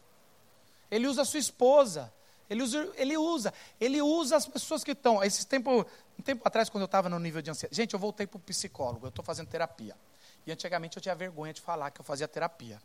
Ele 0.89 1.07
usa 1.07 1.21
a 1.21 1.25
sua 1.25 1.39
esposa. 1.39 2.13
Ele 2.51 2.63
usa, 2.63 2.91
ele 2.97 3.17
usa, 3.17 3.53
ele 3.79 4.01
usa 4.01 4.35
as 4.35 4.45
pessoas 4.45 4.83
que 4.83 4.91
estão. 4.91 5.23
Esse 5.23 5.47
tempo, 5.47 5.85
um 6.19 6.21
tempo 6.21 6.45
atrás, 6.45 6.69
quando 6.69 6.81
eu 6.81 6.85
estava 6.85 7.07
no 7.07 7.17
nível 7.17 7.41
de 7.41 7.49
ansiedade, 7.49 7.77
gente, 7.77 7.93
eu 7.93 7.99
voltei 7.99 8.27
para 8.27 8.35
o 8.35 8.41
psicólogo, 8.41 9.05
eu 9.05 9.09
estou 9.09 9.23
fazendo 9.23 9.47
terapia. 9.47 9.95
E 10.45 10.51
antigamente 10.51 10.97
eu 10.97 11.01
tinha 11.01 11.15
vergonha 11.15 11.53
de 11.53 11.61
falar 11.61 11.91
que 11.91 12.01
eu 12.01 12.03
fazia 12.03 12.27
terapia. 12.27 12.77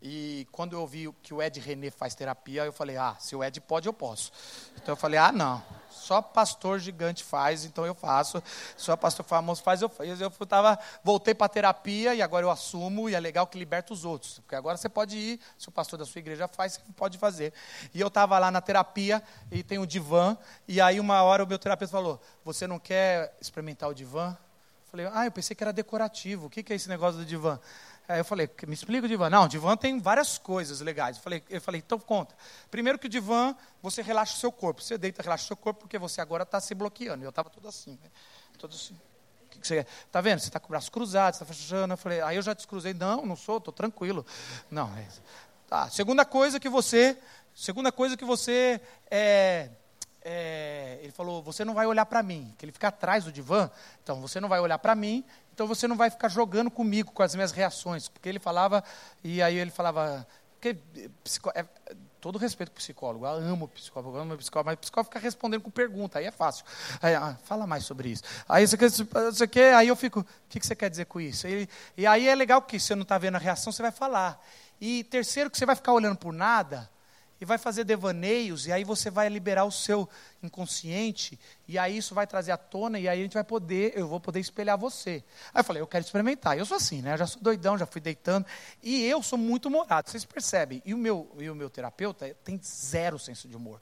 E 0.00 0.46
quando 0.52 0.74
eu 0.74 0.86
vi 0.86 1.12
que 1.22 1.34
o 1.34 1.42
Ed 1.42 1.58
René 1.58 1.90
faz 1.90 2.14
terapia, 2.14 2.64
eu 2.64 2.72
falei, 2.72 2.96
ah, 2.96 3.16
se 3.18 3.34
o 3.34 3.42
Ed 3.42 3.60
pode, 3.60 3.88
eu 3.88 3.92
posso. 3.92 4.32
Então 4.76 4.92
eu 4.92 4.96
falei, 4.96 5.18
ah, 5.18 5.32
não, 5.32 5.62
só 5.90 6.22
pastor 6.22 6.78
gigante 6.78 7.24
faz, 7.24 7.64
então 7.64 7.84
eu 7.84 7.94
faço. 7.94 8.42
Só 8.76 8.96
pastor 8.96 9.26
famoso 9.26 9.62
faz, 9.62 9.82
eu 9.82 9.88
faço. 9.88 10.10
Eu 10.10 10.30
tava, 10.46 10.78
voltei 11.02 11.34
para 11.34 11.48
terapia 11.48 12.14
e 12.14 12.22
agora 12.22 12.46
eu 12.46 12.50
assumo, 12.50 13.10
e 13.10 13.14
é 13.14 13.20
legal 13.20 13.46
que 13.46 13.58
liberta 13.58 13.92
os 13.92 14.04
outros. 14.04 14.38
Porque 14.38 14.54
agora 14.54 14.76
você 14.76 14.88
pode 14.88 15.16
ir, 15.16 15.40
se 15.58 15.68
o 15.68 15.72
pastor 15.72 15.98
da 15.98 16.06
sua 16.06 16.20
igreja 16.20 16.46
faz, 16.46 16.74
você 16.74 16.80
pode 16.96 17.18
fazer. 17.18 17.52
E 17.92 18.00
eu 18.00 18.08
estava 18.08 18.38
lá 18.38 18.50
na 18.50 18.60
terapia, 18.60 19.22
e 19.50 19.62
tem 19.64 19.78
o 19.78 19.86
divã, 19.86 20.38
e 20.66 20.80
aí 20.80 21.00
uma 21.00 21.22
hora 21.22 21.42
o 21.42 21.46
meu 21.46 21.58
terapeuta 21.58 21.90
falou, 21.90 22.20
você 22.44 22.66
não 22.66 22.78
quer 22.78 23.36
experimentar 23.40 23.88
o 23.88 23.94
divã? 23.94 24.30
Eu 24.30 24.90
falei, 24.90 25.06
ah, 25.12 25.26
eu 25.26 25.32
pensei 25.32 25.54
que 25.54 25.62
era 25.62 25.72
decorativo, 25.72 26.46
o 26.46 26.50
que, 26.50 26.62
que 26.62 26.72
é 26.72 26.76
esse 26.76 26.88
negócio 26.88 27.18
do 27.18 27.26
divã? 27.26 27.58
Aí 28.08 28.18
eu 28.18 28.24
falei, 28.24 28.48
me 28.66 28.72
explica 28.72 29.04
o 29.04 29.08
divã. 29.08 29.28
Não, 29.28 29.44
o 29.44 29.48
divã 29.48 29.76
tem 29.76 30.00
várias 30.00 30.38
coisas 30.38 30.80
legais. 30.80 31.18
Eu 31.18 31.22
falei, 31.22 31.44
eu 31.50 31.60
falei, 31.60 31.82
então 31.84 31.98
conta. 31.98 32.34
Primeiro 32.70 32.98
que 32.98 33.06
o 33.06 33.08
divã, 33.08 33.54
você 33.82 34.00
relaxa 34.00 34.34
o 34.34 34.38
seu 34.38 34.50
corpo. 34.50 34.82
Você 34.82 34.96
deita, 34.96 35.22
relaxa 35.22 35.44
o 35.44 35.46
seu 35.48 35.56
corpo, 35.56 35.80
porque 35.80 35.98
você 35.98 36.22
agora 36.22 36.44
está 36.44 36.58
se 36.58 36.74
bloqueando. 36.74 37.22
Eu 37.22 37.28
estava 37.28 37.50
todo 37.50 37.68
assim, 37.68 37.98
né? 38.02 38.10
todo 38.56 38.74
assim. 38.74 38.98
Você 39.60 39.86
Está 40.06 40.22
vendo? 40.22 40.38
Você 40.38 40.48
está 40.48 40.58
com 40.58 40.68
o 40.68 40.70
braço 40.70 40.90
cruzado, 40.90 41.34
está 41.34 41.44
fechando. 41.44 41.92
Eu 41.92 41.98
falei, 41.98 42.22
aí 42.22 42.36
eu 42.36 42.42
já 42.42 42.54
descruzei. 42.54 42.94
Não, 42.94 43.26
não 43.26 43.36
sou, 43.36 43.58
estou 43.58 43.74
tranquilo. 43.74 44.24
Não, 44.70 44.88
é... 44.96 45.06
Tá. 45.68 45.90
Segunda 45.90 46.24
coisa 46.24 46.58
que 46.58 46.68
você, 46.68 47.18
segunda 47.54 47.92
coisa 47.92 48.16
que 48.16 48.24
você 48.24 48.80
é, 49.10 49.68
é, 50.22 50.98
ele 51.02 51.12
falou, 51.12 51.42
você 51.42 51.64
não 51.64 51.74
vai 51.74 51.86
olhar 51.86 52.06
para 52.06 52.22
mim, 52.22 52.54
que 52.58 52.64
ele 52.64 52.72
fica 52.72 52.88
atrás 52.88 53.24
do 53.24 53.32
divã, 53.32 53.70
então 54.02 54.20
você 54.20 54.40
não 54.40 54.48
vai 54.48 54.60
olhar 54.60 54.78
para 54.78 54.94
mim, 54.94 55.24
então 55.52 55.66
você 55.66 55.88
não 55.88 55.96
vai 55.96 56.10
ficar 56.10 56.28
jogando 56.28 56.70
comigo 56.70 57.12
com 57.12 57.22
as 57.22 57.34
minhas 57.34 57.52
reações, 57.52 58.08
porque 58.08 58.28
ele 58.28 58.38
falava, 58.38 58.82
e 59.22 59.42
aí 59.42 59.56
ele 59.56 59.70
falava, 59.70 60.26
que, 60.60 60.76
psico, 61.22 61.50
é, 61.54 61.64
todo 62.20 62.38
respeito 62.38 62.70
para 62.70 62.78
o 62.78 62.80
psicólogo, 62.80 63.26
eu 63.26 63.30
amo 63.30 63.68
psicólogo, 63.68 64.16
amo 64.16 64.36
psicólogo, 64.36 64.66
mas 64.66 64.74
o 64.74 64.78
psicólogo 64.78 65.08
fica 65.08 65.20
respondendo 65.20 65.62
com 65.62 65.70
pergunta, 65.70 66.18
aí 66.18 66.26
é 66.26 66.30
fácil. 66.30 66.64
Aí, 67.00 67.14
ah, 67.14 67.36
fala 67.44 67.66
mais 67.66 67.84
sobre 67.84 68.10
isso. 68.10 68.22
Aí 68.48 68.66
você 68.66 69.46
quer, 69.46 69.74
aí 69.74 69.88
eu 69.88 69.96
fico, 69.96 70.20
o 70.20 70.26
que, 70.48 70.58
que 70.58 70.66
você 70.66 70.74
quer 70.74 70.90
dizer 70.90 71.06
com 71.06 71.20
isso? 71.20 71.46
E, 71.46 71.68
e 71.96 72.06
aí 72.06 72.28
é 72.28 72.34
legal 72.34 72.60
que 72.62 72.78
você 72.78 72.94
não 72.94 73.02
está 73.02 73.16
vendo 73.18 73.36
a 73.36 73.38
reação, 73.38 73.72
você 73.72 73.82
vai 73.82 73.92
falar. 73.92 74.44
E 74.80 75.04
terceiro, 75.04 75.50
que 75.50 75.58
você 75.58 75.66
vai 75.66 75.76
ficar 75.76 75.92
olhando 75.92 76.16
por 76.16 76.32
nada, 76.32 76.90
e 77.40 77.44
vai 77.44 77.56
fazer 77.56 77.84
devaneios, 77.84 78.66
e 78.66 78.72
aí 78.72 78.82
você 78.82 79.10
vai 79.10 79.28
liberar 79.28 79.64
o 79.64 79.70
seu 79.70 80.08
inconsciente, 80.42 81.38
e 81.68 81.78
aí 81.78 81.96
isso 81.96 82.14
vai 82.14 82.26
trazer 82.26 82.50
à 82.50 82.56
tona, 82.56 82.98
e 82.98 83.08
aí 83.08 83.20
a 83.20 83.22
gente 83.22 83.34
vai 83.34 83.44
poder, 83.44 83.92
eu 83.94 84.08
vou 84.08 84.18
poder 84.18 84.40
espelhar 84.40 84.76
você. 84.76 85.22
Aí 85.54 85.60
eu 85.60 85.64
falei, 85.64 85.80
eu 85.80 85.86
quero 85.86 86.04
experimentar. 86.04 86.58
Eu 86.58 86.66
sou 86.66 86.76
assim, 86.76 87.00
né? 87.00 87.14
Eu 87.14 87.18
já 87.18 87.26
sou 87.26 87.40
doidão, 87.40 87.78
já 87.78 87.86
fui 87.86 88.00
deitando, 88.00 88.44
e 88.82 89.04
eu 89.04 89.22
sou 89.22 89.38
muito 89.38 89.66
humorado, 89.66 90.10
vocês 90.10 90.24
percebem. 90.24 90.82
E 90.84 90.92
o 90.92 90.98
meu, 90.98 91.30
e 91.38 91.48
o 91.48 91.54
meu 91.54 91.70
terapeuta 91.70 92.34
tem 92.42 92.60
zero 92.62 93.18
senso 93.18 93.46
de 93.46 93.56
humor. 93.56 93.80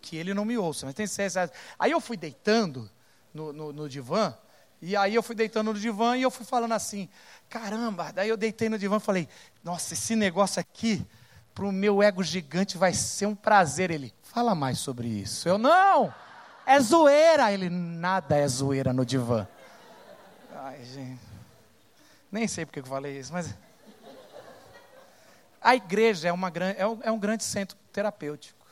Que 0.00 0.16
ele 0.16 0.32
não 0.32 0.44
me 0.44 0.56
ouça, 0.56 0.86
mas 0.86 0.94
tem 0.94 1.06
zero. 1.06 1.50
Aí 1.78 1.90
eu 1.90 2.00
fui 2.00 2.16
deitando 2.16 2.88
no, 3.32 3.52
no, 3.52 3.72
no 3.72 3.88
divã, 3.88 4.36
e 4.80 4.94
aí 4.94 5.14
eu 5.14 5.22
fui 5.22 5.34
deitando 5.34 5.72
no 5.72 5.80
divã 5.80 6.16
e 6.16 6.22
eu 6.22 6.30
fui 6.30 6.44
falando 6.44 6.72
assim, 6.72 7.08
caramba, 7.48 8.12
daí 8.12 8.28
eu 8.28 8.36
deitei 8.36 8.68
no 8.68 8.78
divã 8.78 8.98
e 8.98 9.00
falei, 9.00 9.28
nossa, 9.64 9.94
esse 9.94 10.14
negócio 10.14 10.60
aqui 10.60 11.04
para 11.54 11.64
o 11.64 11.72
meu 11.72 12.02
ego 12.02 12.22
gigante 12.22 12.76
vai 12.76 12.92
ser 12.92 13.26
um 13.26 13.34
prazer. 13.34 13.90
Ele, 13.90 14.12
fala 14.22 14.54
mais 14.54 14.78
sobre 14.78 15.06
isso. 15.06 15.48
Eu, 15.48 15.56
não, 15.56 16.12
é 16.66 16.80
zoeira. 16.80 17.52
Ele, 17.52 17.70
nada 17.70 18.36
é 18.36 18.46
zoeira 18.48 18.92
no 18.92 19.06
divã. 19.06 19.46
Ai, 20.54 20.84
gente. 20.84 21.20
Nem 22.30 22.48
sei 22.48 22.66
porque 22.66 22.80
eu 22.80 22.84
falei 22.84 23.18
isso, 23.18 23.32
mas. 23.32 23.54
A 25.60 25.74
igreja 25.74 26.28
é, 26.28 26.32
uma, 26.32 26.52
é, 26.76 26.86
um, 26.86 26.98
é 27.04 27.10
um 27.10 27.18
grande 27.18 27.44
centro 27.44 27.76
terapêutico. 27.90 28.66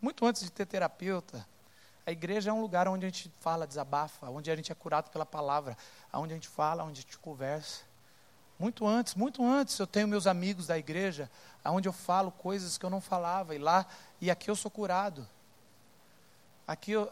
Muito 0.00 0.24
antes 0.26 0.42
de 0.42 0.50
ter 0.50 0.66
terapeuta, 0.66 1.46
A 2.06 2.12
igreja 2.12 2.50
é 2.50 2.52
um 2.52 2.60
lugar 2.60 2.86
onde 2.86 3.06
a 3.06 3.08
gente 3.08 3.30
fala, 3.40 3.66
desabafa, 3.66 4.28
onde 4.28 4.50
a 4.50 4.54
gente 4.54 4.70
é 4.70 4.74
curado 4.74 5.10
pela 5.10 5.24
palavra, 5.24 5.76
onde 6.12 6.32
a 6.32 6.36
gente 6.36 6.48
fala, 6.48 6.84
onde 6.84 7.00
a 7.00 7.02
gente 7.02 7.18
conversa. 7.18 7.82
Muito 8.62 8.86
antes, 8.86 9.16
muito 9.16 9.44
antes, 9.44 9.76
eu 9.76 9.88
tenho 9.88 10.06
meus 10.06 10.24
amigos 10.24 10.68
da 10.68 10.78
igreja, 10.78 11.28
onde 11.64 11.88
eu 11.88 11.92
falo 11.92 12.30
coisas 12.30 12.78
que 12.78 12.86
eu 12.86 12.90
não 12.90 13.00
falava, 13.00 13.56
e 13.56 13.58
lá, 13.58 13.84
e 14.20 14.30
aqui 14.30 14.48
eu 14.48 14.54
sou 14.54 14.70
curado. 14.70 15.28
Aqui, 16.64 16.96
uh, 16.96 17.10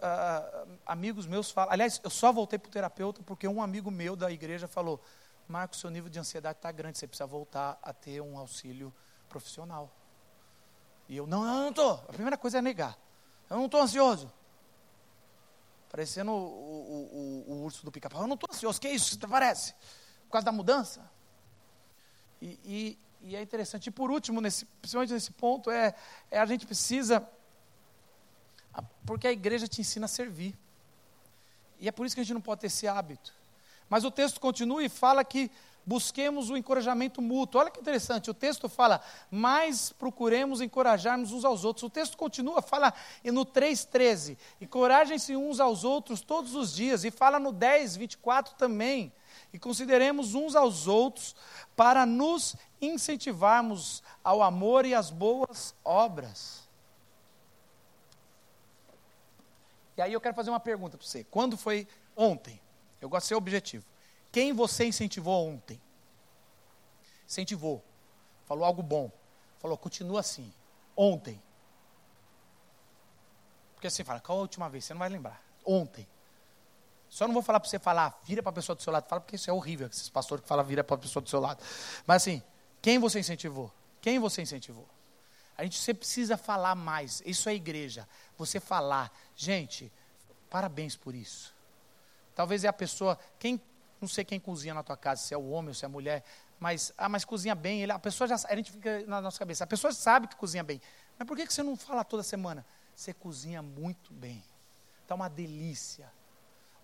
amigos 0.87 1.27
meus 1.27 1.51
falam. 1.51 1.73
Aliás, 1.73 2.01
eu 2.05 2.09
só 2.09 2.33
voltei 2.33 2.57
para 2.57 2.69
o 2.69 2.71
terapeuta 2.71 3.21
porque 3.25 3.49
um 3.49 3.61
amigo 3.61 3.91
meu 3.91 4.15
da 4.15 4.31
igreja 4.31 4.69
falou: 4.69 5.03
Marcos, 5.49 5.81
seu 5.81 5.91
nível 5.91 6.09
de 6.09 6.21
ansiedade 6.21 6.59
está 6.59 6.71
grande, 6.71 6.99
você 6.99 7.09
precisa 7.09 7.27
voltar 7.27 7.77
a 7.83 7.93
ter 7.93 8.21
um 8.21 8.39
auxílio 8.39 8.95
profissional. 9.29 9.91
E 11.09 11.17
eu: 11.17 11.27
Não, 11.27 11.45
eu 11.45 11.55
não 11.63 11.71
estou. 11.71 11.95
A 12.09 12.13
primeira 12.13 12.39
coisa 12.39 12.59
é 12.59 12.63
negar. 12.63 12.97
Eu 13.51 13.57
não 13.57 13.67
estou 13.67 13.83
ansioso. 13.83 14.33
Parecendo 15.91 16.31
o, 16.31 16.37
o, 16.37 17.45
o, 17.49 17.53
o 17.55 17.65
urso 17.65 17.85
do 17.85 17.91
pica-pau. 17.91 18.23
Eu 18.23 18.29
não 18.29 18.35
estou 18.37 18.49
ansioso. 18.55 18.81
Que 18.81 18.89
isso? 18.89 19.19
Parece? 19.19 19.75
Por 20.27 20.35
causa 20.35 20.45
da 20.45 20.53
mudança? 20.53 21.11
E, 22.41 22.59
e, 22.65 22.99
e, 23.23 23.37
é 23.37 23.43
interessante. 23.43 23.89
E 23.89 23.91
por 23.91 24.11
último, 24.11 24.41
nesse, 24.41 24.65
principalmente 24.65 25.13
nesse 25.13 25.33
ponto, 25.33 25.71
é, 25.71 25.95
é 26.31 26.39
a 26.39 26.47
gente 26.47 26.67
precisa. 26.67 27.27
Porque 29.05 29.27
a 29.27 29.33
igreja 29.33 29.67
te 29.67 29.81
ensina 29.81 30.07
a 30.07 30.09
servir. 30.09 30.57
E 31.79 31.89
é 31.89 31.93
por 31.93 32.07
isso 32.07 32.15
que 32.15 32.21
a 32.21 32.25
gente 32.25 32.35
não 32.35 32.41
pode 32.41 32.61
ter 32.61 32.67
esse 32.69 32.87
hábito. 32.87 33.35
Mas 33.89 34.05
o 34.05 34.11
texto 34.11 34.41
continua 34.41 34.85
e 34.85 34.89
fala 34.89 35.25
que 35.25 35.51
busquemos 35.85 36.51
o 36.51 36.57
encorajamento 36.57 37.21
mútuo. 37.21 37.61
Olha 37.61 37.71
que 37.71 37.81
interessante, 37.81 38.31
o 38.31 38.35
texto 38.35 38.69
fala, 38.69 39.01
mas 39.31 39.91
procuremos 39.91 40.61
encorajarmos 40.61 41.33
uns 41.33 41.45
aos 41.45 41.65
outros. 41.65 41.83
O 41.85 41.91
texto 41.91 42.17
continua, 42.17 42.63
fala 42.63 42.93
no 43.25 43.45
3,13, 43.45 44.37
encorajem-se 44.61 45.35
uns 45.35 45.59
aos 45.59 45.83
outros 45.83 46.21
todos 46.21 46.55
os 46.55 46.75
dias. 46.75 47.05
E 47.05 47.11
fala 47.11 47.39
no 47.39 47.51
10, 47.51 47.97
24 47.97 48.55
também. 48.55 49.13
E 49.53 49.59
consideremos 49.59 50.35
uns 50.35 50.55
aos 50.55 50.87
outros 50.87 51.35
para 51.77 52.07
nos 52.07 52.55
incentivarmos 52.81 54.03
ao 54.23 54.43
amor 54.43 54.87
e 54.87 54.95
às 54.95 55.11
boas 55.11 55.75
obras. 55.85 56.69
E 59.97 60.03
aí 60.03 60.13
eu 60.13 60.21
quero 60.21 60.35
fazer 60.35 60.51
uma 60.51 60.61
pergunta 60.61 60.97
para 60.97 61.07
você. 61.07 61.25
Quando 61.25 61.57
foi 61.57 61.87
ontem? 62.17 62.61
Eu 63.01 63.09
gosto 63.09 63.25
de 63.25 63.29
ser 63.29 63.35
objetivo. 63.35 63.85
Quem 64.33 64.53
você 64.53 64.85
incentivou 64.85 65.49
ontem? 65.49 65.81
Incentivou. 67.27 67.83
Falou 68.47 68.65
algo 68.65 68.83
bom. 68.83 69.11
Falou, 69.59 69.77
continua 69.77 70.21
assim. 70.21 70.53
Ontem. 70.97 71.41
Porque 73.75 73.89
assim 73.89 74.05
fala, 74.05 74.21
qual 74.21 74.39
a 74.39 74.43
última 74.43 74.69
vez? 74.69 74.85
Você 74.85 74.95
não 74.95 74.99
vai 74.99 75.09
lembrar. 75.09 75.43
Ontem. 75.65 76.07
Só 77.11 77.27
não 77.27 77.35
vou 77.35 77.43
falar 77.43 77.59
para 77.59 77.69
você 77.69 77.79
falar, 77.79 78.19
vira 78.23 78.41
para 78.41 78.51
a 78.51 78.55
pessoa 78.55 78.77
do 78.77 78.83
seu 78.83 78.93
lado. 78.93 79.09
Fala 79.09 79.21
porque 79.21 79.35
isso 79.35 79.51
é 79.51 79.53
horrível, 79.53 79.89
esses 79.89 80.09
pastores 80.09 80.43
que 80.43 80.49
falam 80.49 80.65
vira 80.65 80.85
para 80.85 80.95
a 80.95 80.99
pessoa 80.99 81.21
do 81.21 81.29
seu 81.29 81.41
lado. 81.41 81.63
Mas 82.07 82.23
assim, 82.23 82.41
quem 82.81 82.99
você 83.01 83.19
incentivou? 83.19 83.71
Quem 84.01 84.21
você 84.21 84.41
incentivou? 84.41 84.89
A 85.59 85.65
gente 85.65 85.79
sempre 85.79 86.01
precisa 86.01 86.37
falar 86.39 86.75
mais. 86.75 87.21
Isso 87.27 87.49
é 87.49 87.55
igreja. 87.55 88.09
Você 88.39 88.61
falar. 88.61 89.13
Gente, 89.37 89.93
parabéns 90.49 90.97
por 90.97 91.15
isso. 91.15 91.53
Talvez 92.35 92.65
é 92.65 92.69
a 92.69 92.73
pessoa, 92.73 93.19
quem 93.39 93.61
não 94.01 94.09
sei 94.09 94.25
quem 94.25 94.41
cozinha 94.41 94.73
na 94.73 94.83
tua 94.83 94.97
casa, 94.97 95.23
se 95.23 95.35
é 95.35 95.37
o 95.37 95.51
homem 95.51 95.69
ou 95.69 95.75
se 95.75 95.85
é 95.85 95.87
a 95.87 95.91
mulher, 95.91 96.25
mas, 96.59 96.93
ah, 96.97 97.09
mas 97.09 97.25
cozinha 97.25 97.55
bem. 97.55 97.83
Ele, 97.83 97.93
a 97.93 97.99
pessoa 97.99 98.27
já 98.27 98.37
a 98.49 98.57
gente 98.57 98.73
fica 98.73 99.05
na 99.07 99.21
nossa 99.21 99.39
cabeça, 99.39 99.65
a 99.65 99.67
pessoa 99.67 99.93
sabe 99.93 100.29
que 100.29 100.37
cozinha 100.37 100.63
bem. 100.63 100.81
Mas 101.19 101.27
por 101.29 101.37
que, 101.37 101.47
que 101.47 101.53
você 101.53 101.63
não 101.63 101.77
fala 101.77 102.05
toda 102.05 102.23
semana? 102.23 102.65
Você 102.95 103.13
cozinha 103.13 103.61
muito 103.61 104.13
bem. 104.13 104.43
Está 105.03 105.15
uma 105.15 105.29
delícia. 105.29 106.11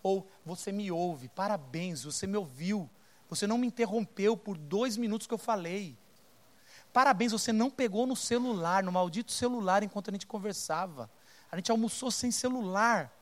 Ou 0.06 0.24
você 0.44 0.70
me 0.70 0.88
ouve, 0.92 1.28
parabéns, 1.28 2.04
você 2.04 2.28
me 2.28 2.36
ouviu. 2.36 2.88
Você 3.28 3.44
não 3.44 3.58
me 3.58 3.66
interrompeu 3.66 4.36
por 4.36 4.56
dois 4.56 4.96
minutos 4.96 5.26
que 5.26 5.34
eu 5.34 5.38
falei. 5.38 5.98
Parabéns, 6.92 7.32
você 7.32 7.52
não 7.52 7.68
pegou 7.68 8.06
no 8.06 8.14
celular, 8.14 8.84
no 8.84 8.92
maldito 8.92 9.32
celular, 9.32 9.82
enquanto 9.82 10.10
a 10.10 10.12
gente 10.12 10.24
conversava. 10.24 11.10
A 11.50 11.56
gente 11.56 11.72
almoçou 11.72 12.08
sem 12.12 12.30
celular. 12.30 13.12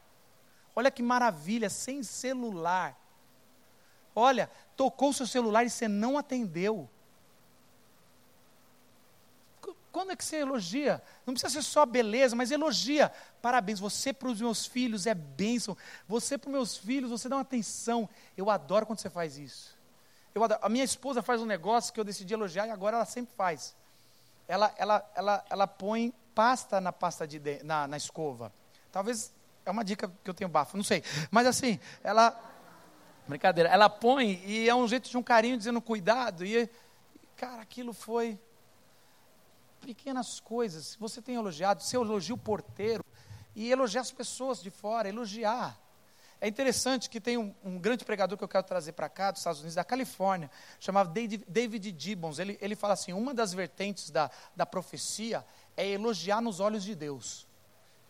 Olha 0.76 0.91
que 0.91 1.03
maravilha, 1.03 1.70
sem 1.70 2.03
celular. 2.03 3.01
Olha, 4.14 4.51
tocou 4.76 5.09
o 5.09 5.14
seu 5.14 5.26
celular 5.26 5.64
e 5.64 5.70
você 5.70 5.89
não 5.89 6.18
atendeu. 6.18 6.91
Quando 9.95 10.11
é 10.11 10.16
que 10.16 10.24
você 10.24 10.38
elogia? 10.38 11.01
Não 11.24 11.34
precisa 11.34 11.53
ser 11.53 11.62
só 11.62 11.86
beleza, 11.86 12.34
mas 12.34 12.51
elogia. 12.51 13.12
Parabéns, 13.40 13.78
você 13.78 14.12
para 14.12 14.28
os 14.28 14.40
meus 14.40 14.66
filhos 14.66 15.07
é 15.07 15.14
bênção. 15.14 15.76
Você 16.09 16.36
para 16.36 16.49
os 16.49 16.53
meus 16.53 16.76
filhos, 16.76 17.12
você 17.12 17.28
dá 17.28 17.36
uma 17.36 17.42
atenção. 17.42 18.09
Eu 18.36 18.51
adoro 18.51 18.86
quando 18.86 18.99
você 18.99 19.09
faz 19.09 19.38
isso. 19.38 19.78
A 20.61 20.68
minha 20.68 20.82
esposa 20.82 21.22
faz 21.22 21.40
um 21.40 21.47
negócio 21.47 21.92
que 21.95 22.01
eu 22.01 22.03
decidi 22.03 22.34
elogiar 22.34 22.66
e 22.66 22.70
agora 22.70 22.97
ela 22.97 23.05
sempre 23.05 23.32
faz. 23.36 23.76
Ela, 24.49 24.74
ela, 24.76 25.12
ela, 25.14 25.45
ela 25.49 25.66
põe 25.68 26.12
pasta 26.34 26.80
na 26.80 26.92
pasta 26.92 27.24
de, 27.24 27.40
na, 27.62 27.86
na 27.86 27.97
escova. 27.97 28.53
Talvez 28.90 29.32
é 29.64 29.70
uma 29.70 29.84
dica 29.84 30.11
que 30.24 30.28
eu 30.28 30.34
tenho 30.34 30.51
bafo, 30.51 30.76
não 30.76 30.82
sei. 30.82 31.05
Mas 31.30 31.47
assim, 31.47 31.78
ela 32.03 32.36
Brincadeira. 33.28 33.70
Ela 33.70 33.88
põe 33.88 34.42
e 34.45 34.68
é 34.68 34.74
um 34.74 34.88
jeito 34.88 35.09
de 35.09 35.16
um 35.16 35.22
carinho 35.22 35.57
dizendo 35.57 35.80
cuidado. 35.80 36.45
E, 36.45 36.68
cara, 37.36 37.62
aquilo 37.62 37.92
foi 37.92 38.38
pequenas 39.85 40.41
coisas. 40.41 40.97
Você 40.97 41.20
tem 41.20 41.35
elogiado, 41.37 41.82
você 41.82 41.97
elogia 41.97 42.35
o 42.35 42.39
porteiro 42.39 43.05
e 43.55 43.70
elogiar 43.70 44.01
as 44.01 44.11
pessoas 44.11 44.62
de 44.62 44.70
fora, 44.70 45.09
elogiar. 45.09 45.78
É 46.41 46.49
interessante 46.49 47.09
que 47.09 47.20
tem 47.20 47.39
um, 47.39 47.55
um 47.64 47.78
grande 47.78 48.05
pregador 48.05 48.37
que 48.37 48.45
eu 48.45 48.49
quero 48.49 48.64
trazer 48.64 48.93
para 48.93 49.09
cá, 49.09 49.30
dos 49.30 49.41
Estados 49.41 49.61
Unidos, 49.61 49.76
da 49.76 49.85
Califórnia, 49.85 50.51
chamado 50.78 51.11
David, 51.11 51.95
Gibbons. 51.97 52.39
Ele, 52.39 52.59
ele 52.61 52.76
fala 52.76 52.95
assim: 52.95 53.12
uma 53.12 53.32
das 53.32 53.55
vertentes 53.55 54.11
da, 54.11 54.30
da 54.55 54.66
profecia 54.66 55.45
é 55.76 55.89
elogiar 55.89 56.41
nos 56.41 56.61
olhos 56.61 56.85
de 56.85 56.95
Deus. 56.95 57.47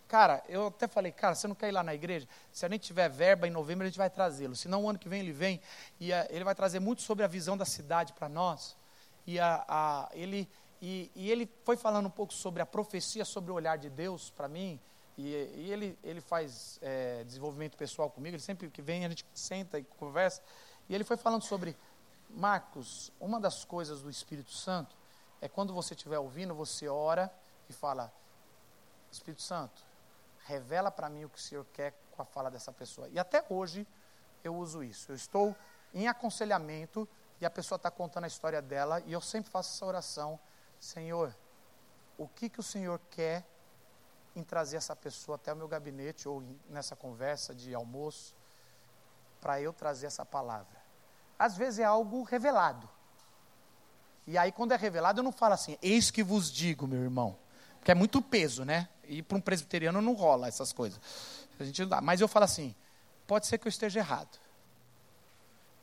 Cara, 0.09 0.43
eu 0.49 0.67
até 0.67 0.87
falei, 0.87 1.11
cara, 1.13 1.35
você 1.35 1.49
não 1.49 1.55
quer 1.55 1.69
ir 1.69 1.73
lá 1.73 1.83
na 1.83 1.95
igreja? 1.95 2.29
Se 2.53 2.67
a 2.67 2.69
gente 2.69 2.83
tiver 2.83 3.09
verba 3.09 3.49
em 3.49 3.51
novembro, 3.51 3.85
a 3.85 3.89
gente 3.89 3.99
vai 3.99 4.11
trazê-lo. 4.11 4.55
Se 4.55 4.69
não, 4.69 4.85
o 4.85 4.89
ano 4.89 4.99
que 4.99 5.09
vem 5.09 5.21
ele 5.21 5.33
vem 5.33 5.61
e 5.99 6.13
a, 6.13 6.27
ele 6.31 6.45
vai 6.45 6.55
trazer 6.55 6.79
muito 6.79 7.03
sobre 7.03 7.25
a 7.25 7.29
visão 7.29 7.57
da 7.57 7.65
cidade 7.65 8.13
para 8.13 8.29
nós. 8.29 8.77
E, 9.27 9.41
a, 9.41 9.65
a, 9.67 10.11
ele, 10.13 10.49
e, 10.87 11.11
e, 11.15 11.31
ele 11.31 11.51
foi 11.65 11.79
falando 11.79 12.05
um 12.05 12.11
pouco 12.11 12.35
sobre 12.35 12.61
a 12.61 12.67
profecia, 12.67 13.25
sobre 13.25 13.51
o 13.51 13.55
olhar 13.55 13.79
de 13.79 13.89
Deus 13.89 14.29
para 14.29 14.47
mim. 14.47 14.79
E, 15.17 15.23
e, 15.23 15.73
ele, 15.73 15.99
ele 16.05 16.21
faz 16.21 16.79
é, 16.83 17.25
desenvolvimento 17.25 17.75
pessoal 17.75 18.11
comigo. 18.11 18.37
Ele 18.37 18.43
sempre 18.43 18.69
que 18.69 18.83
vem, 18.83 19.07
a 19.07 19.09
gente 19.09 19.25
senta 19.33 19.79
e 19.79 19.85
conversa. 19.85 20.43
E 20.87 20.95
ele 20.95 21.03
foi 21.03 21.17
falando 21.17 21.41
sobre, 21.41 21.75
Marcos, 22.29 23.11
uma 23.19 23.41
das 23.41 23.65
coisas 23.65 24.03
do 24.03 24.11
Espírito 24.11 24.53
Santo 24.53 24.95
é 25.41 25.49
quando 25.49 25.73
você 25.73 25.95
estiver 25.95 26.19
ouvindo, 26.19 26.55
você 26.55 26.87
ora 26.87 27.33
e 27.67 27.73
fala, 27.73 28.13
Espírito 29.11 29.41
Santo, 29.41 29.81
revela 30.45 30.91
para 30.91 31.09
mim 31.09 31.25
o 31.25 31.31
que 31.31 31.39
o 31.39 31.41
Senhor 31.41 31.65
quer 31.73 31.95
com 32.13 32.21
a 32.21 32.27
fala 32.27 32.51
dessa 32.51 32.73
pessoa. 32.73 33.09
E 33.09 33.19
até 33.19 33.43
hoje 33.49 33.87
eu 34.43 34.55
uso 34.55 34.85
isso. 34.85 35.13
Eu 35.13 35.17
estou 35.17 35.57
em 35.95 36.09
aconselhamento 36.09 37.09
e 37.41 37.47
a 37.47 37.51
pessoa 37.51 37.77
está 37.77 37.91
contando 37.91 38.25
a 38.25 38.27
história 38.27 38.61
dela 38.61 39.03
e 39.07 39.15
eu 39.15 39.23
sempre 39.23 39.51
faço 39.51 39.75
essa 39.75 39.87
oração: 39.87 40.39
Senhor, 40.85 41.35
o 42.19 42.29
que, 42.29 42.51
que 42.51 42.61
o 42.61 42.63
Senhor 42.63 43.01
quer 43.11 43.43
em 44.37 44.43
trazer 44.43 44.77
essa 44.77 44.95
pessoa 44.95 45.37
até 45.37 45.51
o 45.51 45.57
meu 45.57 45.67
gabinete 45.67 46.29
ou 46.29 46.45
nessa 46.69 46.95
conversa 46.95 47.55
de 47.55 47.75
almoço 47.75 48.35
para 49.41 49.61
eu 49.63 49.73
trazer 49.73 50.07
essa 50.07 50.27
palavra? 50.27 50.77
Às 51.39 51.57
vezes 51.57 51.79
é 51.79 51.85
algo 51.85 52.23
revelado. 52.23 52.89
E 54.27 54.37
aí, 54.37 54.53
quando 54.53 54.73
é 54.73 54.77
revelado, 54.77 55.21
eu 55.21 55.25
não 55.25 55.33
falo 55.33 55.55
assim, 55.55 55.79
eis 55.81 56.11
que 56.11 56.23
vos 56.23 56.53
digo, 56.53 56.87
meu 56.87 57.03
irmão. 57.03 57.39
Porque 57.79 57.91
é 57.91 57.95
muito 57.95 58.21
peso, 58.21 58.63
né? 58.63 58.89
E 59.05 59.23
para 59.23 59.39
um 59.39 59.41
presbiteriano 59.41 60.03
não 60.03 60.13
rola 60.13 60.49
essas 60.49 60.71
coisas. 60.71 61.01
A 61.59 61.65
gente. 61.65 61.83
Mas 62.03 62.21
eu 62.21 62.29
falo 62.29 62.45
assim: 62.45 62.75
pode 63.27 63.47
ser 63.47 63.57
que 63.57 63.67
eu 63.67 63.71
esteja 63.71 64.01
errado. 64.01 64.39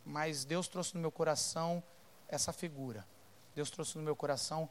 Mas 0.05 0.45
Deus 0.45 0.67
trouxe 0.67 0.93
no 0.93 1.01
meu 1.01 1.11
coração 1.11 1.83
essa 2.27 2.53
figura. 2.53 3.05
Deus 3.55 3.69
trouxe 3.69 3.97
no 3.97 4.03
meu 4.03 4.15
coração 4.15 4.69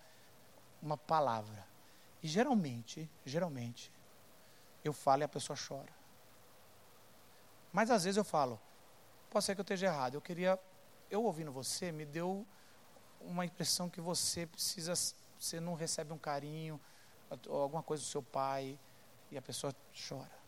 uma 0.83 0.97
palavra. 0.97 1.67
E 2.23 2.29
geralmente, 2.29 3.09
geralmente, 3.25 3.93
eu 4.85 4.93
falo 4.93 5.23
e 5.23 5.25
a 5.25 5.29
pessoa 5.29 5.57
chora. 5.57 5.93
Mas 7.73 7.91
às 7.91 8.05
vezes 8.05 8.17
eu 8.17 8.25
falo, 8.25 8.61
pode 9.31 9.45
ser 9.45 9.55
que 9.55 9.61
eu 9.61 9.63
esteja 9.63 9.87
errado. 9.87 10.15
Eu 10.15 10.21
queria, 10.21 10.59
eu 11.11 11.23
ouvindo 11.23 11.53
você, 11.53 11.93
me 11.93 12.05
deu 12.05 12.47
uma 13.21 13.45
impressão 13.45 13.89
que 13.89 14.01
você 14.01 14.47
precisa, 14.47 14.95
você 15.39 15.61
não 15.61 15.75
recebe 15.75 16.13
um 16.13 16.19
carinho, 16.19 16.81
alguma 17.49 17.83
coisa 17.83 18.03
do 18.03 18.07
seu 18.09 18.23
pai, 18.23 18.79
e 19.31 19.39
a 19.39 19.43
pessoa 19.43 19.75
chora. 20.09 20.41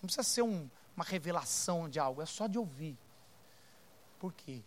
Não 0.00 0.06
precisa 0.06 0.22
ser 0.22 0.42
um, 0.42 0.70
uma 0.94 1.04
revelação 1.04 1.88
de 1.88 1.98
algo, 1.98 2.22
é 2.22 2.26
só 2.26 2.46
de 2.46 2.58
ouvir. 2.58 2.96
Por 4.18 4.32
quê? 4.32 4.62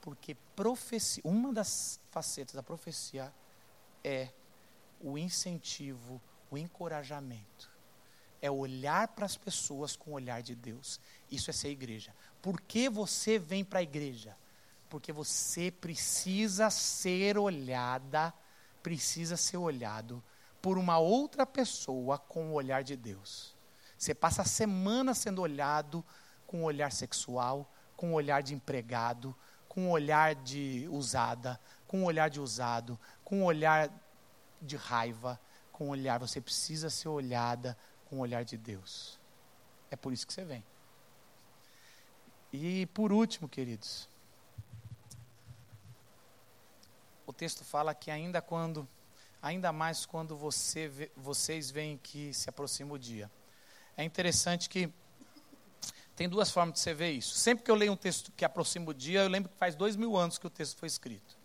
Porque 0.00 0.34
profecia, 0.54 1.22
uma 1.24 1.52
das 1.52 2.00
facetas 2.10 2.54
da 2.54 2.62
profecia 2.62 3.32
é 4.06 4.28
o 5.00 5.18
incentivo, 5.18 6.22
o 6.48 6.56
encorajamento. 6.56 7.68
é 8.40 8.50
olhar 8.50 9.08
para 9.08 9.26
as 9.26 9.36
pessoas 9.36 9.96
com 9.96 10.10
o 10.10 10.14
olhar 10.14 10.42
de 10.42 10.54
Deus. 10.54 11.00
Isso 11.30 11.50
é 11.50 11.52
ser 11.52 11.70
igreja. 11.70 12.14
Por 12.40 12.60
que 12.60 12.88
você 12.88 13.38
vem 13.38 13.64
para 13.64 13.80
a 13.80 13.82
igreja? 13.82 14.36
Porque 14.88 15.12
você 15.12 15.70
precisa 15.70 16.70
ser 16.70 17.38
olhada, 17.38 18.32
precisa 18.82 19.36
ser 19.36 19.56
olhado 19.56 20.22
por 20.62 20.78
uma 20.78 20.98
outra 20.98 21.44
pessoa 21.44 22.18
com 22.18 22.50
o 22.50 22.52
olhar 22.52 22.84
de 22.84 22.94
Deus. 22.94 23.56
Você 23.98 24.14
passa 24.14 24.42
a 24.42 24.44
semana 24.44 25.14
sendo 25.14 25.42
olhado 25.42 26.04
com 26.46 26.60
o 26.60 26.64
olhar 26.64 26.92
sexual, 26.92 27.72
com 27.96 28.10
o 28.10 28.14
olhar 28.14 28.42
de 28.42 28.54
empregado, 28.54 29.34
com 29.68 29.88
o 29.88 29.90
olhar 29.90 30.34
de 30.34 30.86
usada, 30.90 31.58
com 31.86 32.02
o 32.02 32.04
olhar 32.04 32.28
de 32.28 32.40
usado, 32.40 32.98
com 33.24 33.42
o 33.42 33.44
olhar 33.44 33.90
de 34.60 34.76
raiva, 34.76 35.40
com 35.72 35.86
o 35.86 35.90
olhar. 35.90 36.18
Você 36.18 36.40
precisa 36.40 36.90
ser 36.90 37.08
olhada 37.08 37.76
com 38.06 38.16
o 38.16 38.20
olhar 38.20 38.44
de 38.44 38.56
Deus. 38.56 39.18
É 39.90 39.96
por 39.96 40.12
isso 40.12 40.26
que 40.26 40.32
você 40.32 40.44
vem. 40.44 40.64
E 42.52 42.86
por 42.86 43.12
último, 43.12 43.48
queridos, 43.48 44.08
o 47.26 47.32
texto 47.32 47.64
fala 47.64 47.94
que 47.94 48.10
ainda 48.10 48.40
quando, 48.40 48.88
ainda 49.42 49.72
mais 49.72 50.06
quando 50.06 50.36
você, 50.36 51.10
vocês 51.16 51.70
veem 51.70 51.98
que 51.98 52.32
se 52.32 52.48
aproxima 52.48 52.94
o 52.94 52.98
dia. 52.98 53.30
É 53.96 54.04
interessante 54.04 54.68
que 54.68 54.90
tem 56.14 56.28
duas 56.28 56.50
formas 56.50 56.74
de 56.74 56.80
você 56.80 56.94
ver 56.94 57.10
isso. 57.10 57.34
Sempre 57.34 57.64
que 57.64 57.70
eu 57.70 57.74
leio 57.74 57.92
um 57.92 57.96
texto 57.96 58.32
que 58.32 58.44
aproxima 58.44 58.90
o 58.90 58.94
dia, 58.94 59.20
eu 59.20 59.28
lembro 59.28 59.50
que 59.50 59.58
faz 59.58 59.74
dois 59.74 59.96
mil 59.96 60.16
anos 60.16 60.38
que 60.38 60.46
o 60.46 60.50
texto 60.50 60.78
foi 60.78 60.86
escrito. 60.86 61.35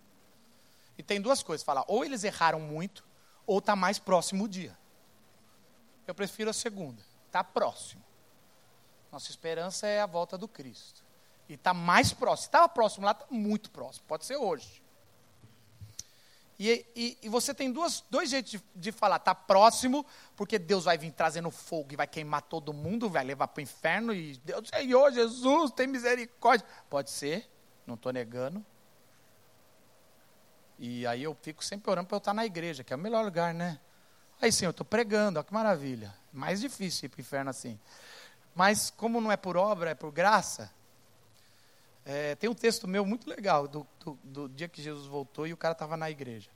E 1.02 1.04
tem 1.04 1.20
duas 1.20 1.42
coisas, 1.42 1.66
fala, 1.66 1.84
ou 1.88 2.06
eles 2.06 2.24
erraram 2.24 2.60
muito, 2.60 3.04
ou 3.48 3.58
está 3.58 3.76
mais 3.76 3.98
próximo 3.98 4.44
o 4.44 4.48
dia. 4.48 4.78
Eu 6.06 6.14
prefiro 6.14 6.52
a 6.52 6.54
segunda, 6.54 7.02
está 7.26 7.44
próximo. 7.44 8.04
Nossa 9.12 9.32
esperança 9.32 9.88
é 9.88 10.00
a 10.00 10.06
volta 10.06 10.38
do 10.38 10.48
Cristo. 10.48 11.04
E 11.50 11.56
está 11.56 11.74
mais 11.74 12.14
próximo. 12.14 12.46
Estava 12.46 12.70
próximo 12.70 13.04
lá, 13.04 13.14
está 13.14 13.26
muito 13.32 13.72
próximo. 13.72 14.06
Pode 14.08 14.28
ser 14.28 14.38
hoje. 14.38 14.84
E, 16.60 16.86
e, 16.96 17.18
e, 17.24 17.30
você 17.30 17.52
tem 17.52 17.72
duas, 17.72 18.04
dois 18.08 18.30
jeitos 18.30 18.52
de, 18.52 18.64
de 18.76 18.92
falar. 18.92 19.16
Está 19.16 19.34
próximo, 19.34 20.06
porque 20.36 20.60
Deus 20.60 20.84
vai 20.84 21.00
vir 21.00 21.12
trazendo 21.12 21.50
fogo 21.50 21.94
e 21.94 21.96
vai 21.96 22.06
queimar 22.06 22.44
todo 22.44 22.72
mundo, 22.72 23.10
vai 23.10 23.24
levar 23.24 23.48
para 23.48 23.60
o 23.60 23.64
inferno. 23.64 24.14
E 24.14 24.38
Deus, 24.46 24.70
Senhor 24.70 25.12
Jesus, 25.12 25.72
tem 25.72 25.88
misericórdia. 25.88 26.68
Pode 26.92 27.10
ser, 27.10 27.50
não 27.88 27.96
estou 27.96 28.14
negando. 28.14 28.64
E 30.84 31.06
aí 31.06 31.22
eu 31.22 31.36
fico 31.36 31.64
sempre 31.64 31.92
orando 31.92 32.08
para 32.08 32.16
eu 32.16 32.18
estar 32.18 32.34
na 32.34 32.44
igreja, 32.44 32.84
que 32.84 32.92
é 32.92 32.96
o 32.96 33.00
melhor 33.00 33.24
lugar, 33.24 33.54
né? 33.54 33.80
Aí, 34.42 34.52
Senhor, 34.52 34.70
eu 34.70 34.72
estou 34.72 34.84
pregando, 34.84 35.38
olha 35.38 35.46
que 35.46 35.54
maravilha. 35.54 36.12
Mais 36.34 36.60
difícil 36.60 37.06
ir 37.06 37.10
para 37.10 37.20
o 37.20 37.22
inferno 37.22 37.52
assim. 37.52 37.80
Mas 38.56 38.90
como 38.90 39.22
não 39.22 39.32
é 39.32 39.38
por 39.38 39.56
obra, 39.56 39.92
é 39.92 39.94
por 39.94 40.12
graça, 40.12 40.74
é, 42.04 42.34
tem 42.34 42.50
um 42.50 42.56
texto 42.56 42.88
meu 42.88 43.06
muito 43.06 43.30
legal 43.30 43.68
do, 43.68 43.86
do, 44.00 44.18
do, 44.24 44.50
dia 44.50 44.68
que 44.68 44.82
Jesus 44.82 45.06
voltou 45.06 45.46
e 45.46 45.54
o 45.54 45.58
cara 45.58 45.74
estava 45.74 45.96
na 45.96 46.10
igreja. 46.10 46.50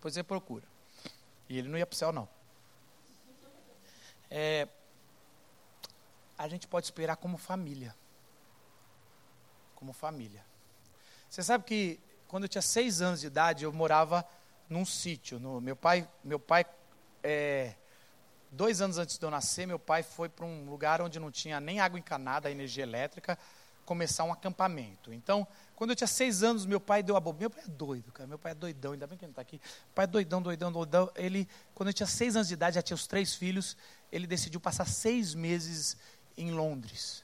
Pois 0.00 0.14
você 0.14 0.22
procura. 0.22 0.64
E 1.48 1.58
ele 1.58 1.68
não 1.68 1.76
ia 1.76 1.84
para 1.84 1.94
o 1.94 1.98
céu, 1.98 2.12
não. 2.12 2.28
É, 4.30 4.68
a 6.38 6.46
gente 6.46 6.68
pode 6.68 6.86
esperar 6.86 7.16
como 7.16 7.36
família. 7.36 7.96
Como 9.74 9.92
família. 9.92 10.46
Você 11.28 11.42
sabe 11.42 11.64
que 11.64 11.98
quando 12.28 12.44
eu 12.44 12.48
tinha 12.48 12.62
seis 12.62 13.00
anos 13.00 13.20
de 13.20 13.26
idade, 13.26 13.64
eu 13.64 13.72
morava 13.72 14.26
num 14.68 14.84
sítio. 14.84 15.38
No, 15.38 15.60
meu 15.60 15.76
pai, 15.76 16.08
meu 16.22 16.38
pai 16.38 16.64
é, 17.22 17.74
dois 18.50 18.80
anos 18.80 18.98
antes 18.98 19.18
de 19.18 19.24
eu 19.24 19.30
nascer, 19.30 19.66
meu 19.66 19.78
pai 19.78 20.02
foi 20.02 20.28
para 20.28 20.44
um 20.44 20.64
lugar 20.68 21.00
onde 21.00 21.18
não 21.18 21.30
tinha 21.30 21.60
nem 21.60 21.80
água 21.80 21.98
encanada, 21.98 22.50
energia 22.50 22.82
elétrica 22.82 23.38
começar 23.84 24.24
um 24.24 24.32
acampamento. 24.32 25.12
Então, 25.12 25.46
quando 25.76 25.90
eu 25.90 25.96
tinha 25.96 26.08
seis 26.08 26.42
anos, 26.42 26.66
meu 26.66 26.80
pai 26.80 27.02
deu 27.02 27.16
a 27.16 27.20
bobeira. 27.20 27.54
Meu 27.54 27.62
pai 27.62 27.64
é 27.64 27.76
doido, 27.76 28.12
cara. 28.12 28.26
Meu 28.26 28.38
pai 28.38 28.52
é 28.52 28.54
doidão, 28.54 28.92
ainda 28.92 29.06
bem 29.06 29.16
que 29.16 29.24
ele 29.24 29.28
não 29.28 29.32
está 29.32 29.42
aqui. 29.42 29.60
Meu 29.60 29.94
pai 29.94 30.04
é 30.04 30.06
doidão, 30.06 30.42
doidão, 30.42 30.72
doidão. 30.72 31.10
Ele, 31.14 31.48
quando 31.74 31.90
eu 31.90 31.92
tinha 31.92 32.06
seis 32.06 32.34
anos 32.34 32.48
de 32.48 32.54
idade, 32.54 32.74
já 32.76 32.82
tinha 32.82 32.94
os 32.94 33.06
três 33.06 33.34
filhos, 33.34 33.76
ele 34.10 34.26
decidiu 34.26 34.60
passar 34.60 34.86
seis 34.86 35.34
meses 35.34 35.96
em 36.36 36.50
Londres. 36.50 37.23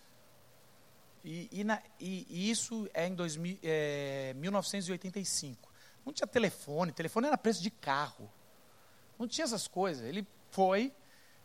E, 1.24 1.48
e, 1.52 1.64
na, 1.64 1.80
e, 1.98 2.26
e 2.28 2.50
isso 2.50 2.88
é 2.94 3.06
em 3.06 3.14
2000, 3.14 3.58
é, 3.62 4.34
1985. 4.36 5.70
Não 6.04 6.12
tinha 6.12 6.26
telefone, 6.26 6.92
telefone 6.92 7.26
era 7.26 7.36
preço 7.36 7.62
de 7.62 7.70
carro. 7.70 8.30
Não 9.18 9.28
tinha 9.28 9.44
essas 9.44 9.68
coisas. 9.68 10.04
Ele 10.04 10.26
foi, 10.50 10.92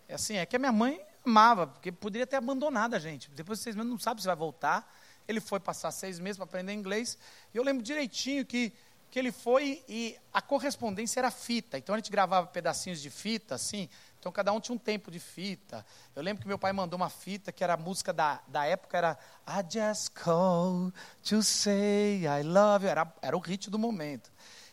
é 0.07 0.15
assim, 0.15 0.37
é 0.37 0.45
que 0.45 0.55
a 0.55 0.59
minha 0.59 0.71
mãe 0.71 1.01
amava, 1.25 1.67
porque 1.67 1.91
poderia 1.91 2.25
ter 2.25 2.37
abandonado 2.37 2.93
a 2.93 2.99
gente. 2.99 3.29
Depois 3.31 3.59
de 3.59 3.63
seis 3.63 3.75
meses 3.75 3.91
não 3.91 3.99
sabe 3.99 4.21
se 4.21 4.27
vai 4.27 4.35
voltar. 4.35 4.89
Ele 5.27 5.41
foi 5.41 5.59
passar 5.59 5.91
seis 5.91 6.19
meses 6.19 6.37
para 6.37 6.45
aprender 6.45 6.71
inglês. 6.73 7.17
E 7.53 7.57
eu 7.57 7.63
lembro 7.63 7.83
direitinho 7.83 8.45
que, 8.45 8.71
que 9.11 9.19
ele 9.19 9.31
foi 9.31 9.83
e 9.89 10.17
a 10.31 10.41
correspondência 10.41 11.19
era 11.19 11.31
fita. 11.31 11.77
Então 11.77 11.93
a 11.93 11.97
gente 11.97 12.11
gravava 12.11 12.47
pedacinhos 12.47 13.01
de 13.01 13.09
fita, 13.09 13.55
assim. 13.55 13.89
Então 14.25 14.33
cada 14.33 14.51
um 14.51 14.59
tinha 14.59 14.73
um 14.73 14.79
tempo 14.79 15.11
de 15.11 15.19
fita. 15.19 15.85
Eu 16.15 16.23
lembro 16.23 16.41
que 16.41 16.47
meu 16.47 16.57
pai 16.57 16.73
mandou 16.73 16.97
uma 16.97 17.11
fita 17.11 17.51
que 17.51 17.63
era 17.63 17.75
a 17.75 17.77
música 17.77 18.11
da, 18.11 18.41
da 18.47 18.65
época, 18.65 18.97
era 18.97 19.19
I 19.47 19.63
just 19.71 20.13
call 20.15 20.91
to 21.29 21.43
say 21.43 22.23
I 22.25 22.41
love 22.41 22.85
you. 22.85 22.89
Era, 22.89 23.13
era 23.21 23.37
o 23.37 23.39
hit 23.39 23.69
do 23.69 23.77
momento. 23.77 24.31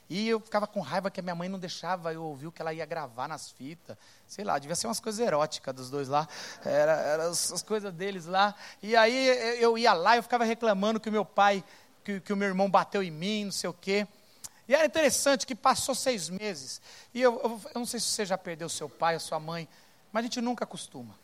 E 0.09 0.26
eu 0.26 0.40
ficava 0.40 0.66
com 0.66 0.80
raiva 0.80 1.11
que 1.11 1.20
a 1.20 1.22
minha 1.22 1.34
mãe 1.34 1.50
não 1.50 1.59
deixava 1.59 2.14
eu 2.14 2.22
ouvir 2.24 2.46
o 2.46 2.53
que 2.53 2.62
ela 2.62 2.72
ia 2.72 2.86
gravar 2.86 3.28
nas 3.28 3.50
fitas. 3.50 3.94
Sei 4.26 4.42
lá, 4.42 4.59
devia 4.59 4.74
ser 4.74 4.86
umas 4.86 5.00
coisas 5.00 5.20
eróticas 5.20 5.74
dos 5.74 5.90
dois 5.90 6.09
lá. 6.09 6.26
Era, 6.64 6.92
era 6.92 7.24
as, 7.28 7.53
as, 7.53 7.62
coisas 7.62 7.92
deles 7.92 8.24
lá. 8.24 8.55
E 8.82 8.96
aí 8.96 9.59
eu 9.61 9.76
ia 9.76 9.92
lá, 9.92 10.16
eu 10.16 10.22
ficava 10.22 10.44
reclamando 10.44 10.98
que 10.98 11.11
o 11.11 11.12
meu 11.12 11.26
pai, 11.26 11.62
que, 12.03 12.20
que 12.20 12.32
o 12.32 12.36
meu 12.38 12.48
irmão 12.48 12.70
bateu 12.70 13.03
em 13.03 13.11
mim, 13.11 13.44
não 13.44 13.53
sei 13.53 13.68
o 13.68 13.74
quê. 13.74 14.09
E 14.73 14.75
era 14.75 14.87
interessante 14.87 15.47
que 15.47 15.55
passou 15.55 15.95
seis 15.95 16.31
meses. 16.31 16.81
E 17.12 17.20
eu, 17.20 17.39
eu, 17.45 17.61
eu 17.75 17.79
não 17.79 17.85
sei 17.85 18.01
se 18.01 18.07
você 18.07 18.25
já 18.25 18.39
perdeu 18.39 18.70
seu 18.70 18.89
pai 18.89 19.12
ou 19.12 19.20
sua 19.20 19.39
mãe, 19.39 19.68
mas 20.11 20.20
a 20.20 20.23
gente 20.23 20.41
nunca 20.41 20.64
acostuma. 20.64 21.14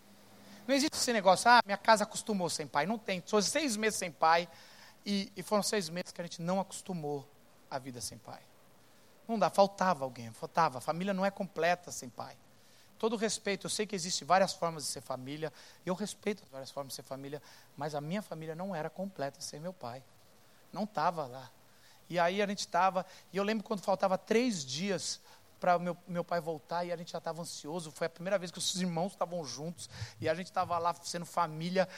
Não 0.66 0.74
existe 0.74 0.94
esse 0.94 1.14
negócio, 1.14 1.50
ah, 1.50 1.62
minha 1.64 1.78
casa 1.78 2.04
acostumou 2.04 2.50
sem 2.50 2.66
pai. 2.66 2.84
Não 2.84 2.98
tem. 2.98 3.22
São 3.24 3.40
seis 3.40 3.74
meses 3.74 3.98
sem 3.98 4.12
pai. 4.12 4.46
E, 5.06 5.32
e 5.34 5.42
foram 5.42 5.62
seis 5.62 5.88
meses 5.88 6.12
que 6.12 6.20
a 6.20 6.24
gente 6.24 6.42
não 6.42 6.60
acostumou 6.60 7.26
a 7.70 7.78
vida 7.78 8.02
sem 8.02 8.18
pai. 8.18 8.42
Não 9.26 9.38
dá, 9.38 9.48
faltava 9.48 10.04
alguém, 10.04 10.30
faltava. 10.30 10.76
A 10.76 10.82
família 10.82 11.14
não 11.14 11.24
é 11.24 11.30
completa 11.30 11.90
sem 11.90 12.10
pai. 12.10 12.36
Todo 12.98 13.16
respeito, 13.16 13.64
eu 13.64 13.70
sei 13.70 13.86
que 13.86 13.96
existem 13.96 14.28
várias 14.28 14.52
formas 14.52 14.84
de 14.84 14.90
ser 14.90 15.00
família, 15.00 15.50
eu 15.86 15.94
respeito 15.94 16.42
as 16.42 16.50
várias 16.50 16.70
formas 16.70 16.90
de 16.92 16.96
ser 16.96 17.02
família, 17.02 17.40
mas 17.78 17.94
a 17.94 18.00
minha 18.02 18.20
família 18.20 18.54
não 18.54 18.76
era 18.76 18.90
completa 18.90 19.40
sem 19.40 19.58
meu 19.58 19.72
pai. 19.72 20.02
Não 20.70 20.84
estava 20.84 21.26
lá. 21.26 21.50
E 22.08 22.18
aí 22.18 22.40
a 22.40 22.46
gente 22.46 22.60
estava, 22.60 23.04
e 23.32 23.36
eu 23.36 23.44
lembro 23.44 23.64
quando 23.64 23.80
faltava 23.80 24.16
três 24.16 24.64
dias 24.64 25.20
para 25.58 25.78
meu, 25.78 25.96
meu 26.06 26.24
pai 26.24 26.40
voltar 26.40 26.84
e 26.84 26.92
a 26.92 26.96
gente 26.96 27.12
já 27.12 27.18
estava 27.18 27.42
ansioso. 27.42 27.90
Foi 27.90 28.06
a 28.06 28.10
primeira 28.10 28.38
vez 28.38 28.50
que 28.50 28.58
os 28.58 28.80
irmãos 28.80 29.12
estavam 29.12 29.44
juntos 29.44 29.88
e 30.20 30.28
a 30.28 30.34
gente 30.34 30.46
estava 30.46 30.78
lá 30.78 30.94
sendo 31.02 31.26
família, 31.26 31.88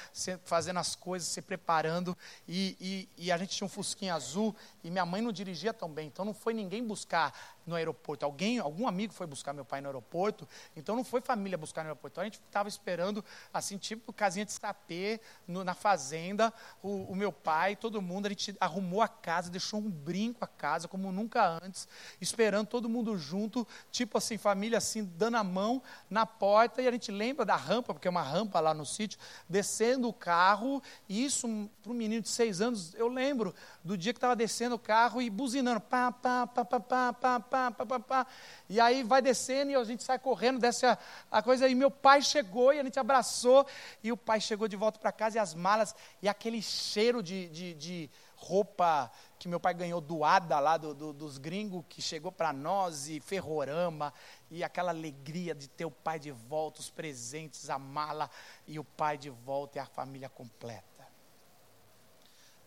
fazendo 0.45 0.79
as 0.79 0.95
coisas, 0.95 1.29
se 1.29 1.43
preparando. 1.43 2.17
E, 2.47 2.77
e, 2.81 3.27
e, 3.27 3.33
a 3.33 3.39
gente 3.39 3.57
tinha 3.57 3.67
um 3.67 3.69
fusquinha 3.69 4.15
azul 4.15 4.55
e 4.83 4.91
minha 4.91 5.07
mãe 5.07 5.23
não 5.23 5.33
dirigia 5.33 5.73
tão 5.73 5.89
bem, 5.89 6.09
então 6.09 6.25
não 6.25 6.35
foi 6.35 6.55
ninguém 6.55 6.87
buscar 6.87 7.33
no 7.67 7.77
aeroporto. 7.77 8.25
Alguém, 8.25 8.59
algum 8.59 8.87
amigo 8.87 9.13
foi 9.13 9.27
buscar 9.27 9.53
meu 9.53 9.65
pai 9.65 9.81
no 9.81 9.89
aeroporto, 9.89 10.47
então 10.77 10.97
não 10.97 11.05
foi 11.05 11.21
família 11.21 11.57
buscar 11.57 11.83
no 11.83 11.89
aeroporto. 11.89 12.15
Então 12.15 12.23
a 12.23 12.25
gente 12.27 12.41
estava 12.41 12.69
esperando, 12.69 13.25
assim, 13.53 13.79
tipo 13.79 14.13
casinha 14.13 14.45
de 14.45 14.53
sapê, 14.53 15.21
no, 15.47 15.65
na 15.65 15.75
fazenda, 15.75 16.53
o, 16.83 17.13
o, 17.13 17.17
meu 17.17 17.33
pai, 17.33 17.77
todo 17.77 18.03
mundo, 18.03 18.27
a 18.27 18.29
gente 18.29 18.57
arrumou 18.61 19.01
a 19.01 19.09
casa, 19.09 19.51
deixou 19.51 19.81
um 19.81 19.91
brinco 19.91 20.45
a 20.45 20.49
casa, 20.49 20.89
como 20.89 21.11
nunca 21.13 21.59
antes, 21.63 21.89
esperando 22.21 22.67
todo 22.67 22.89
mundo 22.89 23.17
junto, 23.17 23.50
tipo 23.91 24.19
assim, 24.19 24.39
família 24.39 24.79
assim, 24.79 25.05
dando 25.17 25.37
a 25.37 25.45
mão 25.45 25.83
na 26.09 26.25
porta, 26.25 26.81
e 26.81 26.89
a 26.89 26.91
gente 26.91 27.11
lembra 27.11 27.45
da 27.45 27.57
rampa, 27.57 27.93
porque 27.93 28.09
é 28.09 28.11
uma 28.11 28.23
rampa 28.23 28.61
lá 28.61 28.73
no 28.73 28.87
sítio, 28.87 29.19
descendo 29.49 30.09
o 30.09 30.13
carro, 30.13 30.83
e 31.09 31.25
isso, 31.25 31.49
para 31.83 31.93
um 31.93 31.95
menino 31.95 32.23
de 32.23 32.29
seis 32.29 32.61
anos, 32.61 32.95
eu 32.95 33.09
lembro 33.09 33.55
do 33.83 33.97
dia 33.97 34.13
que 34.13 34.19
estava 34.19 34.37
descendo 34.37 34.75
o 34.75 34.79
carro 34.79 35.21
e 35.21 35.31
buzinando, 35.31 35.81
pá, 35.81 36.13
pá, 36.13 36.47
pá, 36.47 36.65
pá, 36.65 36.81
pá, 36.81 37.13
pá, 37.13 37.41
pá, 37.41 37.71
pá, 37.71 37.87
pá, 37.87 38.01
pá. 38.01 38.27
E 38.69 38.79
aí 38.81 39.03
vai 39.03 39.23
descendo 39.23 39.71
e 39.73 39.75
a 39.75 39.85
gente 39.85 40.03
sai 40.03 40.19
correndo, 40.19 40.59
desce 40.59 40.87
a, 40.87 40.99
a 41.31 41.43
coisa. 41.43 41.69
E 41.69 41.75
meu 41.75 41.91
pai 41.91 42.23
chegou 42.23 42.73
e 42.73 42.81
a 42.81 42.85
gente 42.85 42.99
abraçou. 42.99 43.67
E 44.03 44.13
o 44.13 44.17
pai 44.17 44.41
chegou 44.41 44.69
de 44.69 44.77
volta 44.77 44.99
para 44.99 45.13
casa 45.13 45.39
e 45.39 45.41
as 45.41 45.55
malas, 45.55 45.95
e 46.23 46.29
aquele 46.29 46.63
cheiro 46.63 47.23
de, 47.23 47.49
de, 47.49 47.75
de 47.75 48.11
roupa 48.37 49.11
que 49.41 49.49
meu 49.49 49.59
pai 49.59 49.73
ganhou 49.73 50.03
doada 50.03 50.61
lá 50.61 50.77
do, 50.77 50.95
do, 50.95 51.13
dos 51.15 51.39
gringos, 51.39 51.83
que 51.89 52.03
chegou 52.03 52.31
para 52.31 52.53
nós, 52.53 53.09
e 53.09 53.21
ferrorama, 53.21 54.13
e 54.51 54.63
aquela 54.63 54.91
alegria 54.91 55.55
de 55.55 55.67
ter 55.67 55.87
o 55.87 55.91
pai 55.91 56.19
de 56.19 56.31
volta, 56.31 56.81
os 56.81 56.91
presentes, 56.91 57.71
a 57.71 57.79
mala, 57.79 58.31
e 58.67 58.79
o 58.79 58.85
pai 58.85 59.17
de 59.17 59.31
volta 59.31 59.79
e 59.79 59.81
a 59.81 59.87
família 59.87 60.29
completa. 60.29 61.09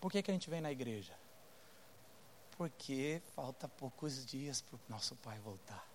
Por 0.01 0.11
que, 0.11 0.23
que 0.23 0.31
a 0.31 0.33
gente 0.33 0.49
vem 0.49 0.61
na 0.61 0.71
igreja? 0.71 1.13
Porque 2.57 3.21
falta 3.35 3.69
poucos 3.69 4.25
dias 4.25 4.59
para 4.59 4.75
o 4.75 4.79
nosso 4.89 5.15
pai 5.17 5.37
voltar. 5.41 5.87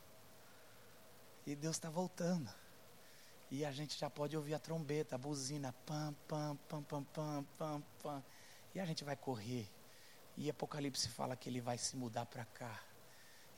E 1.45 1.57
Deus 1.57 1.75
está 1.75 1.91
voltando. 1.91 2.49
E 3.51 3.65
a 3.65 3.73
gente 3.73 3.99
já 3.99 4.09
pode 4.09 4.37
ouvir 4.37 4.55
a 4.55 4.61
trombeta, 4.61 5.17
a 5.17 5.19
buzina, 5.19 5.75
pam, 5.85 6.15
pam, 6.29 6.57
pam, 6.69 6.83
pam, 6.85 7.03
pam, 7.03 7.45
pam, 7.59 7.83
pam. 8.01 8.25
E 8.77 8.79
a 8.79 8.85
gente 8.85 9.03
vai 9.03 9.17
correr. 9.17 9.69
E 10.41 10.49
Apocalipse 10.49 11.09
fala 11.09 11.35
que 11.35 11.49
ele 11.49 11.61
vai 11.61 11.77
se 11.77 11.97
mudar 11.97 12.25
para 12.25 12.45
cá. 12.45 12.81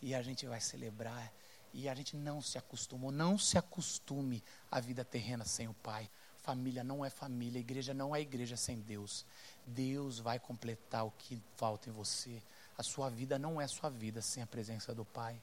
E 0.01 0.15
a 0.15 0.23
gente 0.23 0.47
vai 0.47 0.63
celebrar. 0.63 1.31
E 1.75 1.87
a 1.91 1.95
gente 1.95 2.17
não 2.17 2.41
se 2.41 2.57
acostumou, 2.57 3.13
não 3.13 3.39
se 3.39 3.59
acostume 3.59 4.43
à 4.71 4.81
vida 4.81 5.05
terrena 5.05 5.45
sem 5.45 5.69
o 5.69 5.75
Pai. 5.75 6.11
Família 6.39 6.83
não 6.83 7.05
é 7.05 7.11
família, 7.11 7.61
igreja 7.61 7.93
não 7.93 8.17
é 8.17 8.21
igreja 8.23 8.57
sem 8.57 8.81
Deus. 8.81 9.27
Deus 9.67 10.19
vai 10.19 10.41
completar 10.41 11.05
o 11.05 11.11
que 11.11 11.39
falta 11.55 11.91
em 11.91 11.93
você. 11.93 12.43
A 12.79 12.83
sua 12.83 13.11
vida 13.11 13.39
não 13.39 13.61
é 13.61 13.67
sua 13.69 13.91
vida 13.91 14.23
sem 14.23 14.43
a 14.43 14.47
presença 14.47 14.95
do 14.95 15.05
Pai. 15.05 15.41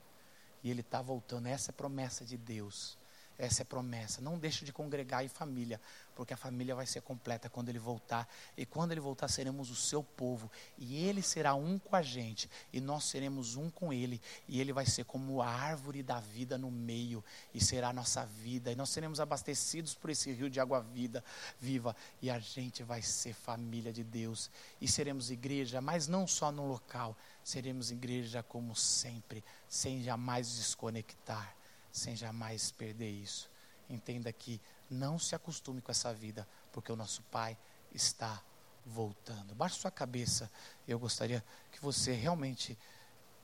E 0.63 0.71
Ele 0.71 0.81
está 0.81 1.03
voltando. 1.03 1.45
Essa 1.45 1.69
é 1.69 1.71
a 1.71 1.77
promessa 1.77 2.25
de 2.25 2.35
Deus. 2.35 2.96
Essa 3.37 3.61
é 3.61 3.65
promessa. 3.65 4.19
Não 4.19 4.39
deixe 4.39 4.65
de 4.65 4.73
congregar 4.73 5.23
em 5.23 5.27
família, 5.27 5.79
porque 6.15 6.33
a 6.33 6.37
família 6.37 6.73
vai 6.73 6.87
ser 6.87 7.01
completa 7.01 7.49
quando 7.49 7.69
ele 7.69 7.77
voltar. 7.77 8.27
E 8.57 8.65
quando 8.65 8.91
ele 8.93 8.99
voltar, 8.99 9.27
seremos 9.27 9.69
o 9.69 9.75
seu 9.75 10.03
povo. 10.03 10.51
E 10.75 11.05
ele 11.05 11.21
será 11.21 11.53
um 11.53 11.77
com 11.77 11.95
a 11.95 12.01
gente. 12.01 12.49
E 12.73 12.81
nós 12.81 13.03
seremos 13.03 13.55
um 13.55 13.69
com 13.69 13.93
ele. 13.93 14.19
E 14.47 14.59
ele 14.59 14.73
vai 14.73 14.87
ser 14.87 15.05
como 15.05 15.39
a 15.39 15.47
árvore 15.47 16.01
da 16.01 16.19
vida 16.19 16.57
no 16.57 16.71
meio. 16.71 17.23
E 17.53 17.63
será 17.63 17.89
a 17.89 17.93
nossa 17.93 18.25
vida. 18.25 18.71
E 18.71 18.75
nós 18.75 18.89
seremos 18.89 19.19
abastecidos 19.19 19.93
por 19.93 20.09
esse 20.09 20.31
rio 20.31 20.49
de 20.49 20.59
água 20.59 20.81
vida, 20.81 21.23
viva. 21.59 21.95
E 22.19 22.31
a 22.31 22.39
gente 22.39 22.81
vai 22.81 23.03
ser 23.03 23.33
família 23.33 23.93
de 23.93 24.03
Deus. 24.03 24.49
E 24.81 24.87
seremos 24.87 25.29
igreja, 25.29 25.79
mas 25.79 26.07
não 26.07 26.25
só 26.25 26.51
no 26.51 26.65
local. 26.65 27.15
Seremos 27.43 27.91
igreja 27.91 28.41
como 28.41 28.75
sempre, 28.75 29.43
sem 29.69 30.01
jamais 30.01 30.55
desconectar 30.55 31.55
sem 31.91 32.15
jamais 32.15 32.71
perder 32.71 33.09
isso. 33.09 33.49
Entenda 33.89 34.31
que 34.31 34.61
não 34.89 35.17
se 35.17 35.35
acostume 35.35 35.81
com 35.81 35.91
essa 35.91 36.13
vida, 36.13 36.47
porque 36.71 36.91
o 36.91 36.95
nosso 36.95 37.21
Pai 37.23 37.57
está 37.93 38.41
voltando. 38.85 39.53
Baixe 39.55 39.79
sua 39.79 39.91
cabeça. 39.91 40.49
Eu 40.87 40.99
gostaria 40.99 41.43
que 41.71 41.81
você 41.81 42.13
realmente 42.13 42.77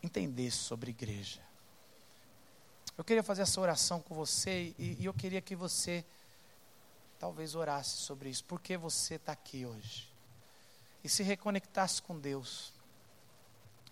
entendesse 0.02 0.58
sobre 0.58 0.92
igreja. 0.92 1.42
Eu 2.98 3.04
queria 3.04 3.24
fazer 3.24 3.42
essa 3.42 3.60
oração 3.60 4.00
com 4.00 4.14
você 4.14 4.76
e, 4.78 4.98
e 5.00 5.06
eu 5.06 5.14
queria 5.14 5.42
que 5.42 5.56
você 5.56 6.06
talvez 7.20 7.56
orasse 7.56 7.98
sobre 7.98 8.30
isso. 8.30 8.44
Por 8.44 8.60
que 8.60 8.78
você 8.78 9.16
está 9.16 9.32
aqui 9.32 9.66
hoje? 9.66 10.12
E 11.04 11.10
se 11.10 11.24
reconectasse 11.24 12.02
com 12.02 12.20
Deus. 12.20 12.74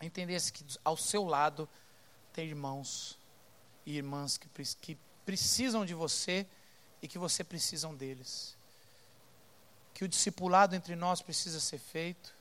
Entendesse 0.01 0.51
que 0.51 0.65
ao 0.83 0.97
seu 0.97 1.23
lado 1.23 1.67
tem 2.33 2.47
irmãos 2.47 3.17
e 3.85 3.97
irmãs 3.97 4.37
que, 4.37 4.47
que 4.81 4.97
precisam 5.25 5.85
de 5.85 5.93
você 5.93 6.45
e 7.01 7.07
que 7.07 7.17
você 7.17 7.43
precisam 7.43 7.95
deles. 7.95 8.55
Que 9.93 10.03
o 10.03 10.07
discipulado 10.07 10.75
entre 10.75 10.95
nós 10.95 11.21
precisa 11.21 11.59
ser 11.59 11.79
feito, 11.79 12.33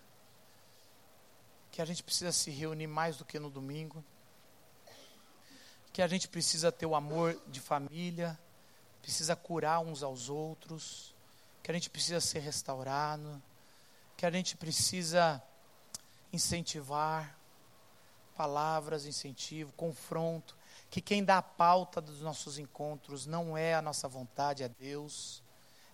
que 1.70 1.80
a 1.80 1.84
gente 1.84 2.03
precisa 2.03 2.32
se 2.32 2.51
reunir 2.51 2.86
mais 2.86 3.16
do 3.16 3.24
que 3.24 3.38
no 3.38 3.51
domingo, 3.51 4.05
que 5.93 6.03
a 6.03 6.07
gente 6.07 6.28
precisa 6.28 6.70
ter 6.70 6.86
o 6.86 6.95
amor 6.95 7.41
de 7.49 7.61
família, 7.61 8.38
precisa 9.03 9.34
curar 9.34 9.80
uns 9.80 10.03
aos 10.03 10.28
outros, 10.28 11.14
que 11.62 11.70
a 11.70 11.74
gente 11.74 11.91
precisa 11.91 12.20
ser 12.20 12.41
restaurado, 12.41 13.43
que 14.16 14.24
a 14.24 14.30
gente 14.30 14.57
precisa 14.57 15.43
incentivar 16.32 17.36
palavras, 18.36 19.05
incentivo, 19.05 19.72
confronto, 19.72 20.57
que 20.91 21.01
quem 21.01 21.24
dá 21.24 21.38
a 21.38 21.43
pauta 21.43 22.01
dos 22.01 22.20
nossos 22.20 22.59
encontros 22.59 23.24
não 23.24 23.57
é 23.57 23.74
a 23.74 23.80
nossa 23.80 24.09
vontade, 24.09 24.64
é 24.64 24.68
Deus, 24.68 25.41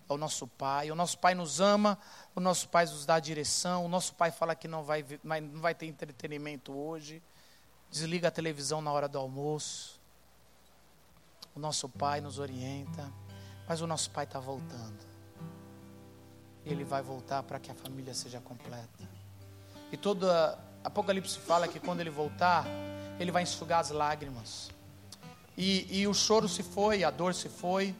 é 0.09 0.11
o 0.11 0.17
nosso 0.17 0.47
Pai. 0.47 0.89
O 0.89 0.95
nosso 0.95 1.19
Pai 1.19 1.35
nos 1.35 1.61
ama, 1.61 1.99
o 2.35 2.39
nosso 2.39 2.67
Pai 2.67 2.85
nos 2.85 3.05
dá 3.05 3.15
a 3.15 3.19
direção, 3.19 3.85
o 3.85 3.87
nosso 3.87 4.15
Pai 4.15 4.31
fala 4.31 4.55
que 4.55 4.67
não 4.67 4.83
vai, 4.83 5.05
não 5.23 5.61
vai 5.61 5.75
ter 5.75 5.85
entretenimento 5.85 6.73
hoje, 6.75 7.21
desliga 7.91 8.29
a 8.29 8.31
televisão 8.31 8.81
na 8.81 8.91
hora 8.91 9.07
do 9.07 9.19
almoço. 9.19 10.01
O 11.55 11.59
nosso 11.59 11.87
Pai 11.87 12.19
nos 12.19 12.39
orienta, 12.39 13.13
mas 13.67 13.81
o 13.81 13.87
nosso 13.87 14.09
Pai 14.09 14.23
está 14.23 14.39
voltando. 14.39 15.05
Ele 16.65 16.83
vai 16.83 17.03
voltar 17.03 17.43
para 17.43 17.59
que 17.59 17.71
a 17.71 17.75
família 17.75 18.15
seja 18.15 18.41
completa. 18.41 19.07
E 19.91 19.95
todo 19.95 20.27
Apocalipse 20.83 21.37
fala 21.37 21.67
que 21.67 21.79
quando 21.79 21.99
ele 21.99 22.09
voltar, 22.09 22.65
ele 23.19 23.31
vai 23.31 23.43
enxugar 23.43 23.79
as 23.79 23.91
lágrimas. 23.91 24.75
E, 25.57 26.01
e 26.01 26.07
o 26.07 26.13
choro 26.13 26.47
se 26.47 26.61
foi, 26.61 27.03
a 27.03 27.09
dor 27.09 27.33
se 27.33 27.49
foi, 27.49 27.95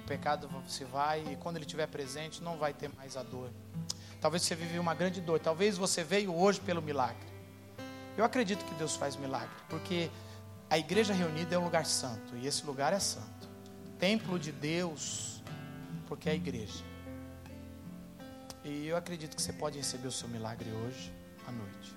o 0.00 0.02
pecado 0.02 0.50
se 0.66 0.84
vai, 0.84 1.24
e 1.32 1.36
quando 1.36 1.56
ele 1.56 1.64
estiver 1.64 1.86
presente, 1.86 2.42
não 2.42 2.58
vai 2.58 2.74
ter 2.74 2.90
mais 2.96 3.16
a 3.16 3.22
dor. 3.22 3.48
Talvez 4.20 4.42
você 4.42 4.56
vive 4.56 4.76
uma 4.78 4.92
grande 4.92 5.20
dor, 5.20 5.38
talvez 5.38 5.78
você 5.78 6.02
veio 6.02 6.34
hoje 6.34 6.60
pelo 6.60 6.82
milagre. 6.82 7.30
Eu 8.16 8.24
acredito 8.24 8.64
que 8.64 8.74
Deus 8.74 8.96
faz 8.96 9.14
milagre, 9.14 9.54
porque 9.68 10.10
a 10.68 10.76
igreja 10.76 11.14
reunida 11.14 11.54
é 11.54 11.58
um 11.58 11.64
lugar 11.64 11.86
santo, 11.86 12.36
e 12.36 12.46
esse 12.46 12.66
lugar 12.66 12.92
é 12.92 12.98
santo. 12.98 13.48
Templo 13.98 14.36
de 14.36 14.50
Deus, 14.50 15.42
porque 16.08 16.28
é 16.28 16.32
a 16.32 16.34
igreja. 16.34 16.84
E 18.64 18.88
eu 18.88 18.96
acredito 18.96 19.36
que 19.36 19.40
você 19.40 19.52
pode 19.52 19.78
receber 19.78 20.08
o 20.08 20.12
seu 20.12 20.28
milagre 20.28 20.68
hoje 20.70 21.12
à 21.46 21.52
noite. 21.52 21.94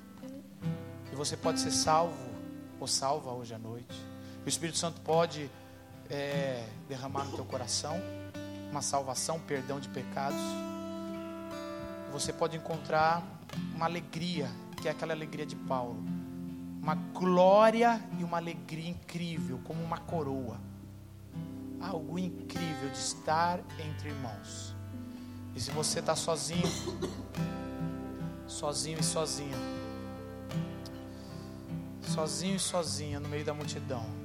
E 1.12 1.16
você 1.16 1.36
pode 1.36 1.60
ser 1.60 1.72
salvo 1.72 2.32
ou 2.80 2.88
salva 2.88 3.32
hoje 3.32 3.54
à 3.54 3.60
noite. 3.60 4.13
O 4.46 4.50
Espírito 4.50 4.78
Santo 4.78 5.00
pode 5.02 5.50
é, 6.10 6.68
derramar 6.90 7.24
no 7.26 7.32
teu 7.32 7.46
coração 7.46 8.00
uma 8.70 8.82
salvação, 8.82 9.40
perdão 9.40 9.80
de 9.80 9.88
pecados. 9.88 10.42
Você 12.12 12.34
pode 12.34 12.58
encontrar 12.58 13.24
uma 13.74 13.86
alegria, 13.86 14.50
que 14.82 14.88
é 14.88 14.92
aquela 14.92 15.14
alegria 15.14 15.46
de 15.46 15.56
Paulo. 15.56 16.04
Uma 16.82 16.96
glória 16.96 18.02
e 18.20 18.24
uma 18.24 18.38
alegria 18.38 18.90
incrível, 18.90 19.62
como 19.64 19.82
uma 19.82 20.00
coroa. 20.00 20.60
Algo 21.80 22.20
incrível 22.20 22.90
de 22.90 22.98
estar 22.98 23.60
entre 23.80 24.10
irmãos. 24.10 24.76
E 25.56 25.62
se 25.62 25.72
você 25.72 26.00
está 26.00 26.16
sozinho, 26.16 26.68
sozinho 28.48 29.00
e 29.00 29.04
sozinha, 29.04 29.58
sozinho 32.02 32.56
e 32.56 32.60
sozinha 32.60 33.20
no 33.20 33.30
meio 33.30 33.46
da 33.46 33.54
multidão, 33.54 34.23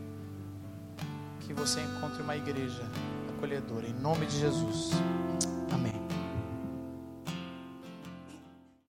que 1.49 1.55
você 1.55 1.81
encontre 1.81 2.23
uma 2.23 2.37
igreja 2.37 2.83
acolhedora. 3.35 3.87
Em 3.87 3.95
nome 3.95 4.27
de 4.27 4.39
Jesus. 4.39 4.91
Amém. 5.73 5.98